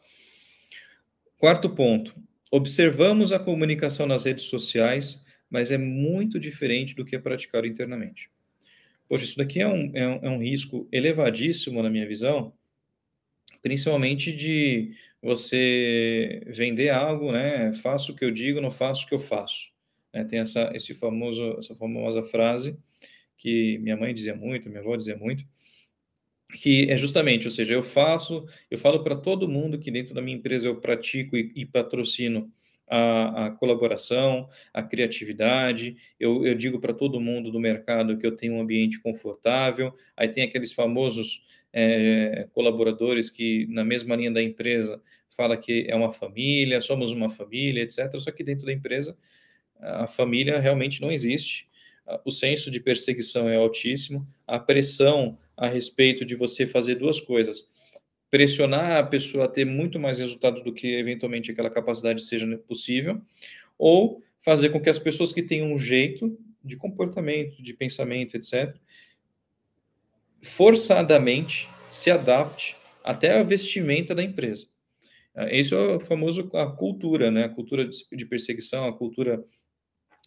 Quarto 1.41 1.71
ponto. 1.71 2.15
Observamos 2.51 3.32
a 3.32 3.39
comunicação 3.39 4.06
nas 4.06 4.25
redes 4.25 4.45
sociais, 4.45 5.25
mas 5.49 5.71
é 5.71 5.77
muito 5.77 6.39
diferente 6.39 6.93
do 6.93 7.04
que 7.04 7.15
é 7.15 7.19
praticado 7.19 7.65
internamente. 7.65 8.30
Poxa, 9.10 9.23
isso 9.23 9.38
daqui 9.38 9.60
é 9.60 9.67
um, 9.67 9.91
é 9.95 10.08
um, 10.08 10.19
é 10.21 10.30
um 10.30 10.38
risco 10.38 10.88
elevadíssimo, 10.91 11.82
na 11.82 11.89
minha 11.89 12.08
visão, 12.08 12.54
principalmente 13.60 14.32
de 14.32 14.93
você 15.19 16.43
vender 16.45 16.89
algo, 16.89 17.32
né? 17.32 17.73
Faço 17.73 18.12
o 18.12 18.15
que 18.15 18.23
eu 18.23 18.30
digo, 18.30 18.62
não 18.62 18.69
faço 18.69 19.06
o 19.06 19.08
que 19.08 19.15
eu 19.15 19.19
faço. 19.19 19.71
É, 20.13 20.23
tem 20.23 20.38
essa, 20.38 20.71
esse 20.75 20.93
famoso, 20.93 21.56
essa 21.58 21.73
famosa 21.73 22.21
frase 22.21 22.77
que 23.36 23.80
minha 23.80 23.97
mãe 23.97 24.13
dizia 24.13 24.36
muito, 24.36 24.69
minha 24.69 24.82
avó 24.82 24.95
dizia 24.95 25.17
muito, 25.17 25.43
que 26.53 26.89
é 26.89 26.97
justamente, 26.97 27.47
ou 27.47 27.51
seja, 27.51 27.73
eu 27.73 27.83
faço, 27.83 28.45
eu 28.69 28.77
falo 28.77 29.03
para 29.03 29.15
todo 29.15 29.47
mundo 29.47 29.79
que 29.79 29.91
dentro 29.91 30.13
da 30.13 30.21
minha 30.21 30.37
empresa 30.37 30.67
eu 30.67 30.75
pratico 30.79 31.37
e, 31.37 31.51
e 31.55 31.65
patrocino 31.65 32.51
a, 32.91 33.45
a, 33.45 33.51
colaboração, 33.51 34.49
a 34.73 34.83
criatividade. 34.83 35.95
Eu, 36.19 36.45
eu 36.45 36.53
digo 36.53 36.79
para 36.79 36.93
todo 36.93 37.21
mundo 37.21 37.49
do 37.49 37.59
mercado 37.59 38.17
que 38.17 38.27
eu 38.27 38.35
tenho 38.35 38.55
um 38.55 38.61
ambiente 38.61 38.99
confortável. 38.99 39.95
Aí 40.15 40.27
tem 40.27 40.43
aqueles 40.43 40.73
famosos 40.73 41.41
é, 41.71 42.47
colaboradores 42.51 43.29
que, 43.29 43.65
na 43.69 43.85
mesma 43.85 44.15
linha 44.17 44.31
da 44.31 44.43
empresa, 44.43 45.01
fala 45.29 45.55
que 45.55 45.85
é 45.87 45.95
uma 45.95 46.11
família, 46.11 46.81
somos 46.81 47.11
uma 47.11 47.29
família, 47.29 47.81
etc. 47.81 48.13
Só 48.19 48.29
que 48.29 48.43
dentro 48.43 48.65
da 48.65 48.73
empresa, 48.73 49.15
a 49.79 50.05
família 50.05 50.59
realmente 50.59 51.01
não 51.01 51.09
existe. 51.09 51.69
O 52.25 52.31
senso 52.31 52.69
de 52.69 52.81
perseguição 52.81 53.47
é 53.47 53.55
altíssimo, 53.55 54.27
a 54.45 54.59
pressão 54.59 55.37
a 55.55 55.67
respeito 55.67 56.25
de 56.25 56.35
você 56.35 56.65
fazer 56.65 56.95
duas 56.95 57.19
coisas. 57.19 57.69
Pressionar 58.29 58.97
a 58.97 59.03
pessoa 59.03 59.45
a 59.45 59.47
ter 59.47 59.65
muito 59.65 59.99
mais 59.99 60.17
resultados 60.17 60.63
do 60.63 60.73
que 60.73 60.95
eventualmente 60.95 61.51
aquela 61.51 61.69
capacidade 61.69 62.21
seja 62.23 62.47
possível, 62.59 63.21
ou 63.77 64.21
fazer 64.41 64.69
com 64.69 64.79
que 64.79 64.89
as 64.89 64.99
pessoas 64.99 65.31
que 65.31 65.43
têm 65.43 65.63
um 65.63 65.77
jeito 65.77 66.37
de 66.63 66.75
comportamento, 66.77 67.61
de 67.61 67.73
pensamento, 67.73 68.35
etc., 68.35 68.75
forçadamente 70.41 71.69
se 71.89 72.09
adapte 72.09 72.75
até 73.03 73.39
a 73.39 73.43
vestimenta 73.43 74.15
da 74.15 74.23
empresa. 74.23 74.67
Esse 75.35 75.73
é 75.73 75.77
o 75.77 75.99
famoso 75.99 76.49
a 76.53 76.67
cultura, 76.67 77.31
né? 77.31 77.45
A 77.45 77.49
cultura 77.49 77.87
de 77.87 78.25
perseguição, 78.25 78.87
a 78.87 78.93
cultura 78.93 79.43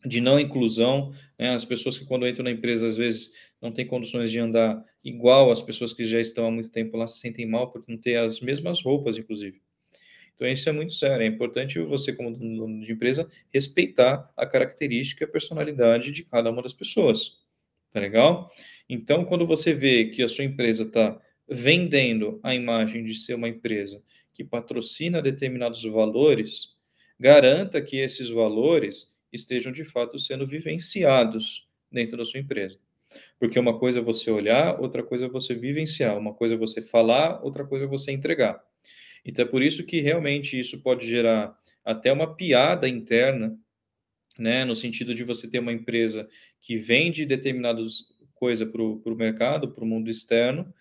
de 0.04 0.20
não 0.20 0.38
inclusão, 0.38 1.12
né? 1.38 1.54
as 1.54 1.64
pessoas 1.64 1.98
que 1.98 2.04
quando 2.04 2.26
entram 2.26 2.44
na 2.44 2.50
empresa 2.50 2.86
às 2.86 2.96
vezes 2.96 3.32
não 3.60 3.72
têm 3.72 3.86
condições 3.86 4.30
de 4.30 4.38
andar 4.38 4.84
igual 5.02 5.50
as 5.50 5.62
pessoas 5.62 5.92
que 5.92 6.04
já 6.04 6.20
estão 6.20 6.46
há 6.46 6.50
muito 6.50 6.68
tempo 6.68 6.96
lá 6.96 7.06
se 7.06 7.18
sentem 7.18 7.46
mal 7.46 7.70
por 7.70 7.82
não 7.88 7.96
ter 7.96 8.16
as 8.16 8.40
mesmas 8.40 8.82
roupas, 8.82 9.16
inclusive. 9.16 9.60
Então 10.34 10.48
isso 10.48 10.68
é 10.68 10.72
muito 10.72 10.92
sério, 10.92 11.22
é 11.22 11.26
importante 11.26 11.78
você 11.78 12.12
como 12.12 12.36
dono 12.36 12.84
de 12.84 12.92
empresa 12.92 13.30
respeitar 13.52 14.30
a 14.36 14.44
característica 14.44 15.24
e 15.24 15.26
a 15.26 15.30
personalidade 15.30 16.10
de 16.10 16.24
cada 16.24 16.50
uma 16.50 16.62
das 16.62 16.72
pessoas, 16.72 17.38
tá 17.90 18.00
legal? 18.00 18.50
Então 18.88 19.24
quando 19.24 19.46
você 19.46 19.72
vê 19.72 20.06
que 20.06 20.22
a 20.22 20.28
sua 20.28 20.44
empresa 20.44 20.82
está 20.82 21.18
vendendo 21.48 22.40
a 22.42 22.54
imagem 22.54 23.04
de 23.04 23.14
ser 23.14 23.34
uma 23.34 23.48
empresa 23.48 24.02
que 24.32 24.42
patrocina 24.42 25.22
determinados 25.22 25.84
valores, 25.84 26.74
garanta 27.18 27.80
que 27.80 27.96
esses 27.96 28.28
valores 28.28 29.13
estejam 29.34 29.72
de 29.72 29.84
fato 29.84 30.18
sendo 30.18 30.46
vivenciados 30.46 31.68
dentro 31.90 32.16
da 32.16 32.24
sua 32.24 32.40
empresa. 32.40 32.78
Porque 33.38 33.58
uma 33.58 33.78
coisa 33.78 34.00
é 34.00 34.02
você 34.02 34.30
olhar, 34.30 34.80
outra 34.80 35.02
coisa 35.02 35.26
é 35.26 35.28
você 35.28 35.54
vivenciar, 35.54 36.16
uma 36.16 36.34
coisa 36.34 36.54
é 36.54 36.56
você 36.56 36.82
falar, 36.82 37.42
outra 37.42 37.64
coisa 37.64 37.84
é 37.84 37.88
você 37.88 38.12
entregar. 38.12 38.62
Então 39.24 39.44
é 39.44 39.48
por 39.48 39.62
isso 39.62 39.84
que 39.84 40.00
realmente 40.00 40.58
isso 40.58 40.80
pode 40.80 41.08
gerar 41.08 41.56
até 41.84 42.12
uma 42.12 42.34
piada 42.34 42.88
interna, 42.88 43.58
né, 44.38 44.64
no 44.64 44.74
sentido 44.74 45.14
de 45.14 45.22
você 45.22 45.48
ter 45.48 45.60
uma 45.60 45.72
empresa 45.72 46.28
que 46.60 46.76
vende 46.76 47.24
determinadas 47.24 48.12
coisa 48.34 48.66
para 48.66 48.82
o 48.82 49.16
mercado, 49.16 49.70
para 49.70 49.84
o 49.84 49.86
mundo 49.86 50.10
externo, 50.10 50.74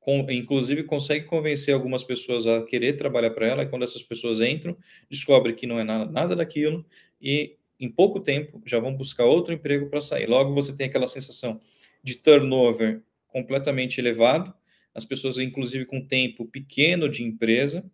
com, 0.00 0.26
inclusive 0.30 0.84
consegue 0.84 1.26
convencer 1.26 1.72
algumas 1.72 2.02
pessoas 2.02 2.46
a 2.46 2.62
querer 2.64 2.94
trabalhar 2.94 3.30
para 3.30 3.46
ela, 3.46 3.62
e 3.62 3.68
quando 3.68 3.84
essas 3.84 4.02
pessoas 4.02 4.40
entram, 4.40 4.76
descobre 5.08 5.52
que 5.52 5.66
não 5.66 5.78
é 5.78 5.84
nada, 5.84 6.10
nada 6.10 6.34
daquilo, 6.34 6.84
e 7.20 7.57
em 7.78 7.88
pouco 7.88 8.20
tempo, 8.20 8.60
já 8.66 8.78
vão 8.78 8.94
buscar 8.94 9.24
outro 9.24 9.54
emprego 9.54 9.88
para 9.88 10.00
sair. 10.00 10.26
Logo, 10.26 10.52
você 10.52 10.76
tem 10.76 10.86
aquela 10.86 11.06
sensação 11.06 11.60
de 12.02 12.16
turnover 12.16 13.02
completamente 13.28 14.00
elevado, 14.00 14.52
as 14.94 15.04
pessoas, 15.04 15.38
inclusive, 15.38 15.84
com 15.84 16.04
tempo 16.04 16.46
pequeno 16.46 17.08
de 17.08 17.22
empresa, 17.22 17.88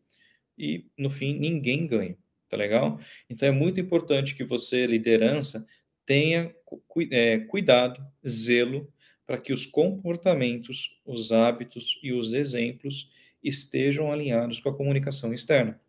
e 0.57 0.87
no 0.97 1.11
fim, 1.11 1.39
ninguém 1.39 1.87
ganha. 1.87 2.17
Tá 2.49 2.57
legal? 2.57 3.01
Então, 3.29 3.49
é 3.49 3.53
muito 3.53 3.81
importante 3.81 4.35
que 4.35 4.45
você, 4.45 4.87
liderança, 4.87 5.67
tenha 6.07 6.55
é, 7.11 7.39
cuidado, 7.39 8.05
zelo, 8.27 8.91
para 9.27 9.39
que 9.39 9.53
os 9.53 9.67
comportamentos, 9.67 11.01
os 11.05 11.33
hábitos 11.33 11.99
e 12.03 12.13
os 12.13 12.33
exemplos 12.33 13.11
estejam 13.43 14.11
alinhados 14.11 14.61
com 14.61 14.69
a 14.69 14.77
comunicação 14.77 15.33
externa. 15.33 15.81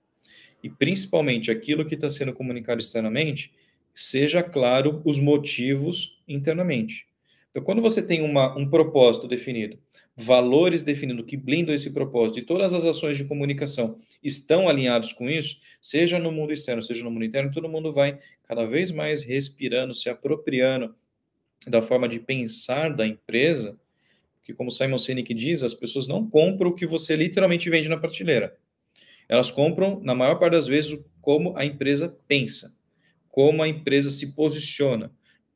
E 0.64 0.70
principalmente 0.70 1.52
aquilo 1.52 1.86
que 1.86 1.96
está 1.96 2.10
sendo 2.10 2.34
comunicado 2.34 2.82
externamente, 2.82 3.54
seja 3.96 4.44
claro 4.44 5.02
os 5.06 5.18
motivos 5.18 6.22
internamente. 6.28 7.08
Então, 7.50 7.64
quando 7.64 7.82
você 7.82 8.06
tem 8.06 8.22
uma, 8.22 8.54
um 8.58 8.70
propósito 8.70 9.30
definido, 9.30 9.80
valores 10.14 10.84
definidos 10.84 11.26
que 11.26 11.38
blindam 11.38 11.74
esse 11.74 11.92
propósito 11.92 12.40
e 12.40 12.44
todas 12.44 12.74
as 12.74 12.84
ações 12.84 13.16
de 13.16 13.24
comunicação 13.24 13.98
estão 14.22 14.68
alinhados 14.68 15.14
com 15.14 15.30
isso, 15.30 15.62
seja 15.82 16.20
no 16.20 16.34
mundo 16.34 16.52
externo, 16.52 16.82
seja 16.82 17.06
no 17.06 17.12
mundo 17.12 17.24
interno, 17.24 17.52
todo 17.52 17.70
mundo 17.70 17.94
vai 17.94 18.20
cada 18.44 18.66
vez 18.66 18.92
mais 18.92 19.24
respirando, 19.24 19.94
se 19.94 20.10
apropriando 20.10 20.94
da 21.66 21.82
forma 21.82 22.10
de 22.10 22.20
pensar 22.20 22.94
da 22.94 23.08
empresa, 23.08 23.80
que 24.44 24.54
como 24.54 24.70
Simon 24.70 24.98
Sinek 24.98 25.34
diz, 25.34 25.64
as 25.64 25.74
pessoas 25.74 26.08
não 26.08 26.30
compram 26.30 26.72
o 26.72 26.76
que 26.76 26.86
você 26.86 27.16
literalmente 27.16 27.70
vende 27.70 27.88
na 27.88 27.98
prateleira. 27.98 28.56
Elas 29.30 29.50
compram, 29.50 30.02
na 30.02 30.14
maior 30.14 30.36
parte 30.36 30.54
das 30.54 30.68
vezes, 30.68 31.00
como 31.22 31.58
a 31.58 31.66
empresa 31.66 32.20
pensa, 32.28 32.78
como 33.36 33.62
a 33.62 33.68
empresa 33.68 34.10
se 34.10 34.32
posiciona, 34.32 35.12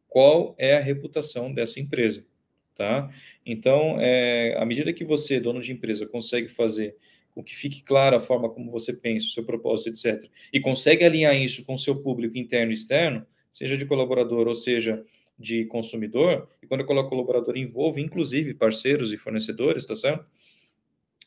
qual 0.10 0.54
é 0.58 0.76
a 0.76 0.82
reputação 0.82 1.54
dessa 1.54 1.80
empresa, 1.80 2.28
tá? 2.76 3.10
Então, 3.46 3.96
é, 4.02 4.54
à 4.58 4.66
medida 4.66 4.92
que 4.92 5.06
você, 5.06 5.40
dono 5.40 5.62
de 5.62 5.72
empresa, 5.72 6.06
consegue 6.06 6.50
fazer 6.50 6.98
com 7.34 7.42
que 7.42 7.56
fique 7.56 7.82
clara 7.82 8.18
a 8.18 8.20
forma 8.20 8.50
como 8.50 8.70
você 8.70 8.92
pensa, 8.92 9.28
o 9.28 9.30
seu 9.30 9.46
propósito, 9.46 9.92
etc., 9.92 10.30
e 10.52 10.60
consegue 10.60 11.06
alinhar 11.06 11.34
isso 11.38 11.64
com 11.64 11.76
o 11.76 11.80
seu 11.80 12.04
público 12.04 12.38
interno 12.38 12.70
e 12.70 12.74
externo, 12.74 13.26
seja 13.50 13.78
de 13.78 13.86
colaborador 13.86 14.50
ou 14.50 14.56
seja 14.56 15.02
de 15.38 15.64
consumidor, 15.64 16.50
e 16.62 16.68
quando 16.68 16.82
eu 16.82 16.86
coloco 16.86 17.10
colaborador, 17.10 17.56
envolve 17.56 18.02
inclusive 18.02 18.56
parceiros 18.56 19.14
e 19.14 19.18
fornecedores, 19.18 19.86
tá 19.86 19.96
certo? 19.96 20.26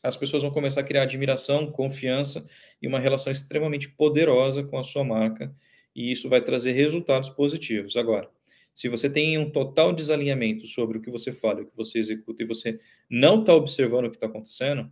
As 0.03 0.15
pessoas 0.15 0.43
vão 0.43 0.51
começar 0.51 0.81
a 0.81 0.83
criar 0.83 1.01
admiração, 1.01 1.71
confiança 1.71 2.45
e 2.79 2.87
uma 2.87 2.99
relação 2.99 3.33
extremamente 3.33 3.89
poderosa 3.89 4.63
com 4.63 4.77
a 4.77 4.83
sua 4.83 5.03
marca, 5.03 5.51
e 5.95 6.11
isso 6.11 6.29
vai 6.29 6.41
trazer 6.41 6.71
resultados 6.71 7.29
positivos. 7.29 7.95
Agora, 7.95 8.29
se 8.73 8.89
você 8.89 9.09
tem 9.09 9.37
um 9.37 9.49
total 9.49 9.93
desalinhamento 9.93 10.65
sobre 10.65 10.97
o 10.97 11.01
que 11.01 11.11
você 11.11 11.31
fala, 11.31 11.61
o 11.61 11.65
que 11.65 11.75
você 11.75 11.99
executa, 11.99 12.43
e 12.43 12.45
você 12.45 12.79
não 13.09 13.41
está 13.41 13.53
observando 13.53 14.05
o 14.05 14.09
que 14.09 14.17
está 14.17 14.27
acontecendo, 14.27 14.89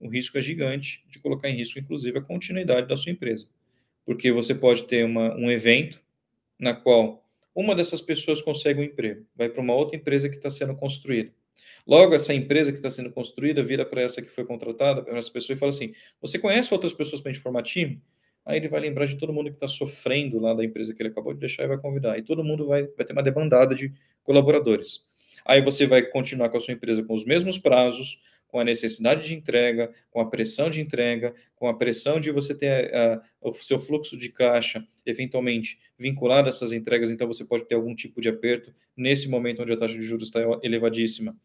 o 0.00 0.08
risco 0.08 0.36
é 0.36 0.42
gigante 0.42 1.04
de 1.08 1.18
colocar 1.18 1.48
em 1.48 1.56
risco, 1.56 1.78
inclusive, 1.78 2.18
a 2.18 2.22
continuidade 2.22 2.88
da 2.88 2.96
sua 2.96 3.12
empresa. 3.12 3.48
Porque 4.04 4.32
você 4.32 4.54
pode 4.54 4.84
ter 4.84 5.04
uma, 5.04 5.34
um 5.36 5.50
evento 5.50 6.02
na 6.58 6.74
qual 6.74 7.24
uma 7.54 7.74
dessas 7.74 8.00
pessoas 8.00 8.42
consegue 8.42 8.80
um 8.80 8.84
emprego, 8.84 9.24
vai 9.34 9.48
para 9.48 9.62
uma 9.62 9.74
outra 9.74 9.96
empresa 9.96 10.28
que 10.28 10.36
está 10.36 10.50
sendo 10.50 10.74
construída. 10.74 11.32
Logo, 11.86 12.14
essa 12.14 12.34
empresa 12.34 12.72
que 12.72 12.78
está 12.78 12.90
sendo 12.90 13.10
construída 13.10 13.62
vira 13.62 13.84
para 13.84 14.02
essa 14.02 14.20
que 14.20 14.28
foi 14.28 14.44
contratada, 14.44 15.02
para 15.02 15.16
essa 15.16 15.30
pessoa, 15.30 15.54
e 15.54 15.58
fala 15.58 15.70
assim: 15.70 15.94
Você 16.20 16.38
conhece 16.38 16.72
outras 16.72 16.92
pessoas 16.92 17.20
para 17.20 17.30
a 17.30 17.32
gente 17.32 17.42
formar 17.42 17.62
time? 17.62 18.02
Aí 18.44 18.58
ele 18.58 18.68
vai 18.68 18.80
lembrar 18.80 19.06
de 19.06 19.16
todo 19.16 19.32
mundo 19.32 19.50
que 19.50 19.56
está 19.56 19.68
sofrendo 19.68 20.38
lá 20.38 20.52
da 20.52 20.64
empresa 20.64 20.94
que 20.94 21.00
ele 21.02 21.08
acabou 21.08 21.32
de 21.32 21.40
deixar 21.40 21.64
e 21.64 21.68
vai 21.68 21.78
convidar. 21.78 22.18
E 22.18 22.22
todo 22.22 22.44
mundo 22.44 22.66
vai, 22.66 22.86
vai 22.86 23.06
ter 23.06 23.12
uma 23.12 23.22
debandada 23.22 23.74
de 23.74 23.92
colaboradores. 24.22 25.00
Aí 25.44 25.62
você 25.62 25.86
vai 25.86 26.02
continuar 26.02 26.48
com 26.48 26.56
a 26.56 26.60
sua 26.60 26.74
empresa 26.74 27.02
com 27.02 27.14
os 27.14 27.24
mesmos 27.24 27.58
prazos, 27.58 28.18
com 28.54 28.60
a 28.60 28.64
necessidade 28.64 29.26
de 29.26 29.34
entrega, 29.34 29.92
com 30.12 30.20
a 30.20 30.30
pressão 30.30 30.70
de 30.70 30.80
entrega, 30.80 31.34
com 31.56 31.66
a 31.66 31.74
pressão 31.74 32.20
de 32.20 32.30
você 32.30 32.54
ter 32.54 32.88
uh, 32.94 33.20
o 33.40 33.52
seu 33.52 33.80
fluxo 33.80 34.16
de 34.16 34.28
caixa 34.28 34.86
eventualmente 35.04 35.76
vinculado 35.98 36.46
a 36.46 36.50
essas 36.50 36.70
entregas, 36.72 37.10
então 37.10 37.26
você 37.26 37.44
pode 37.44 37.64
ter 37.66 37.74
algum 37.74 37.94
tipo 37.96 38.20
de 38.20 38.28
aperto 38.28 38.72
nesse 38.96 39.28
momento 39.28 39.60
onde 39.60 39.72
a 39.72 39.76
taxa 39.76 39.94
de 39.94 40.02
juros 40.02 40.28
está 40.28 40.38
elevadíssima. 40.62 41.36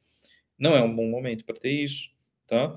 Não 0.55 0.75
é 0.75 0.83
um 0.83 0.95
bom 0.95 1.07
momento 1.09 1.43
para 1.43 1.55
ter 1.55 1.71
isso, 1.71 2.11
tá? 2.45 2.75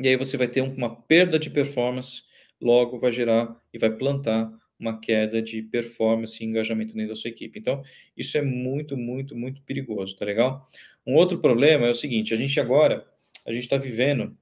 E 0.00 0.06
aí 0.06 0.16
você 0.16 0.36
vai 0.36 0.46
ter 0.46 0.60
uma 0.60 0.94
perda 0.94 1.36
de 1.36 1.50
performance, 1.50 2.22
logo 2.60 2.98
vai 2.98 3.12
gerar 3.12 3.56
e 3.72 3.78
vai 3.78 3.90
plantar 3.90 4.52
uma 4.78 4.98
queda 4.98 5.42
de 5.42 5.62
performance 5.62 6.42
e 6.42 6.46
engajamento 6.46 6.94
dentro 6.94 7.10
da 7.10 7.16
sua 7.16 7.30
equipe. 7.30 7.58
Então, 7.58 7.82
isso 8.16 8.38
é 8.38 8.42
muito, 8.42 8.96
muito, 8.96 9.36
muito 9.36 9.60
perigoso, 9.62 10.16
tá 10.16 10.24
legal? 10.24 10.64
Um 11.06 11.14
outro 11.14 11.38
problema 11.38 11.86
é 11.86 11.90
o 11.90 11.94
seguinte: 11.94 12.32
a 12.32 12.36
gente 12.36 12.58
agora 12.60 13.06
a 13.46 13.52
gente 13.52 13.64
está 13.64 13.76
vivendo 13.76 14.36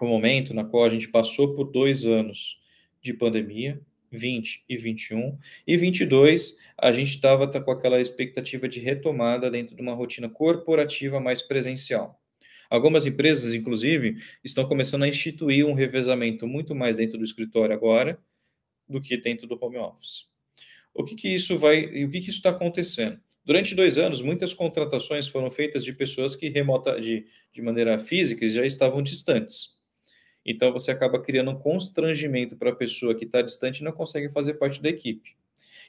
um 0.00 0.08
momento 0.08 0.54
na 0.54 0.64
qual 0.64 0.84
a 0.84 0.88
gente 0.88 1.08
passou 1.08 1.54
por 1.54 1.64
dois 1.64 2.06
anos 2.06 2.60
de 3.00 3.12
pandemia, 3.12 3.80
20 4.10 4.64
e 4.68 4.76
21, 4.76 5.38
e 5.66 5.76
22 5.76 6.56
a 6.76 6.92
gente 6.92 7.10
estava 7.10 7.46
tá 7.50 7.60
com 7.60 7.70
aquela 7.70 8.00
expectativa 8.00 8.68
de 8.68 8.80
retomada 8.80 9.50
dentro 9.50 9.74
de 9.74 9.82
uma 9.82 9.94
rotina 9.94 10.28
corporativa 10.28 11.20
mais 11.20 11.42
presencial. 11.42 12.21
Algumas 12.72 13.04
empresas, 13.04 13.52
inclusive, 13.52 14.16
estão 14.42 14.66
começando 14.66 15.02
a 15.02 15.08
instituir 15.08 15.66
um 15.66 15.74
revezamento 15.74 16.46
muito 16.46 16.74
mais 16.74 16.96
dentro 16.96 17.18
do 17.18 17.24
escritório 17.24 17.74
agora 17.74 18.18
do 18.88 18.98
que 18.98 19.14
dentro 19.14 19.46
do 19.46 19.62
home 19.62 19.76
office. 19.76 20.24
O 20.94 21.04
que, 21.04 21.14
que 21.14 21.28
isso 21.28 21.58
vai, 21.58 21.84
o 21.84 22.10
que, 22.10 22.20
que 22.20 22.30
isso 22.30 22.38
está 22.38 22.48
acontecendo? 22.48 23.20
Durante 23.44 23.74
dois 23.74 23.98
anos, 23.98 24.22
muitas 24.22 24.54
contratações 24.54 25.28
foram 25.28 25.50
feitas 25.50 25.84
de 25.84 25.92
pessoas 25.92 26.34
que 26.34 26.48
remota, 26.48 26.98
de, 26.98 27.26
de 27.52 27.60
maneira 27.60 27.98
física 27.98 28.48
já 28.48 28.64
estavam 28.64 29.02
distantes. 29.02 29.82
Então 30.42 30.72
você 30.72 30.92
acaba 30.92 31.20
criando 31.20 31.50
um 31.50 31.58
constrangimento 31.58 32.56
para 32.56 32.70
a 32.70 32.74
pessoa 32.74 33.14
que 33.14 33.26
está 33.26 33.42
distante 33.42 33.80
e 33.80 33.84
não 33.84 33.92
consegue 33.92 34.30
fazer 34.30 34.54
parte 34.54 34.80
da 34.80 34.88
equipe. 34.88 35.36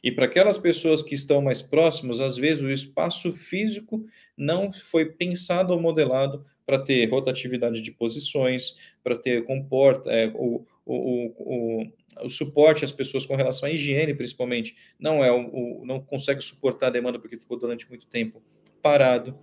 E 0.03 0.11
para 0.11 0.25
aquelas 0.25 0.57
pessoas 0.57 1.01
que 1.01 1.15
estão 1.15 1.41
mais 1.41 1.61
próximas, 1.61 2.19
às 2.19 2.35
vezes 2.35 2.61
o 2.61 2.69
espaço 2.69 3.31
físico 3.31 4.05
não 4.35 4.69
foi 4.73 5.05
pensado 5.05 5.71
ou 5.71 5.79
modelado 5.79 6.45
para 6.65 6.79
ter 6.79 7.05
rotatividade 7.09 7.81
de 7.81 7.91
posições, 7.91 8.77
para 9.03 9.15
ter 9.15 9.43
comporta, 9.43 10.11
é, 10.11 10.27
o, 10.33 10.65
o, 10.85 10.95
o, 10.95 11.91
o, 12.23 12.29
suporte 12.29 12.85
às 12.85 12.91
pessoas 12.91 13.25
com 13.25 13.35
relação 13.35 13.67
à 13.67 13.71
higiene, 13.71 14.13
principalmente, 14.13 14.75
não 14.99 15.23
é 15.23 15.31
o, 15.31 15.83
não 15.85 15.99
consegue 15.99 16.41
suportar 16.41 16.87
a 16.87 16.91
demanda 16.91 17.19
porque 17.19 17.37
ficou 17.37 17.57
durante 17.57 17.87
muito 17.89 18.07
tempo 18.07 18.41
parado. 18.81 19.37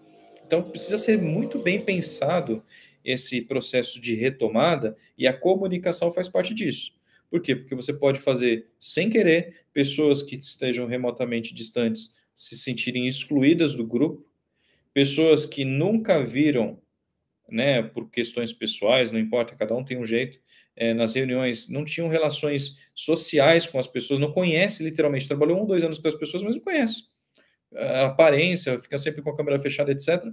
Então 0.46 0.62
precisa 0.62 0.96
ser 0.96 1.18
muito 1.18 1.58
bem 1.58 1.80
pensado 1.80 2.62
esse 3.04 3.40
processo 3.42 4.00
de 4.00 4.14
retomada 4.14 4.96
e 5.16 5.26
a 5.26 5.32
comunicação 5.32 6.10
faz 6.10 6.28
parte 6.28 6.52
disso. 6.52 6.92
Por 7.30 7.40
quê? 7.40 7.54
Porque 7.54 7.74
você 7.74 7.92
pode 7.92 8.18
fazer 8.18 8.66
sem 8.78 9.08
querer 9.08 9.64
pessoas 9.72 10.20
que 10.20 10.36
estejam 10.36 10.86
remotamente 10.86 11.54
distantes 11.54 12.18
se 12.34 12.56
sentirem 12.56 13.06
excluídas 13.06 13.74
do 13.74 13.86
grupo, 13.86 14.26
pessoas 14.92 15.46
que 15.46 15.64
nunca 15.64 16.24
viram 16.24 16.80
né, 17.50 17.82
por 17.82 18.10
questões 18.10 18.52
pessoais, 18.52 19.10
não 19.10 19.18
importa, 19.18 19.54
cada 19.54 19.74
um 19.74 19.84
tem 19.84 19.98
um 19.98 20.04
jeito, 20.04 20.38
é, 20.76 20.94
nas 20.94 21.14
reuniões, 21.14 21.68
não 21.68 21.84
tinham 21.84 22.08
relações 22.08 22.78
sociais 22.94 23.66
com 23.66 23.78
as 23.78 23.86
pessoas, 23.86 24.18
não 24.18 24.32
conhece 24.32 24.82
literalmente, 24.82 25.28
trabalhou 25.28 25.62
um, 25.62 25.66
dois 25.66 25.84
anos 25.84 25.98
com 25.98 26.08
as 26.08 26.14
pessoas, 26.14 26.42
mas 26.42 26.54
não 26.54 26.62
conhece. 26.62 27.04
A 27.74 28.06
aparência, 28.06 28.78
fica 28.78 28.98
sempre 28.98 29.22
com 29.22 29.30
a 29.30 29.36
câmera 29.36 29.58
fechada, 29.58 29.92
etc. 29.92 30.24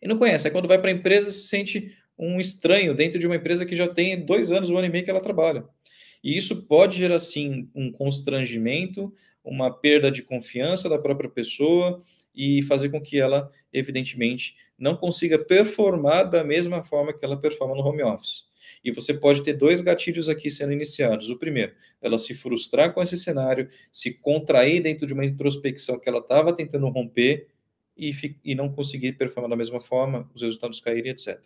E 0.00 0.08
não 0.08 0.16
conhece. 0.18 0.46
Aí 0.46 0.52
quando 0.52 0.68
vai 0.68 0.78
para 0.78 0.90
a 0.90 0.94
empresa, 0.94 1.30
se 1.30 1.46
sente 1.48 1.94
um 2.16 2.38
estranho 2.38 2.94
dentro 2.94 3.18
de 3.18 3.26
uma 3.26 3.36
empresa 3.36 3.66
que 3.66 3.74
já 3.74 3.88
tem 3.88 4.24
dois 4.24 4.50
anos, 4.50 4.70
um 4.70 4.76
ano 4.76 4.86
e 4.86 4.90
meio 4.90 5.04
que 5.04 5.10
ela 5.10 5.20
trabalha. 5.20 5.64
E 6.22 6.36
isso 6.36 6.66
pode 6.66 6.96
gerar, 6.96 7.18
sim, 7.18 7.68
um 7.74 7.90
constrangimento, 7.90 9.12
uma 9.44 9.70
perda 9.72 10.10
de 10.10 10.22
confiança 10.22 10.88
da 10.88 10.98
própria 10.98 11.28
pessoa, 11.28 12.00
e 12.34 12.62
fazer 12.62 12.88
com 12.88 13.00
que 13.00 13.18
ela, 13.20 13.50
evidentemente, 13.72 14.56
não 14.78 14.96
consiga 14.96 15.38
performar 15.38 16.28
da 16.28 16.42
mesma 16.42 16.82
forma 16.82 17.12
que 17.12 17.24
ela 17.24 17.36
performa 17.36 17.74
no 17.74 17.82
home 17.82 18.02
office. 18.02 18.44
E 18.84 18.90
você 18.90 19.14
pode 19.14 19.42
ter 19.42 19.52
dois 19.54 19.80
gatilhos 19.80 20.28
aqui 20.28 20.50
sendo 20.50 20.72
iniciados. 20.72 21.30
O 21.30 21.38
primeiro, 21.38 21.72
ela 22.00 22.18
se 22.18 22.34
frustrar 22.34 22.92
com 22.92 23.02
esse 23.02 23.16
cenário, 23.16 23.68
se 23.92 24.14
contrair 24.20 24.82
dentro 24.82 25.06
de 25.06 25.12
uma 25.12 25.24
introspecção 25.24 25.98
que 25.98 26.08
ela 26.08 26.18
estava 26.18 26.52
tentando 26.52 26.88
romper 26.88 27.48
e, 27.96 28.12
e, 28.42 28.54
não 28.54 28.72
conseguir 28.72 29.12
performar 29.12 29.50
da 29.50 29.56
mesma 29.56 29.80
forma, 29.80 30.28
os 30.34 30.42
resultados 30.42 30.80
caírem, 30.80 31.12
etc. 31.12 31.38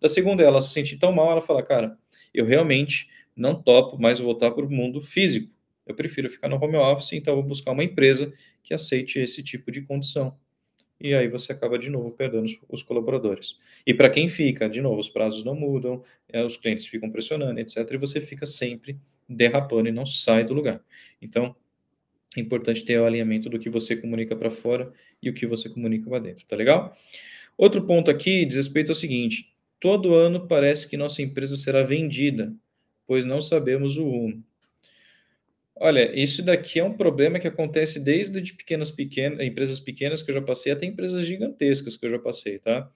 Da 0.00 0.08
segunda, 0.08 0.42
ela 0.42 0.60
se 0.60 0.70
sentir 0.70 0.96
tão 0.96 1.12
mal, 1.12 1.30
ela 1.30 1.40
fala, 1.40 1.62
cara, 1.62 1.96
eu 2.34 2.44
realmente 2.44 3.08
não 3.36 3.54
topo 3.54 4.00
mais 4.00 4.18
voltar 4.18 4.50
para 4.50 4.64
o 4.64 4.70
mundo 4.70 5.00
físico. 5.00 5.50
Eu 5.86 5.94
prefiro 5.94 6.28
ficar 6.28 6.48
no 6.48 6.56
home 6.56 6.76
office, 6.76 7.12
então 7.12 7.34
vou 7.34 7.42
buscar 7.42 7.72
uma 7.72 7.84
empresa 7.84 8.32
que 8.62 8.72
aceite 8.72 9.18
esse 9.18 9.42
tipo 9.42 9.70
de 9.70 9.82
condição. 9.82 10.36
E 11.00 11.14
aí 11.14 11.26
você 11.26 11.50
acaba 11.50 11.76
de 11.76 11.90
novo 11.90 12.14
perdendo 12.14 12.46
os, 12.68 12.82
colaboradores. 12.82 13.56
E 13.84 13.92
para 13.92 14.08
quem 14.08 14.28
fica, 14.28 14.68
de 14.68 14.80
novo, 14.80 15.00
os 15.00 15.08
prazos 15.08 15.42
não 15.42 15.54
mudam, 15.54 16.00
é, 16.28 16.44
os 16.44 16.56
clientes 16.56 16.86
ficam 16.86 17.10
pressionando, 17.10 17.58
etc. 17.58 17.78
E 17.90 17.96
você 17.96 18.20
fica 18.20 18.46
sempre 18.46 18.96
derrapando 19.28 19.88
e 19.88 19.92
não 19.92 20.06
sai 20.06 20.44
do 20.44 20.54
lugar. 20.54 20.80
Então, 21.20 21.56
é 22.36 22.40
importante 22.40 22.84
ter 22.84 23.00
o 23.00 23.04
alinhamento 23.04 23.50
do 23.50 23.58
que 23.58 23.68
você 23.68 23.96
comunica 23.96 24.36
para 24.36 24.48
fora 24.48 24.92
e 25.20 25.28
o 25.28 25.34
que 25.34 25.44
você 25.44 25.68
comunica 25.68 26.08
para 26.08 26.20
dentro, 26.20 26.46
tá 26.46 26.54
legal? 26.54 26.96
Outro 27.58 27.84
ponto 27.84 28.10
aqui 28.10 28.44
diz 28.44 28.56
respeito 28.56 28.90
ao 28.90 28.94
seguinte: 28.94 29.52
todo 29.80 30.14
ano 30.14 30.46
parece 30.46 30.88
que 30.88 30.96
nossa 30.96 31.20
empresa 31.20 31.56
será 31.56 31.82
vendida, 31.82 32.54
pois 33.06 33.24
não 33.24 33.40
sabemos 33.40 33.96
o 33.96 34.04
rumo. 34.04 34.44
Olha, 35.74 36.12
isso 36.14 36.42
daqui 36.42 36.78
é 36.80 36.84
um 36.84 36.96
problema 36.96 37.40
que 37.40 37.48
acontece 37.48 37.98
desde 37.98 38.40
de 38.40 38.54
pequenas, 38.54 38.90
pequenas, 38.90 39.44
empresas 39.44 39.80
pequenas 39.80 40.22
que 40.22 40.30
eu 40.30 40.34
já 40.34 40.42
passei 40.42 40.72
até 40.72 40.86
empresas 40.86 41.24
gigantescas 41.24 41.96
que 41.96 42.06
eu 42.06 42.10
já 42.10 42.18
passei, 42.18 42.58
tá? 42.58 42.90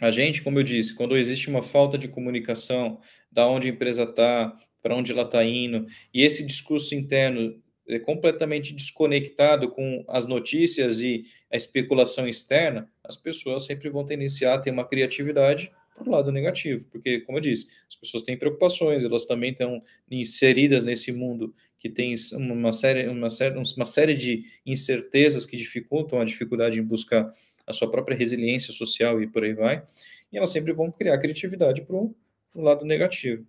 A 0.00 0.10
gente, 0.10 0.42
como 0.42 0.58
eu 0.58 0.64
disse, 0.64 0.94
quando 0.94 1.16
existe 1.16 1.48
uma 1.48 1.62
falta 1.62 1.96
de 1.96 2.08
comunicação 2.08 3.00
da 3.30 3.46
onde 3.46 3.68
a 3.68 3.70
empresa 3.70 4.02
está, 4.02 4.56
para 4.82 4.96
onde 4.96 5.12
ela 5.12 5.22
está 5.22 5.44
indo, 5.44 5.86
e 6.12 6.22
esse 6.22 6.44
discurso 6.44 6.94
interno 6.94 7.62
é 7.86 7.98
completamente 7.98 8.74
desconectado 8.74 9.70
com 9.70 10.04
as 10.08 10.26
notícias 10.26 11.00
e 11.00 11.24
a 11.50 11.56
especulação 11.56 12.26
externa, 12.26 12.90
as 13.04 13.16
pessoas 13.16 13.66
sempre 13.66 13.88
vão 13.88 14.04
tendenciar 14.04 14.54
a 14.58 14.60
ter 14.60 14.70
uma 14.70 14.86
criatividade 14.86 15.70
para 15.94 16.08
o 16.08 16.10
lado 16.10 16.32
negativo, 16.32 16.86
porque, 16.90 17.20
como 17.20 17.38
eu 17.38 17.42
disse, 17.42 17.68
as 17.88 17.94
pessoas 17.94 18.24
têm 18.24 18.36
preocupações, 18.36 19.04
elas 19.04 19.26
também 19.26 19.52
estão 19.52 19.80
inseridas 20.10 20.82
nesse 20.82 21.12
mundo 21.12 21.54
que 21.84 21.90
tem 21.90 22.14
uma 22.32 22.72
série, 22.72 23.06
uma 23.08 23.28
série, 23.28 23.58
uma 23.58 23.84
série 23.84 24.14
de 24.14 24.46
incertezas 24.64 25.44
que 25.44 25.54
dificultam 25.54 26.18
a 26.18 26.24
dificuldade 26.24 26.80
em 26.80 26.82
buscar 26.82 27.30
a 27.66 27.74
sua 27.74 27.90
própria 27.90 28.16
resiliência 28.16 28.72
social 28.72 29.22
e 29.22 29.26
por 29.26 29.44
aí 29.44 29.52
vai, 29.52 29.84
e 30.32 30.38
elas 30.38 30.48
sempre 30.48 30.72
vão 30.72 30.90
criar 30.90 31.18
criatividade 31.18 31.82
para 31.82 31.94
o 31.94 32.14
lado 32.54 32.86
negativo. 32.86 33.46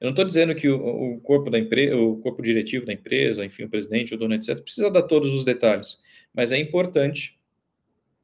Eu 0.00 0.06
não 0.06 0.10
estou 0.12 0.24
dizendo 0.24 0.54
que 0.54 0.66
o, 0.66 1.16
o 1.16 1.20
corpo 1.20 1.50
da 1.50 1.58
empresa, 1.58 1.94
o 1.94 2.16
corpo 2.16 2.40
diretivo 2.40 2.86
da 2.86 2.92
empresa, 2.94 3.44
enfim, 3.44 3.64
o 3.64 3.68
presidente, 3.68 4.14
o 4.14 4.16
dono, 4.16 4.34
etc., 4.34 4.62
precisa 4.62 4.90
dar 4.90 5.02
todos 5.02 5.34
os 5.34 5.44
detalhes, 5.44 5.98
mas 6.32 6.52
é 6.52 6.58
importante, 6.58 7.38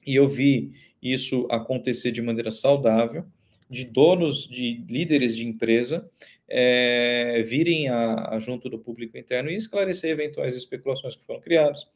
e 0.07 0.17
eu 0.17 0.27
vi 0.27 0.73
isso 1.03 1.47
acontecer 1.51 2.13
de 2.13 2.23
maneira 2.23 2.51
saudável, 2.51 3.27
de 3.71 3.85
donos, 3.85 4.49
de 4.49 4.85
líderes 4.89 5.37
de 5.37 5.47
empresa, 5.47 6.11
é, 6.49 7.43
virem 7.47 7.89
a, 7.89 8.35
a, 8.35 8.39
junto 8.41 8.69
do 8.69 8.81
público 8.81 9.17
interno 9.17 9.49
e 9.49 9.55
esclarecer 9.55 10.11
eventuais 10.11 10.57
especulações 10.57 11.15
que 11.15 11.25
foram 11.25 11.41
criadas, 11.41 11.87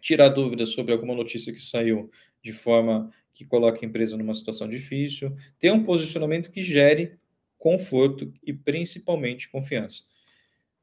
tirar 0.00 0.30
dúvidas 0.30 0.70
sobre 0.70 0.92
alguma 0.92 1.14
notícia 1.14 1.52
que 1.52 1.62
saiu 1.62 2.10
de 2.42 2.52
forma 2.52 3.12
que 3.32 3.44
coloque 3.44 3.84
a 3.84 3.88
empresa 3.88 4.16
numa 4.16 4.34
situação 4.34 4.68
difícil, 4.68 5.34
ter 5.58 5.72
um 5.72 5.84
posicionamento 5.84 6.50
que 6.50 6.60
gere 6.60 7.18
conforto 7.56 8.32
e 8.44 8.52
principalmente 8.52 9.48
confiança. 9.48 10.02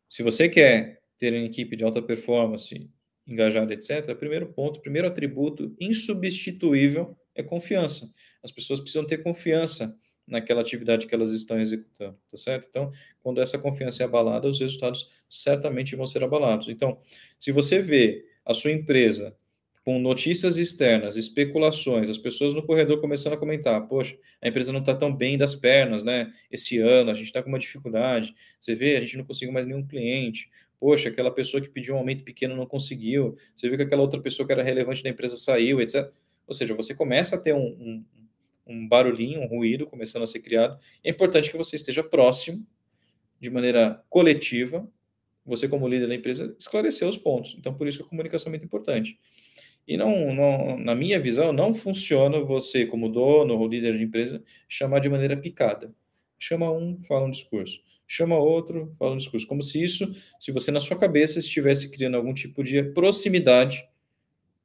Se 0.08 0.24
você 0.24 0.48
quer 0.48 1.02
ter 1.18 1.34
uma 1.34 1.46
equipe 1.46 1.76
de 1.76 1.84
alta 1.84 2.02
performance, 2.02 2.90
engajada, 3.28 3.74
etc., 3.74 4.16
primeiro 4.16 4.48
ponto, 4.54 4.80
primeiro 4.80 5.08
atributo 5.08 5.76
insubstituível 5.80 7.18
é 7.38 7.44
confiança. 7.44 8.12
As 8.44 8.52
pessoas 8.52 8.80
precisam 8.80 9.06
ter 9.06 9.20
confiança 9.20 9.96
naquela 10.28 10.60
atividade 10.60 11.08
que 11.08 11.16
elas 11.16 11.32
estão 11.32 11.60
executando, 11.62 12.18
tá 12.30 12.38
certo? 12.38 12.68
Então, 12.70 12.92
quando 13.22 13.40
essa 13.40 13.58
confiança 13.58 14.04
é 14.04 14.06
abalada, 14.06 14.48
os 14.48 14.60
resultados 14.60 15.10
certamente 15.30 15.96
vão 15.96 16.06
ser 16.06 16.24
abalados. 16.24 16.68
Então, 16.68 17.00
se 17.40 17.52
você 17.52 17.82
vê 17.82 18.26
a 18.46 18.54
sua 18.54 18.72
empresa 18.72 19.36
com 19.86 20.00
notícias 20.00 20.58
externas, 20.58 21.16
especulações, 21.16 22.10
as 22.10 22.18
pessoas 22.18 22.54
no 22.54 22.62
corredor 22.62 23.00
começando 23.00 23.34
a 23.34 23.38
comentar, 23.38 23.88
poxa, 23.88 24.18
a 24.42 24.50
empresa 24.50 24.74
não 24.74 24.82
está 24.82 24.94
tão 24.94 25.16
bem 25.16 25.38
das 25.38 25.56
pernas, 25.56 26.04
né? 26.04 26.30
Esse 26.52 26.78
ano 26.78 27.10
a 27.10 27.14
gente 27.14 27.28
está 27.28 27.42
com 27.42 27.48
uma 27.48 27.58
dificuldade. 27.58 28.36
Você 28.60 28.76
vê, 28.76 28.98
a 28.98 29.00
gente 29.00 29.16
não 29.16 29.24
conseguiu 29.24 29.54
mais 29.54 29.66
nenhum 29.66 29.88
cliente. 29.88 30.50
Poxa, 30.78 31.08
aquela 31.08 31.32
pessoa 31.32 31.62
que 31.62 31.70
pediu 31.70 31.96
um 31.96 32.00
aumento 32.00 32.26
pequeno 32.26 32.54
não 32.54 32.66
conseguiu. 32.66 33.38
Você 33.56 33.70
vê 33.70 33.78
que 33.78 33.84
aquela 33.84 34.02
outra 34.02 34.20
pessoa 34.20 34.46
que 34.46 34.52
era 34.52 34.62
relevante 34.62 35.02
da 35.02 35.10
empresa 35.10 35.38
saiu, 35.38 35.80
etc. 35.80 36.12
Ou 36.48 36.54
seja, 36.54 36.74
você 36.74 36.96
começa 36.96 37.36
a 37.36 37.40
ter 37.40 37.54
um, 37.54 37.68
um, 37.68 38.06
um 38.66 38.88
barulhinho, 38.88 39.42
um 39.42 39.48
ruído 39.48 39.86
começando 39.86 40.24
a 40.24 40.28
ser 40.28 40.40
criado. 40.40 40.80
É 41.04 41.10
importante 41.10 41.52
que 41.52 41.58
você 41.58 41.76
esteja 41.76 42.04
próximo, 42.04 42.66
de 43.40 43.50
maneira 43.50 44.04
coletiva, 44.10 44.90
você 45.46 45.68
como 45.68 45.88
líder 45.88 46.08
da 46.08 46.16
empresa, 46.16 46.56
esclarecer 46.60 47.08
os 47.08 47.18
pontos. 47.18 47.56
Então, 47.58 47.74
por 47.74 47.88
isso 47.88 48.00
que 48.00 48.04
a 48.04 48.08
comunicação 48.08 48.50
é 48.50 48.52
muito 48.52 48.66
importante. 48.66 49.20
E 49.88 49.96
não, 49.96 50.34
não, 50.34 50.78
na 50.78 50.94
minha 50.94 51.20
visão, 51.20 51.54
não 51.54 51.74
funciona 51.74 52.42
você, 52.42 52.86
como 52.86 53.10
dono 53.10 53.58
ou 53.58 53.68
líder 53.68 53.98
de 53.98 54.04
empresa, 54.04 54.44
chamar 54.68 55.00
de 55.00 55.10
maneira 55.10 55.38
picada. 55.38 55.94
Chama 56.38 56.70
um, 56.70 57.02
fala 57.04 57.26
um 57.26 57.30
discurso. 57.30 57.82
Chama 58.06 58.38
outro, 58.38 58.94
fala 59.00 59.14
um 59.14 59.18
discurso. 59.18 59.48
Como 59.48 59.64
se 59.64 59.82
isso, 59.82 60.12
se 60.40 60.52
você 60.52 60.72
na 60.72 60.82
sua 60.82 60.98
cabeça 60.98 61.40
estivesse 61.40 61.90
criando 61.90 62.18
algum 62.18 62.34
tipo 62.34 62.64
de 62.64 62.84
proximidade 62.84 63.88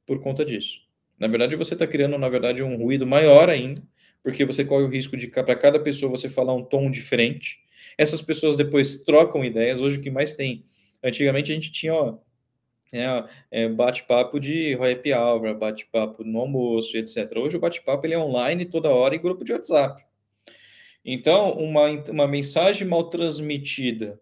por 0.05 0.19
conta 0.21 0.43
disso. 0.43 0.82
Na 1.23 1.29
verdade, 1.29 1.55
você 1.55 1.73
está 1.73 1.87
criando, 1.87 2.17
na 2.17 2.27
verdade, 2.27 2.61
um 2.61 2.75
ruído 2.75 3.07
maior 3.07 3.49
ainda, 3.49 3.81
porque 4.21 4.43
você 4.43 4.65
corre 4.65 4.83
o 4.83 4.89
risco 4.89 5.15
de, 5.15 5.27
para 5.27 5.55
cada 5.55 5.79
pessoa, 5.79 6.09
você 6.09 6.29
falar 6.29 6.53
um 6.53 6.65
tom 6.65 6.91
diferente. 6.91 7.59
Essas 7.97 8.21
pessoas 8.21 8.57
depois 8.57 9.05
trocam 9.05 9.45
ideias. 9.45 9.79
Hoje, 9.79 9.99
o 9.99 10.01
que 10.01 10.11
mais 10.11 10.33
tem? 10.33 10.65
Antigamente, 11.01 11.49
a 11.49 11.55
gente 11.55 11.71
tinha 11.71 11.93
é, 12.91 13.23
é 13.51 13.69
bate-papo 13.69 14.37
de 14.37 14.73
happy 14.73 15.13
hour, 15.13 15.57
bate-papo 15.57 16.25
no 16.25 16.39
almoço, 16.39 16.97
etc. 16.97 17.37
Hoje 17.37 17.55
o 17.55 17.59
bate-papo 17.61 18.05
ele 18.05 18.15
é 18.15 18.19
online 18.19 18.65
toda 18.65 18.89
hora 18.89 19.15
em 19.15 19.21
grupo 19.21 19.45
de 19.45 19.53
WhatsApp. 19.53 20.03
Então, 21.05 21.51
uma, 21.53 21.87
uma 22.09 22.27
mensagem 22.27 22.85
mal 22.85 23.09
transmitida 23.09 24.19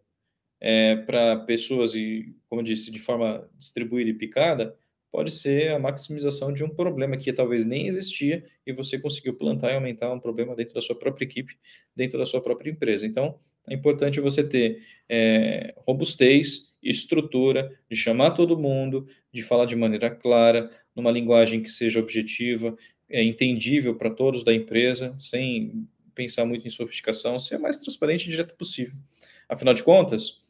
é, 0.59 0.97
para 0.97 1.37
pessoas, 1.37 1.95
e, 1.95 2.35
como 2.47 2.61
disse, 2.61 2.91
de 2.91 2.99
forma 2.99 3.49
distribuída 3.57 4.11
e 4.11 4.13
picada, 4.13 4.77
pode 5.11 5.31
ser 5.31 5.71
a 5.71 5.79
maximização 5.79 6.53
de 6.53 6.63
um 6.63 6.69
problema 6.69 7.17
que 7.17 7.33
talvez 7.33 7.65
nem 7.65 7.87
existia 7.87 8.43
e 8.65 8.71
você 8.71 8.97
conseguiu 8.97 9.35
plantar 9.35 9.71
e 9.71 9.75
aumentar 9.75 10.11
um 10.11 10.19
problema 10.19 10.55
dentro 10.55 10.73
da 10.73 10.81
sua 10.81 10.95
própria 10.95 11.25
equipe, 11.25 11.57
dentro 11.95 12.17
da 12.17 12.25
sua 12.25 12.41
própria 12.41 12.71
empresa. 12.71 13.05
Então, 13.05 13.37
é 13.67 13.73
importante 13.73 14.19
você 14.19 14.43
ter 14.43 14.81
é, 15.09 15.73
robustez, 15.85 16.71
estrutura, 16.81 17.71
de 17.89 17.95
chamar 17.95 18.31
todo 18.31 18.57
mundo, 18.57 19.05
de 19.31 19.43
falar 19.43 19.65
de 19.65 19.75
maneira 19.75 20.09
clara, 20.09 20.71
numa 20.95 21.11
linguagem 21.11 21.61
que 21.61 21.69
seja 21.69 21.99
objetiva, 21.99 22.75
é, 23.09 23.21
entendível 23.21 23.95
para 23.95 24.09
todos 24.09 24.43
da 24.43 24.53
empresa, 24.53 25.15
sem 25.19 25.87
pensar 26.15 26.45
muito 26.45 26.65
em 26.65 26.71
sofisticação, 26.71 27.37
ser 27.37 27.57
mais 27.57 27.77
transparente 27.77 28.27
e 28.27 28.31
direto 28.31 28.55
possível. 28.55 28.99
Afinal 29.47 29.73
de 29.73 29.83
contas, 29.83 30.41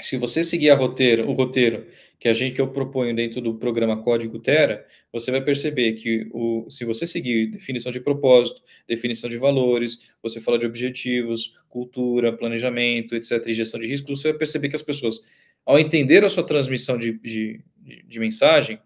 se 0.00 0.16
você 0.16 0.44
seguir 0.44 0.70
roteiro, 0.70 1.28
o 1.28 1.32
roteiro 1.32 1.86
que 2.18 2.28
a 2.28 2.34
gente 2.34 2.54
que 2.54 2.60
eu 2.60 2.68
proponho 2.68 3.14
dentro 3.14 3.40
do 3.40 3.54
programa 3.54 4.02
Código 4.02 4.38
Terra, 4.38 4.84
você 5.12 5.30
vai 5.30 5.40
perceber 5.40 5.92
que 5.92 6.28
o, 6.32 6.68
se 6.68 6.84
você 6.84 7.06
seguir 7.06 7.46
definição 7.46 7.92
de 7.92 8.00
propósito, 8.00 8.60
definição 8.88 9.30
de 9.30 9.36
valores, 9.36 10.12
você 10.22 10.40
fala 10.40 10.58
de 10.58 10.66
objetivos, 10.66 11.56
cultura, 11.68 12.32
planejamento, 12.32 13.14
etc., 13.14 13.46
e 13.46 13.54
gestão 13.54 13.78
de 13.78 13.86
riscos, 13.86 14.20
você 14.20 14.30
vai 14.30 14.38
perceber 14.38 14.68
que 14.68 14.76
as 14.76 14.82
pessoas, 14.82 15.20
ao 15.64 15.78
entender 15.78 16.24
a 16.24 16.28
sua 16.28 16.42
transmissão 16.42 16.98
de, 16.98 17.12
de, 17.20 17.60
de, 17.76 18.02
de 18.02 18.18
mensagem, 18.18 18.80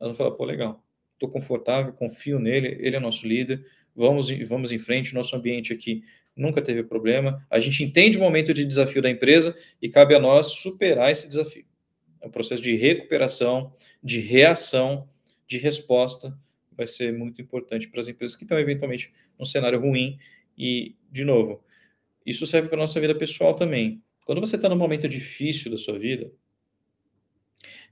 elas 0.00 0.12
vão 0.12 0.14
falar, 0.14 0.36
pô, 0.36 0.44
legal, 0.44 0.84
estou 1.14 1.28
confortável, 1.28 1.92
confio 1.92 2.38
nele, 2.38 2.76
ele 2.80 2.94
é 2.94 3.00
nosso 3.00 3.26
líder, 3.26 3.64
vamos, 3.94 4.30
vamos 4.46 4.70
em 4.70 4.78
frente, 4.78 5.14
nosso 5.14 5.34
ambiente 5.34 5.72
aqui 5.72 6.04
nunca 6.36 6.62
teve 6.62 6.84
problema. 6.84 7.44
A 7.50 7.58
gente 7.58 7.82
entende 7.82 8.16
o 8.16 8.20
momento 8.20 8.54
de 8.54 8.64
desafio 8.64 9.02
da 9.02 9.10
empresa 9.10 9.56
e 9.82 9.88
cabe 9.88 10.14
a 10.14 10.20
nós 10.20 10.46
superar 10.46 11.10
esse 11.10 11.26
desafio. 11.26 11.64
É 12.20 12.26
um 12.26 12.30
processo 12.30 12.62
de 12.62 12.76
recuperação, 12.76 13.72
de 14.02 14.20
reação, 14.20 15.08
de 15.46 15.58
resposta, 15.58 16.36
vai 16.72 16.86
ser 16.86 17.12
muito 17.12 17.42
importante 17.42 17.88
para 17.88 18.00
as 18.00 18.08
empresas 18.08 18.36
que 18.36 18.44
estão 18.44 18.58
eventualmente 18.58 19.12
num 19.38 19.44
cenário 19.44 19.80
ruim. 19.80 20.18
E, 20.56 20.94
de 21.10 21.24
novo, 21.24 21.62
isso 22.24 22.46
serve 22.46 22.68
para 22.68 22.76
a 22.76 22.80
nossa 22.80 23.00
vida 23.00 23.14
pessoal 23.14 23.54
também. 23.54 24.02
Quando 24.24 24.40
você 24.40 24.56
está 24.56 24.68
num 24.68 24.76
momento 24.76 25.08
difícil 25.08 25.70
da 25.70 25.78
sua 25.78 25.98
vida, 25.98 26.30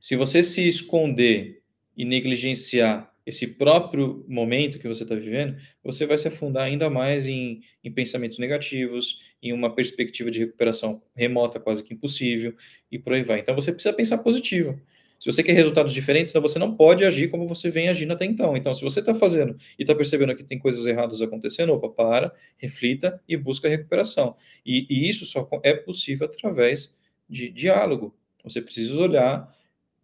se 0.00 0.14
você 0.14 0.42
se 0.42 0.66
esconder 0.66 1.62
e 1.96 2.04
negligenciar 2.04 3.12
esse 3.26 3.56
próprio 3.56 4.24
momento 4.28 4.78
que 4.78 4.86
você 4.86 5.02
está 5.02 5.16
vivendo, 5.16 5.56
você 5.82 6.06
vai 6.06 6.16
se 6.16 6.28
afundar 6.28 6.62
ainda 6.62 6.88
mais 6.88 7.26
em, 7.26 7.60
em, 7.82 7.90
pensamentos 7.92 8.38
negativos, 8.38 9.18
em 9.42 9.52
uma 9.52 9.74
perspectiva 9.74 10.30
de 10.30 10.38
recuperação 10.38 11.02
remota 11.14 11.58
quase 11.58 11.82
que 11.82 11.92
impossível, 11.92 12.54
e 12.90 12.98
por 12.98 13.12
aí 13.12 13.24
vai. 13.24 13.40
Então 13.40 13.54
você 13.54 13.72
precisa 13.72 13.92
pensar 13.92 14.18
positivo. 14.18 14.80
Se 15.18 15.32
você 15.32 15.42
quer 15.42 15.54
resultados 15.54 15.92
diferentes, 15.92 16.30
então 16.30 16.42
você 16.42 16.58
não 16.58 16.76
pode 16.76 17.04
agir 17.04 17.28
como 17.28 17.48
você 17.48 17.70
vem 17.70 17.88
agindo 17.88 18.12
até 18.12 18.24
então. 18.24 18.56
Então, 18.56 18.74
se 18.74 18.82
você 18.82 19.00
está 19.00 19.14
fazendo 19.14 19.56
e 19.78 19.82
está 19.82 19.94
percebendo 19.94 20.36
que 20.36 20.44
tem 20.44 20.58
coisas 20.58 20.84
erradas 20.84 21.22
acontecendo, 21.22 21.72
opa, 21.72 21.88
para, 21.88 22.34
reflita 22.58 23.18
e 23.26 23.34
busca 23.34 23.66
recuperação. 23.66 24.36
E, 24.64 24.86
e 24.90 25.08
isso 25.08 25.24
só 25.24 25.48
é 25.62 25.72
possível 25.72 26.26
através 26.26 26.94
de 27.28 27.48
diálogo. 27.48 28.14
Você 28.44 28.60
precisa 28.60 28.94
olhar, 29.00 29.50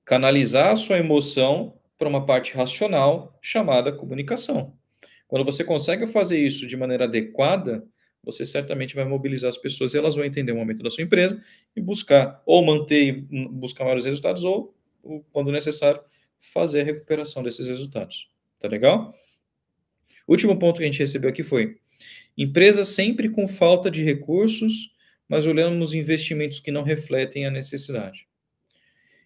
canalizar 0.04 0.72
a 0.72 0.76
sua 0.76 0.96
emoção 0.96 1.74
para 2.02 2.08
uma 2.08 2.26
parte 2.26 2.52
racional 2.54 3.38
chamada 3.40 3.92
comunicação. 3.92 4.76
Quando 5.28 5.44
você 5.44 5.62
consegue 5.62 6.04
fazer 6.04 6.44
isso 6.44 6.66
de 6.66 6.76
maneira 6.76 7.04
adequada, 7.04 7.86
você 8.24 8.44
certamente 8.44 8.96
vai 8.96 9.04
mobilizar 9.04 9.48
as 9.48 9.56
pessoas 9.56 9.94
e 9.94 9.98
elas 9.98 10.16
vão 10.16 10.24
entender 10.24 10.50
o 10.50 10.56
momento 10.56 10.82
da 10.82 10.90
sua 10.90 11.04
empresa 11.04 11.40
e 11.76 11.80
buscar 11.80 12.42
ou 12.44 12.64
manter 12.64 13.24
buscar 13.52 13.84
maiores 13.84 14.04
resultados 14.04 14.42
ou 14.42 14.74
quando 15.30 15.52
necessário, 15.52 16.00
fazer 16.40 16.80
a 16.80 16.84
recuperação 16.84 17.40
desses 17.40 17.68
resultados. 17.68 18.28
Tá 18.58 18.66
legal? 18.66 19.14
Último 20.26 20.58
ponto 20.58 20.78
que 20.78 20.82
a 20.82 20.86
gente 20.86 20.98
recebeu 20.98 21.30
aqui 21.30 21.44
foi: 21.44 21.76
empresas 22.36 22.88
sempre 22.88 23.28
com 23.28 23.46
falta 23.46 23.88
de 23.88 24.02
recursos, 24.02 24.90
mas 25.28 25.46
olhando 25.46 25.76
nos 25.76 25.94
investimentos 25.94 26.58
que 26.58 26.72
não 26.72 26.82
refletem 26.82 27.46
a 27.46 27.50
necessidade. 27.50 28.26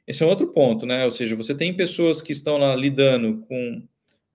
Esse 0.06 0.22
é 0.22 0.26
outro 0.26 0.48
ponto, 0.48 0.86
né? 0.86 1.04
Ou 1.04 1.10
seja, 1.10 1.34
você 1.34 1.54
tem 1.54 1.76
pessoas 1.76 2.22
que 2.22 2.32
estão 2.32 2.58
lá 2.58 2.76
lidando 2.76 3.38
com, 3.48 3.82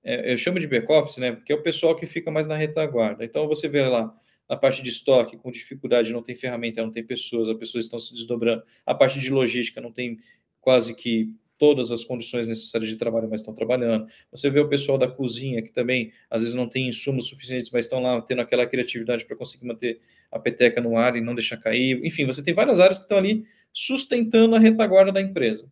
é, 0.04 0.34
eu 0.34 0.38
chamo 0.38 0.60
de 0.60 0.68
back-office, 0.68 1.18
né? 1.18 1.32
Porque 1.32 1.52
é 1.54 1.56
o 1.56 1.64
pessoal 1.64 1.96
que 1.96 2.06
fica 2.06 2.30
mais 2.30 2.48
na 2.48 2.58
retaguarda. 2.58 3.24
Então, 3.24 3.48
você 3.48 3.68
vê 3.68 3.82
lá 3.84 4.14
a 4.50 4.58
parte 4.58 4.82
de 4.82 4.90
estoque 4.90 5.38
com 5.38 5.50
dificuldade, 5.50 6.12
não 6.12 6.22
tem 6.22 6.36
ferramenta, 6.36 6.82
não 6.82 6.92
tem 6.92 7.06
pessoas, 7.06 7.48
as 7.48 7.58
pessoas 7.58 7.86
estão 7.86 8.00
se 8.00 8.14
desdobrando. 8.14 8.64
A 8.86 8.94
parte 8.94 9.18
de 9.18 9.30
logística 9.32 9.80
não 9.80 9.94
tem 9.94 10.18
quase 10.60 10.94
que 10.94 11.34
todas 11.62 11.92
as 11.92 12.04
condições 12.04 12.48
necessárias 12.48 12.90
de 12.90 12.96
trabalho, 12.96 13.30
mas 13.30 13.42
estão 13.42 13.54
trabalhando. 13.54 14.08
Você 14.32 14.50
vê 14.50 14.60
o 14.60 14.68
pessoal 14.68 14.98
da 14.98 15.08
cozinha, 15.08 15.62
que 15.62 15.72
também 15.72 16.12
às 16.28 16.42
vezes 16.42 16.56
não 16.56 16.68
tem 16.68 16.88
insumos 16.88 17.28
suficientes, 17.28 17.70
mas 17.70 17.86
estão 17.86 18.02
lá 18.02 18.20
tendo 18.20 18.42
aquela 18.42 18.66
criatividade 18.66 19.26
para 19.26 19.38
conseguir 19.38 19.68
manter 19.68 20.00
a 20.32 20.40
peteca 20.40 20.82
no 20.82 20.98
ar 20.98 21.16
e 21.16 21.22
não 21.22 21.36
deixar 21.36 21.58
cair. 21.58 22.04
Enfim, 22.04 22.26
você 22.26 22.42
tem 22.42 22.52
várias 22.52 22.80
áreas 22.80 22.98
que 22.98 23.04
estão 23.04 23.20
ali 23.20 23.44
sustentando 23.72 24.56
a 24.56 24.60
retaguarda 24.60 25.12
da 25.12 25.22
empresa. 25.22 25.72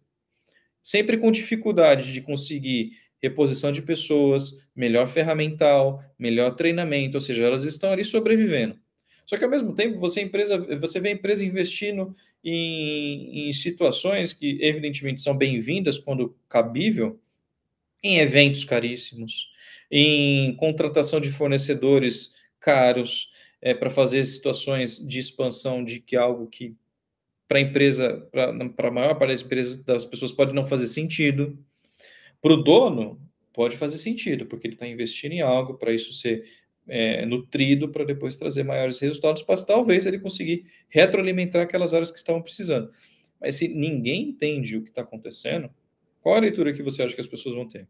Sempre 0.83 1.17
com 1.17 1.31
dificuldade 1.31 2.13
de 2.13 2.21
conseguir 2.21 2.91
reposição 3.19 3.71
de 3.71 3.81
pessoas, 3.81 4.63
melhor 4.75 5.07
ferramental, 5.07 6.03
melhor 6.19 6.51
treinamento, 6.51 7.17
ou 7.17 7.21
seja, 7.21 7.43
elas 7.43 7.63
estão 7.63 7.91
ali 7.91 8.05
sobrevivendo. 8.05 8.77
Só 9.29 9.37
que 9.37 9.43
ao 9.43 9.49
mesmo 9.49 9.75
tempo 9.75 9.99
você 9.99 10.21
empresa, 10.21 10.57
você 10.77 10.99
vê 10.99 11.09
a 11.09 11.11
empresa 11.11 11.45
investindo 11.45 12.15
em, 12.43 13.47
em 13.47 13.53
situações 13.53 14.33
que 14.33 14.57
evidentemente 14.59 15.21
são 15.21 15.37
bem-vindas 15.37 15.99
quando 15.99 16.35
cabível, 16.49 17.19
em 18.01 18.17
eventos 18.17 18.65
caríssimos, 18.65 19.51
em 19.91 20.55
contratação 20.55 21.21
de 21.21 21.29
fornecedores 21.29 22.33
caros 22.59 23.31
é, 23.61 23.71
para 23.71 23.91
fazer 23.91 24.25
situações 24.25 24.97
de 25.07 25.19
expansão 25.19 25.85
de 25.85 25.99
que 25.99 26.15
algo 26.15 26.47
que 26.47 26.75
para 27.47 27.59
a 27.59 27.61
empresa, 27.61 28.27
para 28.31 28.87
a 28.87 28.91
maior 28.91 29.13
parte 29.13 29.29
das 29.29 29.41
empresas, 29.43 29.83
das 29.83 30.05
pessoas 30.05 30.31
pode 30.31 30.53
não 30.53 30.65
fazer 30.65 30.87
sentido. 30.87 31.55
Para 32.41 32.53
o 32.53 32.63
dono, 32.63 33.21
pode 33.53 33.77
fazer 33.77 33.99
sentido, 33.99 34.47
porque 34.47 34.65
ele 34.65 34.73
está 34.73 34.87
investindo 34.87 35.33
em 35.33 35.41
algo 35.41 35.75
para 35.75 35.93
isso 35.93 36.13
ser 36.13 36.47
é, 36.89 37.25
nutrido 37.25 37.89
para 37.89 38.03
depois 38.03 38.35
trazer 38.35 38.63
maiores 38.63 38.99
resultados, 38.99 39.41
para 39.43 39.63
talvez 39.63 40.05
ele 40.05 40.19
conseguir 40.19 40.65
retroalimentar 40.89 41.61
aquelas 41.61 41.93
áreas 41.93 42.11
que 42.11 42.17
estavam 42.17 42.41
precisando. 42.41 42.89
Mas 43.39 43.55
se 43.55 43.67
ninguém 43.67 44.29
entende 44.29 44.75
o 44.75 44.83
que 44.83 44.89
está 44.89 45.01
acontecendo, 45.01 45.69
qual 46.21 46.35
a 46.35 46.39
leitura 46.39 46.73
que 46.73 46.83
você 46.83 47.03
acha 47.03 47.15
que 47.15 47.21
as 47.21 47.27
pessoas 47.27 47.55
vão 47.55 47.67
ter? 47.67 47.87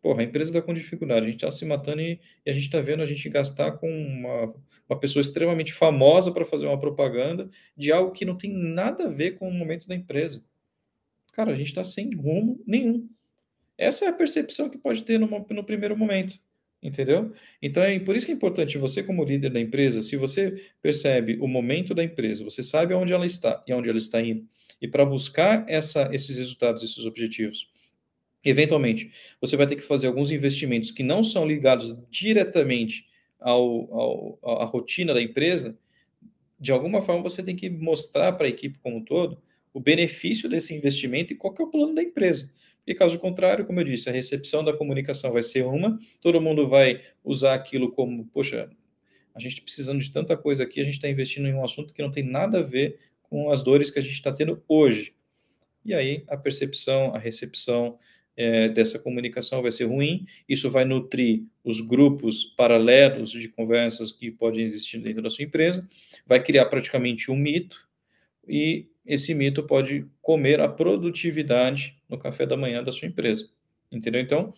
Porra, 0.00 0.22
a 0.22 0.24
empresa 0.24 0.50
está 0.50 0.62
com 0.62 0.74
dificuldade, 0.74 1.26
a 1.26 1.28
gente 1.28 1.44
está 1.44 1.52
se 1.52 1.64
matando 1.64 2.00
e, 2.00 2.18
e, 2.44 2.50
a 2.50 2.52
gente 2.52 2.64
está 2.64 2.80
vendo 2.80 3.02
a 3.02 3.06
gente 3.06 3.28
gastar 3.28 3.72
com 3.72 3.88
uma, 3.88 4.54
uma 4.88 4.98
pessoa 4.98 5.20
extremamente 5.20 5.72
famosa 5.72 6.32
para 6.32 6.44
fazer 6.44 6.66
uma 6.66 6.78
propaganda 6.78 7.48
de 7.76 7.92
algo 7.92 8.10
que 8.10 8.24
não 8.24 8.36
tem 8.36 8.52
nada 8.52 9.04
a 9.04 9.08
ver 9.08 9.32
com 9.32 9.48
o 9.48 9.52
momento 9.52 9.86
da 9.86 9.94
empresa. 9.94 10.44
Cara, 11.32 11.52
a 11.52 11.54
gente 11.54 11.68
está 11.68 11.84
sem 11.84 12.14
rumo 12.14 12.60
nenhum. 12.66 13.08
Essa 13.78 14.06
é 14.06 14.08
a 14.08 14.12
percepção 14.12 14.68
que 14.68 14.76
pode 14.76 15.02
ter 15.04 15.18
no, 15.18 15.28
no 15.28 15.64
primeiro 15.64 15.96
momento 15.96 16.38
entendeu? 16.82 17.32
Então 17.60 17.82
é 17.82 17.98
por 18.00 18.16
isso 18.16 18.26
que 18.26 18.32
é 18.32 18.34
importante 18.34 18.76
você 18.76 19.02
como 19.02 19.24
líder 19.24 19.50
da 19.50 19.60
empresa, 19.60 20.02
se 20.02 20.16
você 20.16 20.66
percebe 20.82 21.38
o 21.40 21.46
momento 21.46 21.94
da 21.94 22.02
empresa, 22.02 22.42
você 22.42 22.62
sabe 22.62 22.92
onde 22.92 23.12
ela 23.12 23.26
está 23.26 23.62
e 23.66 23.72
onde 23.72 23.88
ela 23.88 23.98
está 23.98 24.20
indo, 24.20 24.46
e 24.80 24.88
para 24.88 25.04
buscar 25.04 25.64
essa, 25.68 26.10
esses 26.12 26.38
resultados, 26.38 26.82
esses 26.82 27.06
objetivos, 27.06 27.70
eventualmente 28.44 29.12
você 29.40 29.56
vai 29.56 29.66
ter 29.66 29.76
que 29.76 29.82
fazer 29.82 30.08
alguns 30.08 30.32
investimentos 30.32 30.90
que 30.90 31.04
não 31.04 31.22
são 31.22 31.46
ligados 31.46 31.96
diretamente 32.10 33.06
ao, 33.38 34.38
ao, 34.42 34.60
à 34.62 34.64
rotina 34.64 35.14
da 35.14 35.22
empresa. 35.22 35.78
De 36.58 36.72
alguma 36.72 37.00
forma 37.00 37.22
você 37.22 37.42
tem 37.42 37.54
que 37.54 37.70
mostrar 37.70 38.32
para 38.32 38.46
a 38.46 38.50
equipe 38.50 38.78
como 38.80 38.96
um 38.96 39.04
todo 39.04 39.40
o 39.72 39.80
benefício 39.80 40.48
desse 40.48 40.74
investimento 40.74 41.32
e 41.32 41.36
qual 41.36 41.54
é 41.58 41.62
o 41.62 41.70
plano 41.70 41.94
da 41.94 42.02
empresa. 42.02 42.50
E 42.86 42.94
caso 42.94 43.18
contrário, 43.18 43.64
como 43.64 43.80
eu 43.80 43.84
disse, 43.84 44.08
a 44.08 44.12
recepção 44.12 44.64
da 44.64 44.76
comunicação 44.76 45.32
vai 45.32 45.42
ser 45.42 45.64
uma, 45.64 45.98
todo 46.20 46.40
mundo 46.40 46.66
vai 46.66 47.00
usar 47.24 47.54
aquilo 47.54 47.92
como, 47.92 48.26
poxa, 48.26 48.68
a 49.34 49.40
gente 49.40 49.62
precisando 49.62 50.00
de 50.00 50.10
tanta 50.10 50.36
coisa 50.36 50.64
aqui, 50.64 50.80
a 50.80 50.84
gente 50.84 50.94
está 50.94 51.08
investindo 51.08 51.46
em 51.46 51.54
um 51.54 51.64
assunto 51.64 51.94
que 51.94 52.02
não 52.02 52.10
tem 52.10 52.24
nada 52.24 52.58
a 52.58 52.62
ver 52.62 52.98
com 53.22 53.50
as 53.50 53.62
dores 53.62 53.90
que 53.90 53.98
a 53.98 54.02
gente 54.02 54.14
está 54.14 54.32
tendo 54.32 54.62
hoje. 54.68 55.14
E 55.84 55.94
aí 55.94 56.24
a 56.28 56.36
percepção, 56.36 57.14
a 57.14 57.18
recepção 57.18 57.98
é, 58.36 58.68
dessa 58.68 58.98
comunicação 58.98 59.62
vai 59.62 59.72
ser 59.72 59.84
ruim, 59.84 60.24
isso 60.48 60.70
vai 60.70 60.84
nutrir 60.84 61.44
os 61.64 61.80
grupos 61.80 62.44
paralelos 62.44 63.30
de 63.30 63.48
conversas 63.48 64.12
que 64.12 64.30
podem 64.30 64.64
existir 64.64 64.98
dentro 64.98 65.22
da 65.22 65.30
sua 65.30 65.44
empresa, 65.44 65.86
vai 66.26 66.42
criar 66.42 66.66
praticamente 66.66 67.30
um 67.30 67.36
mito, 67.36 67.88
e 68.46 68.86
esse 69.04 69.34
mito 69.34 69.62
pode 69.64 70.06
comer 70.20 70.60
a 70.60 70.68
produtividade 70.68 71.96
no 72.12 72.18
café 72.18 72.46
da 72.46 72.56
manhã 72.56 72.84
da 72.84 72.92
sua 72.92 73.08
empresa. 73.08 73.48
Entendeu? 73.90 74.20
Então, 74.20 74.52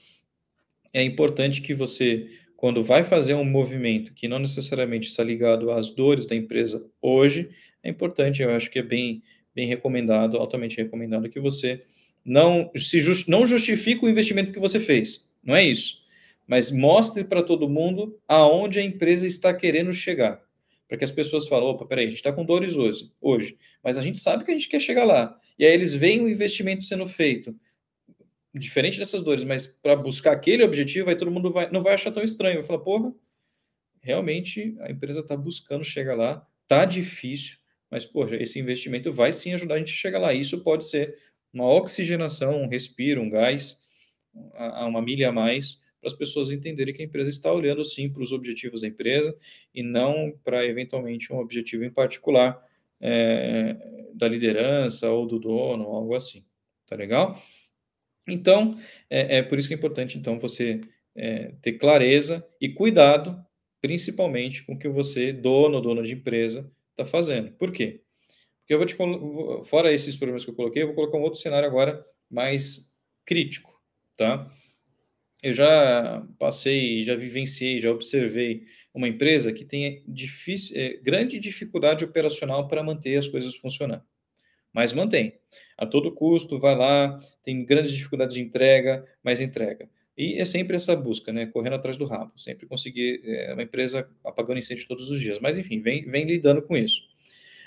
é 0.93 1.03
importante 1.03 1.63
que 1.63 1.73
você, 1.73 2.29
quando 2.57 2.83
vai 2.83 3.03
fazer 3.03 3.35
um 3.35 3.45
movimento 3.45 4.13
que 4.13 4.29
não 4.29 4.39
necessariamente 4.39 5.09
está 5.09 5.25
ligado 5.25 5.71
às 5.71 5.91
dores 5.91 6.27
da 6.27 6.37
empresa 6.37 6.87
hoje, 7.01 7.49
é 7.83 7.89
importante, 7.89 8.43
eu 8.43 8.51
acho 8.51 8.71
que 8.71 8.79
é 8.79 8.83
bem, 8.83 9.23
bem 9.55 9.67
recomendado, 9.67 10.37
altamente 10.37 10.77
recomendado, 10.77 11.31
que 11.31 11.41
você 11.41 11.83
não, 12.25 12.71
se 12.77 13.01
just, 13.01 13.29
não 13.29 13.47
justifique 13.47 14.05
o 14.05 14.09
investimento 14.09 14.53
que 14.53 14.59
você 14.59 14.79
fez. 14.79 15.31
Não 15.43 15.55
é 15.55 15.65
isso. 15.65 16.03
Mas 16.47 16.71
mostre 16.71 17.25
para 17.25 17.43
todo 17.43 17.69
mundo 17.69 18.19
aonde 18.29 18.79
a 18.79 18.83
empresa 18.83 19.27
está 19.27 19.55
querendo 19.55 19.93
chegar 19.93 20.45
para 20.89 20.99
que 20.99 21.05
as 21.05 21.11
pessoas 21.11 21.49
falem, 21.49 21.67
opa, 21.67 21.87
peraí, 21.87 22.05
a 22.05 22.09
gente 22.09 22.19
está 22.19 22.33
com 22.33 22.45
dores 22.45 22.77
hoje, 22.77 23.11
hoje, 23.21 23.57
mas 23.83 23.97
a 23.97 24.03
gente 24.03 24.21
sabe 24.21 24.45
que 24.45 24.51
a 24.51 24.55
gente 24.55 24.69
quer 24.69 24.81
chegar 24.81 25.05
lá. 25.05 25.39
E 25.59 25.65
aí 25.65 25.73
eles 25.73 25.95
veem 25.95 26.21
o 26.21 26.29
investimento 26.29 26.85
sendo 26.85 27.07
feito, 27.07 27.55
diferente 28.55 28.99
dessas 28.99 29.23
dores, 29.23 29.45
mas 29.45 29.67
para 29.67 29.97
buscar 29.97 30.33
aquele 30.33 30.63
objetivo, 30.63 31.11
aí 31.11 31.17
todo 31.17 31.31
mundo 31.31 31.51
vai, 31.51 31.71
não 31.71 31.83
vai 31.83 31.95
achar 31.95 32.13
tão 32.13 32.23
estranho, 32.23 32.59
vai 32.59 32.67
falar, 32.67 32.81
porra, 32.81 33.13
realmente 34.01 34.77
a 34.81 34.91
empresa 34.91 35.21
está 35.21 35.37
buscando 35.37 35.85
chegar 35.85 36.15
lá, 36.15 36.47
tá 36.69 36.85
difícil, 36.85 37.59
mas, 37.91 38.05
poxa, 38.05 38.37
esse 38.37 38.59
investimento 38.59 39.13
vai 39.13 39.33
sim 39.33 39.53
ajudar 39.55 39.77
a 39.77 39.79
gente 39.79 39.93
a 39.93 39.97
chegar 39.97 40.19
lá. 40.19 40.35
Isso 40.35 40.63
pode 40.63 40.85
ser 40.85 41.17
uma 41.53 41.69
oxigenação, 41.71 42.63
um 42.63 42.69
respiro, 42.69 43.21
um 43.21 43.31
gás, 43.31 43.81
uma 44.35 45.01
milha 45.01 45.29
a 45.29 45.33
mais, 45.33 45.81
para 46.01 46.09
as 46.09 46.13
pessoas 46.13 46.51
entenderem 46.51 46.93
que 46.93 47.03
a 47.03 47.05
empresa 47.05 47.31
está 47.31 47.53
olhando 47.53 47.85
sim 47.85 48.11
para 48.11 48.23
os 48.23 48.33
objetivos 48.33 48.81
da 48.81 48.89
empresa 48.89 49.35
e 49.73 49.83
não 49.83 50.37
para 50.43 50.67
eventualmente 50.67 51.33
um 51.33 51.39
objetivo 51.39 51.85
em 51.85 51.91
particular 51.91 52.61
é, 53.05 53.77
da 54.15 54.27
liderança 54.27 55.11
ou 55.11 55.27
do 55.27 55.39
dono, 55.39 55.85
algo 55.85 56.15
assim. 56.15 56.43
Tá 56.87 56.97
legal? 56.97 57.39
Então, 58.27 58.77
é, 59.11 59.39
é 59.39 59.43
por 59.43 59.59
isso 59.59 59.69
que 59.69 59.75
é 59.75 59.77
importante 59.77 60.17
então 60.17 60.39
você 60.39 60.81
é, 61.15 61.53
ter 61.61 61.75
clareza 61.75 62.47
e 62.61 62.71
cuidado, 62.71 63.39
principalmente 63.83 64.65
com 64.65 64.75
o 64.75 64.79
que 64.79 64.89
você, 64.89 65.33
dono 65.33 65.77
ou 65.77 65.83
dona 65.83 66.03
de 66.03 66.15
empresa, 66.15 66.71
está 66.91 67.05
fazendo. 67.05 67.53
Por 67.53 67.71
quê? 67.71 68.01
Porque 68.61 68.73
eu 68.73 68.79
vou 68.79 68.87
te 68.87 68.97
fora 69.69 69.93
esses 69.93 70.17
problemas 70.17 70.45
que 70.45 70.51
eu 70.51 70.55
coloquei, 70.55 70.83
eu 70.83 70.87
vou 70.87 70.97
colocar 70.97 71.19
um 71.19 71.23
outro 71.23 71.39
cenário 71.39 71.69
agora 71.69 72.03
mais 72.31 72.95
crítico, 73.27 73.79
tá? 74.17 74.51
Eu 75.45 75.53
já 75.53 76.27
passei, 76.39 77.03
já 77.03 77.15
vivenciei, 77.15 77.79
já 77.79 77.91
observei 77.91 78.65
uma 78.95 79.07
empresa 79.07 79.53
que 79.53 79.63
tem 79.63 80.03
difícil, 80.09 80.75
é, 80.75 80.95
grande 81.03 81.39
dificuldade 81.39 82.03
operacional 82.03 82.67
para 82.67 82.83
manter 82.83 83.19
as 83.19 83.29
coisas 83.29 83.55
funcionando. 83.55 84.03
Mas 84.73 84.95
mantém. 84.95 85.39
A 85.77 85.85
todo 85.85 86.15
custo, 86.15 86.59
vai 86.59 86.75
lá, 86.75 87.19
tem 87.45 87.63
grandes 87.63 87.93
dificuldades 87.93 88.35
de 88.35 88.43
entrega, 88.43 89.05
mas 89.23 89.39
entrega. 89.39 89.87
E 90.17 90.41
é 90.41 90.47
sempre 90.47 90.77
essa 90.77 90.97
busca, 90.97 91.31
né? 91.31 91.45
Correndo 91.45 91.75
atrás 91.75 91.99
do 91.99 92.07
rabo, 92.07 92.33
sempre 92.39 92.67
conseguir 92.67 93.21
é, 93.25 93.53
uma 93.53 93.63
empresa 93.63 94.09
apagando 94.25 94.59
incêndio 94.59 94.89
todos 94.89 95.11
os 95.11 95.21
dias. 95.21 95.39
Mas 95.41 95.59
enfim, 95.59 95.83
vem, 95.83 96.07
vem 96.07 96.25
lidando 96.25 96.63
com 96.63 96.75
isso. 96.75 97.03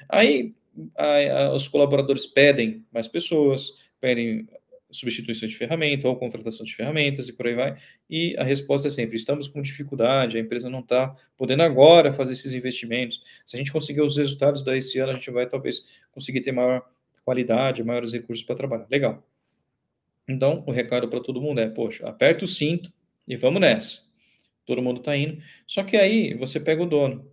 Aí 0.09 0.55
a, 0.95 1.43
a, 1.43 1.53
os 1.53 1.67
colaboradores 1.67 2.25
pedem 2.25 2.83
mais 2.91 3.07
pessoas, 3.07 3.77
pedem 4.01 4.47
substituição 4.89 5.47
de 5.47 5.55
ferramenta 5.55 6.07
ou 6.07 6.15
contratação 6.15 6.65
de 6.65 6.75
ferramentas 6.75 7.27
e 7.27 7.33
por 7.33 7.47
aí 7.47 7.55
vai. 7.55 7.77
E 8.09 8.35
a 8.37 8.43
resposta 8.43 8.87
é 8.87 8.91
sempre: 8.91 9.15
estamos 9.15 9.47
com 9.47 9.61
dificuldade, 9.61 10.37
a 10.37 10.39
empresa 10.39 10.69
não 10.69 10.79
está 10.79 11.15
podendo 11.35 11.63
agora 11.63 12.13
fazer 12.13 12.33
esses 12.33 12.53
investimentos. 12.53 13.21
Se 13.45 13.55
a 13.55 13.59
gente 13.59 13.71
conseguir 13.71 14.01
os 14.01 14.17
resultados 14.17 14.61
desse 14.63 14.99
ano, 14.99 15.11
a 15.11 15.15
gente 15.15 15.29
vai 15.31 15.47
talvez 15.47 15.83
conseguir 16.11 16.41
ter 16.41 16.51
maior 16.51 16.87
qualidade, 17.23 17.83
maiores 17.83 18.13
recursos 18.13 18.45
para 18.45 18.55
trabalhar. 18.55 18.87
Legal. 18.89 19.27
Então, 20.27 20.63
o 20.65 20.71
recado 20.71 21.07
para 21.07 21.19
todo 21.19 21.41
mundo 21.41 21.59
é: 21.59 21.69
poxa, 21.69 22.07
aperta 22.07 22.45
o 22.45 22.47
cinto 22.47 22.91
e 23.27 23.35
vamos 23.35 23.61
nessa. 23.61 24.07
Todo 24.65 24.81
mundo 24.81 24.99
está 24.99 25.15
indo. 25.15 25.41
Só 25.65 25.83
que 25.83 25.95
aí 25.95 26.33
você 26.33 26.59
pega 26.59 26.83
o 26.83 26.85
dono. 26.85 27.29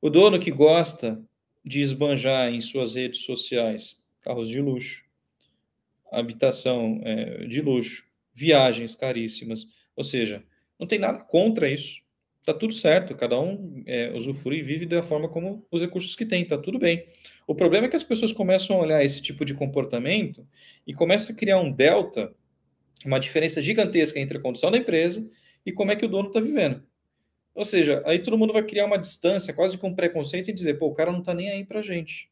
O 0.00 0.10
dono 0.10 0.40
que 0.40 0.50
gosta 0.50 1.22
de 1.64 1.80
esbanjar 1.80 2.52
em 2.52 2.60
suas 2.60 2.94
redes 2.94 3.20
sociais 3.20 4.00
carros 4.22 4.48
de 4.48 4.60
luxo, 4.60 5.04
habitação 6.12 7.00
é, 7.04 7.46
de 7.46 7.60
luxo, 7.60 8.04
viagens 8.32 8.94
caríssimas, 8.94 9.66
ou 9.96 10.04
seja, 10.04 10.44
não 10.78 10.86
tem 10.86 10.98
nada 10.98 11.20
contra 11.20 11.68
isso. 11.68 12.00
Tá 12.44 12.54
tudo 12.54 12.72
certo, 12.72 13.14
cada 13.14 13.38
um 13.38 13.82
é, 13.86 14.10
usufrui 14.12 14.58
e 14.58 14.62
vive 14.62 14.86
da 14.86 15.02
forma 15.02 15.28
como 15.28 15.66
os 15.70 15.82
recursos 15.82 16.14
que 16.14 16.24
tem, 16.24 16.44
tá 16.44 16.56
tudo 16.56 16.78
bem. 16.78 17.06
O 17.46 17.54
problema 17.54 17.86
é 17.86 17.90
que 17.90 17.96
as 17.96 18.02
pessoas 18.02 18.32
começam 18.32 18.76
a 18.76 18.80
olhar 18.80 19.04
esse 19.04 19.20
tipo 19.20 19.44
de 19.44 19.52
comportamento 19.52 20.46
e 20.86 20.94
começam 20.94 21.34
a 21.34 21.38
criar 21.38 21.60
um 21.60 21.70
delta, 21.70 22.34
uma 23.04 23.20
diferença 23.20 23.60
gigantesca 23.60 24.18
entre 24.18 24.38
a 24.38 24.40
condição 24.40 24.70
da 24.70 24.78
empresa 24.78 25.30
e 25.66 25.72
como 25.72 25.92
é 25.92 25.96
que 25.96 26.06
o 26.06 26.08
dono 26.08 26.28
está 26.28 26.40
vivendo. 26.40 26.82
Ou 27.54 27.64
seja, 27.64 28.02
aí 28.06 28.18
todo 28.20 28.38
mundo 28.38 28.52
vai 28.52 28.62
criar 28.62 28.86
uma 28.86 28.98
distância, 28.98 29.52
quase 29.52 29.76
com 29.76 29.88
um 29.88 29.94
preconceito, 29.94 30.48
e 30.48 30.52
dizer, 30.52 30.78
pô, 30.78 30.86
o 30.86 30.94
cara 30.94 31.12
não 31.12 31.18
está 31.20 31.34
nem 31.34 31.50
aí 31.50 31.64
para 31.64 31.82
gente. 31.82 32.30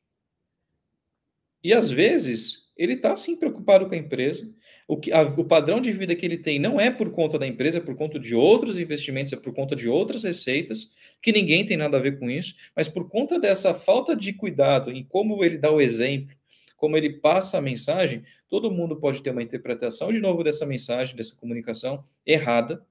E 1.63 1.75
às 1.75 1.91
vezes 1.91 2.68
ele 2.79 2.93
está 2.93 3.15
sim 3.17 3.37
preocupado 3.37 3.87
com 3.89 3.95
a 3.95 3.99
empresa. 3.99 4.49
O, 4.87 4.97
que, 4.97 5.13
a, 5.13 5.23
o 5.23 5.45
padrão 5.45 5.81
de 5.81 5.91
vida 5.91 6.15
que 6.15 6.25
ele 6.25 6.39
tem 6.39 6.61
não 6.61 6.81
é 6.81 6.91
por 6.91 7.11
conta 7.11 7.37
da 7.37 7.47
empresa, 7.47 7.79
é 7.79 7.81
por 7.81 7.97
conta 7.97 8.21
de 8.21 8.37
outros 8.37 8.79
investimentos, 8.79 9.33
é 9.33 9.37
por 9.37 9.53
conta 9.53 9.75
de 9.75 9.89
outras 9.89 10.23
receitas, 10.23 10.93
que 11.21 11.33
ninguém 11.33 11.65
tem 11.65 11.77
nada 11.77 11.97
a 11.97 12.01
ver 12.01 12.21
com 12.21 12.31
isso, 12.31 12.55
mas 12.77 12.89
por 12.89 13.09
conta 13.09 13.39
dessa 13.39 13.75
falta 13.75 14.15
de 14.15 14.33
cuidado 14.33 14.93
em 14.93 15.03
como 15.03 15.45
ele 15.45 15.59
dá 15.59 15.73
o 15.73 15.81
exemplo, 15.81 16.37
como 16.77 16.97
ele 16.97 17.15
passa 17.15 17.59
a 17.59 17.61
mensagem, 17.61 18.23
todo 18.49 18.71
mundo 18.71 18.95
pode 18.97 19.21
ter 19.21 19.31
uma 19.31 19.43
interpretação 19.43 20.13
de 20.13 20.21
novo 20.21 20.45
dessa 20.45 20.65
mensagem, 20.65 21.17
dessa 21.17 21.35
comunicação 21.35 22.05
errada 22.25 22.87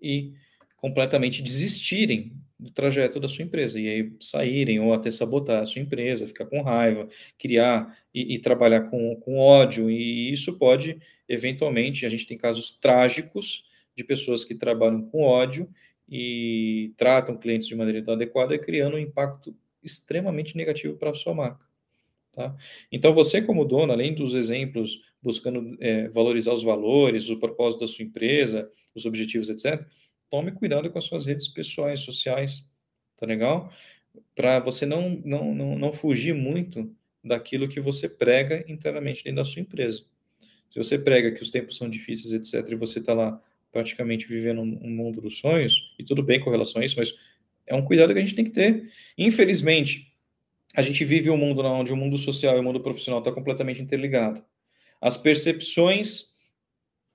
e 0.00 0.32
completamente 0.76 1.42
desistirem 1.42 2.32
do 2.62 2.70
trajeto 2.70 3.18
da 3.18 3.26
sua 3.26 3.44
empresa 3.44 3.78
e 3.80 3.88
aí 3.88 4.12
saírem 4.20 4.78
ou 4.78 4.94
até 4.94 5.10
sabotar 5.10 5.62
a 5.62 5.66
sua 5.66 5.82
empresa, 5.82 6.26
ficar 6.26 6.46
com 6.46 6.62
raiva, 6.62 7.08
criar 7.36 7.98
e, 8.14 8.34
e, 8.34 8.38
trabalhar 8.38 8.82
com, 8.82 9.16
com 9.16 9.38
ódio, 9.38 9.90
e 9.90 10.32
isso 10.32 10.56
pode, 10.56 10.98
eventualmente, 11.28 12.06
a 12.06 12.08
gente 12.08 12.26
tem 12.26 12.38
casos 12.38 12.72
trágicos 12.72 13.64
de 13.96 14.04
pessoas 14.04 14.44
que 14.44 14.54
trabalham 14.54 15.02
com 15.02 15.22
ódio 15.22 15.68
e 16.08 16.92
tratam 16.96 17.36
clientes 17.36 17.66
de 17.66 17.74
maneira 17.74 17.98
inadequada, 17.98 18.56
criando 18.58 18.96
um 18.96 19.00
impacto 19.00 19.56
extremamente 19.82 20.56
negativo 20.56 20.96
para 20.96 21.10
a 21.10 21.14
sua 21.14 21.34
marca. 21.34 21.66
Tá? 22.30 22.54
Então, 22.90 23.12
você, 23.12 23.42
como 23.42 23.64
dono, 23.64 23.92
além 23.92 24.14
dos 24.14 24.34
exemplos, 24.34 25.02
buscando 25.20 25.76
é, 25.80 26.08
valorizar 26.08 26.52
os 26.52 26.62
valores, 26.62 27.28
o 27.28 27.38
propósito 27.38 27.80
da 27.80 27.86
sua 27.86 28.04
empresa, 28.04 28.70
os 28.94 29.04
objetivos, 29.04 29.50
etc., 29.50 29.84
tome 30.32 30.50
cuidado 30.50 30.90
com 30.90 30.98
as 30.98 31.04
suas 31.04 31.26
redes 31.26 31.46
pessoais, 31.46 32.00
sociais, 32.00 32.64
tá 33.18 33.26
legal? 33.26 33.70
Para 34.34 34.60
você 34.60 34.86
não, 34.86 35.20
não, 35.22 35.54
não, 35.54 35.78
não 35.78 35.92
fugir 35.92 36.34
muito 36.34 36.90
daquilo 37.22 37.68
que 37.68 37.78
você 37.78 38.08
prega 38.08 38.64
internamente 38.66 39.22
dentro 39.22 39.36
da 39.36 39.44
sua 39.44 39.60
empresa. 39.60 40.06
Se 40.70 40.78
você 40.78 40.98
prega 40.98 41.32
que 41.32 41.42
os 41.42 41.50
tempos 41.50 41.76
são 41.76 41.86
difíceis, 41.88 42.32
etc., 42.32 42.66
e 42.72 42.74
você 42.74 42.98
está 42.98 43.12
lá 43.12 43.38
praticamente 43.70 44.26
vivendo 44.26 44.62
um 44.62 44.90
mundo 44.90 45.20
dos 45.20 45.38
sonhos, 45.38 45.94
e 45.98 46.02
tudo 46.02 46.22
bem 46.22 46.40
com 46.40 46.48
relação 46.48 46.80
a 46.80 46.84
isso, 46.84 46.96
mas 46.96 47.14
é 47.66 47.74
um 47.74 47.84
cuidado 47.84 48.14
que 48.14 48.18
a 48.18 48.22
gente 48.22 48.34
tem 48.34 48.46
que 48.46 48.52
ter. 48.52 48.90
Infelizmente, 49.18 50.14
a 50.74 50.80
gente 50.80 51.04
vive 51.04 51.28
um 51.28 51.36
mundo 51.36 51.62
onde 51.62 51.92
o 51.92 51.96
mundo 51.96 52.16
social 52.16 52.56
e 52.56 52.60
o 52.60 52.62
mundo 52.62 52.80
profissional 52.80 53.18
está 53.18 53.30
completamente 53.30 53.82
interligado. 53.82 54.42
As 54.98 55.14
percepções 55.14 56.32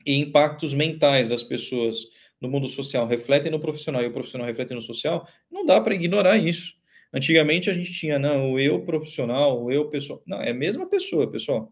e 0.05 0.19
impactos 0.19 0.71
mentais 0.71 1.27
das 1.27 1.41
pessoas 1.41 2.05
no 2.39 2.47
mundo 2.49 2.67
social 2.67 3.07
refletem 3.07 3.51
no 3.51 3.59
profissional 3.59 4.01
e 4.03 4.07
o 4.07 4.11
profissional 4.11 4.47
reflete 4.47 4.73
no 4.73 4.81
social, 4.81 5.27
não 5.51 5.65
dá 5.65 5.81
para 5.81 5.95
ignorar 5.95 6.37
isso. 6.37 6.75
Antigamente 7.13 7.69
a 7.69 7.73
gente 7.73 7.91
tinha, 7.93 8.19
não, 8.19 8.53
o 8.53 8.59
eu 8.59 8.81
profissional, 8.83 9.63
o 9.63 9.71
eu 9.71 9.89
pessoal. 9.89 10.21
Não, 10.25 10.41
é 10.41 10.51
a 10.51 10.53
mesma 10.53 10.87
pessoa, 10.87 11.29
pessoal. 11.29 11.71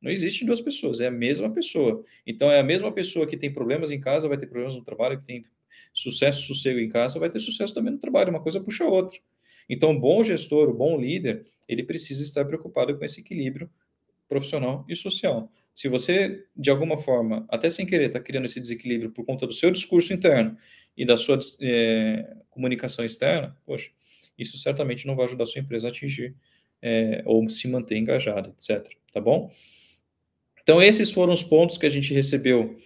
Não 0.00 0.10
existe 0.10 0.44
duas 0.44 0.60
pessoas, 0.60 1.00
é 1.00 1.08
a 1.08 1.10
mesma 1.10 1.50
pessoa. 1.50 2.04
Então 2.26 2.50
é 2.50 2.60
a 2.60 2.62
mesma 2.62 2.92
pessoa 2.92 3.26
que 3.26 3.36
tem 3.36 3.52
problemas 3.52 3.90
em 3.90 4.00
casa, 4.00 4.28
vai 4.28 4.38
ter 4.38 4.46
problemas 4.46 4.76
no 4.76 4.84
trabalho, 4.84 5.18
que 5.18 5.26
tem 5.26 5.44
sucesso, 5.92 6.46
sossego 6.46 6.78
em 6.78 6.88
casa, 6.88 7.18
vai 7.18 7.30
ter 7.30 7.40
sucesso 7.40 7.74
também 7.74 7.92
no 7.92 7.98
trabalho. 7.98 8.30
Uma 8.30 8.42
coisa 8.42 8.60
puxa 8.60 8.84
a 8.84 8.88
outra. 8.88 9.18
Então, 9.68 9.90
o 9.90 10.00
bom 10.00 10.22
gestor, 10.22 10.68
o 10.68 10.74
bom 10.74 10.98
líder, 10.98 11.44
ele 11.68 11.82
precisa 11.82 12.22
estar 12.22 12.44
preocupado 12.44 12.96
com 12.96 13.04
esse 13.04 13.20
equilíbrio 13.20 13.68
profissional 14.28 14.84
e 14.88 14.94
social. 14.94 15.50
Se 15.76 15.88
você, 15.88 16.46
de 16.56 16.70
alguma 16.70 16.96
forma, 16.96 17.44
até 17.50 17.68
sem 17.68 17.84
querer, 17.84 18.06
está 18.06 18.18
criando 18.18 18.46
esse 18.46 18.58
desequilíbrio 18.58 19.10
por 19.10 19.26
conta 19.26 19.46
do 19.46 19.52
seu 19.52 19.70
discurso 19.70 20.10
interno 20.10 20.56
e 20.96 21.04
da 21.04 21.18
sua 21.18 21.38
é, 21.60 22.34
comunicação 22.48 23.04
externa, 23.04 23.54
poxa, 23.66 23.90
isso 24.38 24.56
certamente 24.56 25.06
não 25.06 25.14
vai 25.14 25.26
ajudar 25.26 25.44
a 25.44 25.46
sua 25.46 25.60
empresa 25.60 25.88
a 25.88 25.90
atingir 25.90 26.34
é, 26.80 27.22
ou 27.26 27.46
se 27.46 27.68
manter 27.68 27.98
engajada, 27.98 28.54
etc. 28.56 28.90
Tá 29.12 29.20
bom? 29.20 29.52
Então, 30.62 30.82
esses 30.82 31.10
foram 31.10 31.34
os 31.34 31.42
pontos 31.42 31.76
que 31.76 31.84
a 31.84 31.90
gente 31.90 32.14
recebeu 32.14 32.78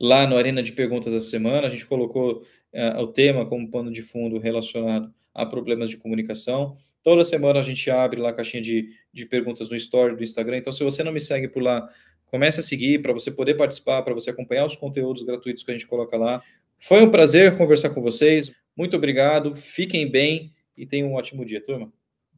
lá 0.00 0.26
no 0.26 0.38
Arena 0.38 0.62
de 0.62 0.72
Perguntas 0.72 1.12
da 1.12 1.20
semana. 1.20 1.66
A 1.66 1.70
gente 1.70 1.84
colocou 1.84 2.46
é, 2.72 2.96
o 2.96 3.08
tema 3.08 3.44
como 3.44 3.70
pano 3.70 3.92
de 3.92 4.00
fundo 4.00 4.38
relacionado 4.38 5.12
a 5.34 5.44
problemas 5.44 5.90
de 5.90 5.98
comunicação. 5.98 6.74
Toda 7.02 7.22
semana 7.24 7.60
a 7.60 7.62
gente 7.62 7.90
abre 7.90 8.22
lá 8.22 8.30
a 8.30 8.32
caixinha 8.32 8.62
de, 8.62 8.88
de 9.12 9.26
perguntas 9.26 9.68
no 9.68 9.76
story 9.76 10.16
do 10.16 10.22
Instagram. 10.22 10.56
Então, 10.56 10.72
se 10.72 10.82
você 10.82 11.04
não 11.04 11.12
me 11.12 11.20
segue 11.20 11.46
por 11.46 11.62
lá, 11.62 11.86
Comece 12.30 12.60
a 12.60 12.62
seguir 12.62 13.00
para 13.02 13.12
você 13.12 13.30
poder 13.30 13.54
participar, 13.54 14.02
para 14.02 14.14
você 14.14 14.30
acompanhar 14.30 14.64
os 14.64 14.76
conteúdos 14.76 15.22
gratuitos 15.22 15.62
que 15.62 15.70
a 15.70 15.74
gente 15.74 15.86
coloca 15.86 16.16
lá. 16.16 16.42
Foi 16.78 17.02
um 17.02 17.10
prazer 17.10 17.56
conversar 17.56 17.90
com 17.90 18.00
vocês. 18.00 18.52
Muito 18.76 18.96
obrigado. 18.96 19.54
Fiquem 19.54 20.10
bem 20.10 20.52
e 20.76 20.86
tenham 20.86 21.08
um 21.08 21.14
ótimo 21.14 21.44
dia, 21.44 21.62
turma. 21.62 21.92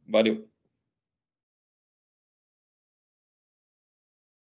Valeu. 0.07 0.50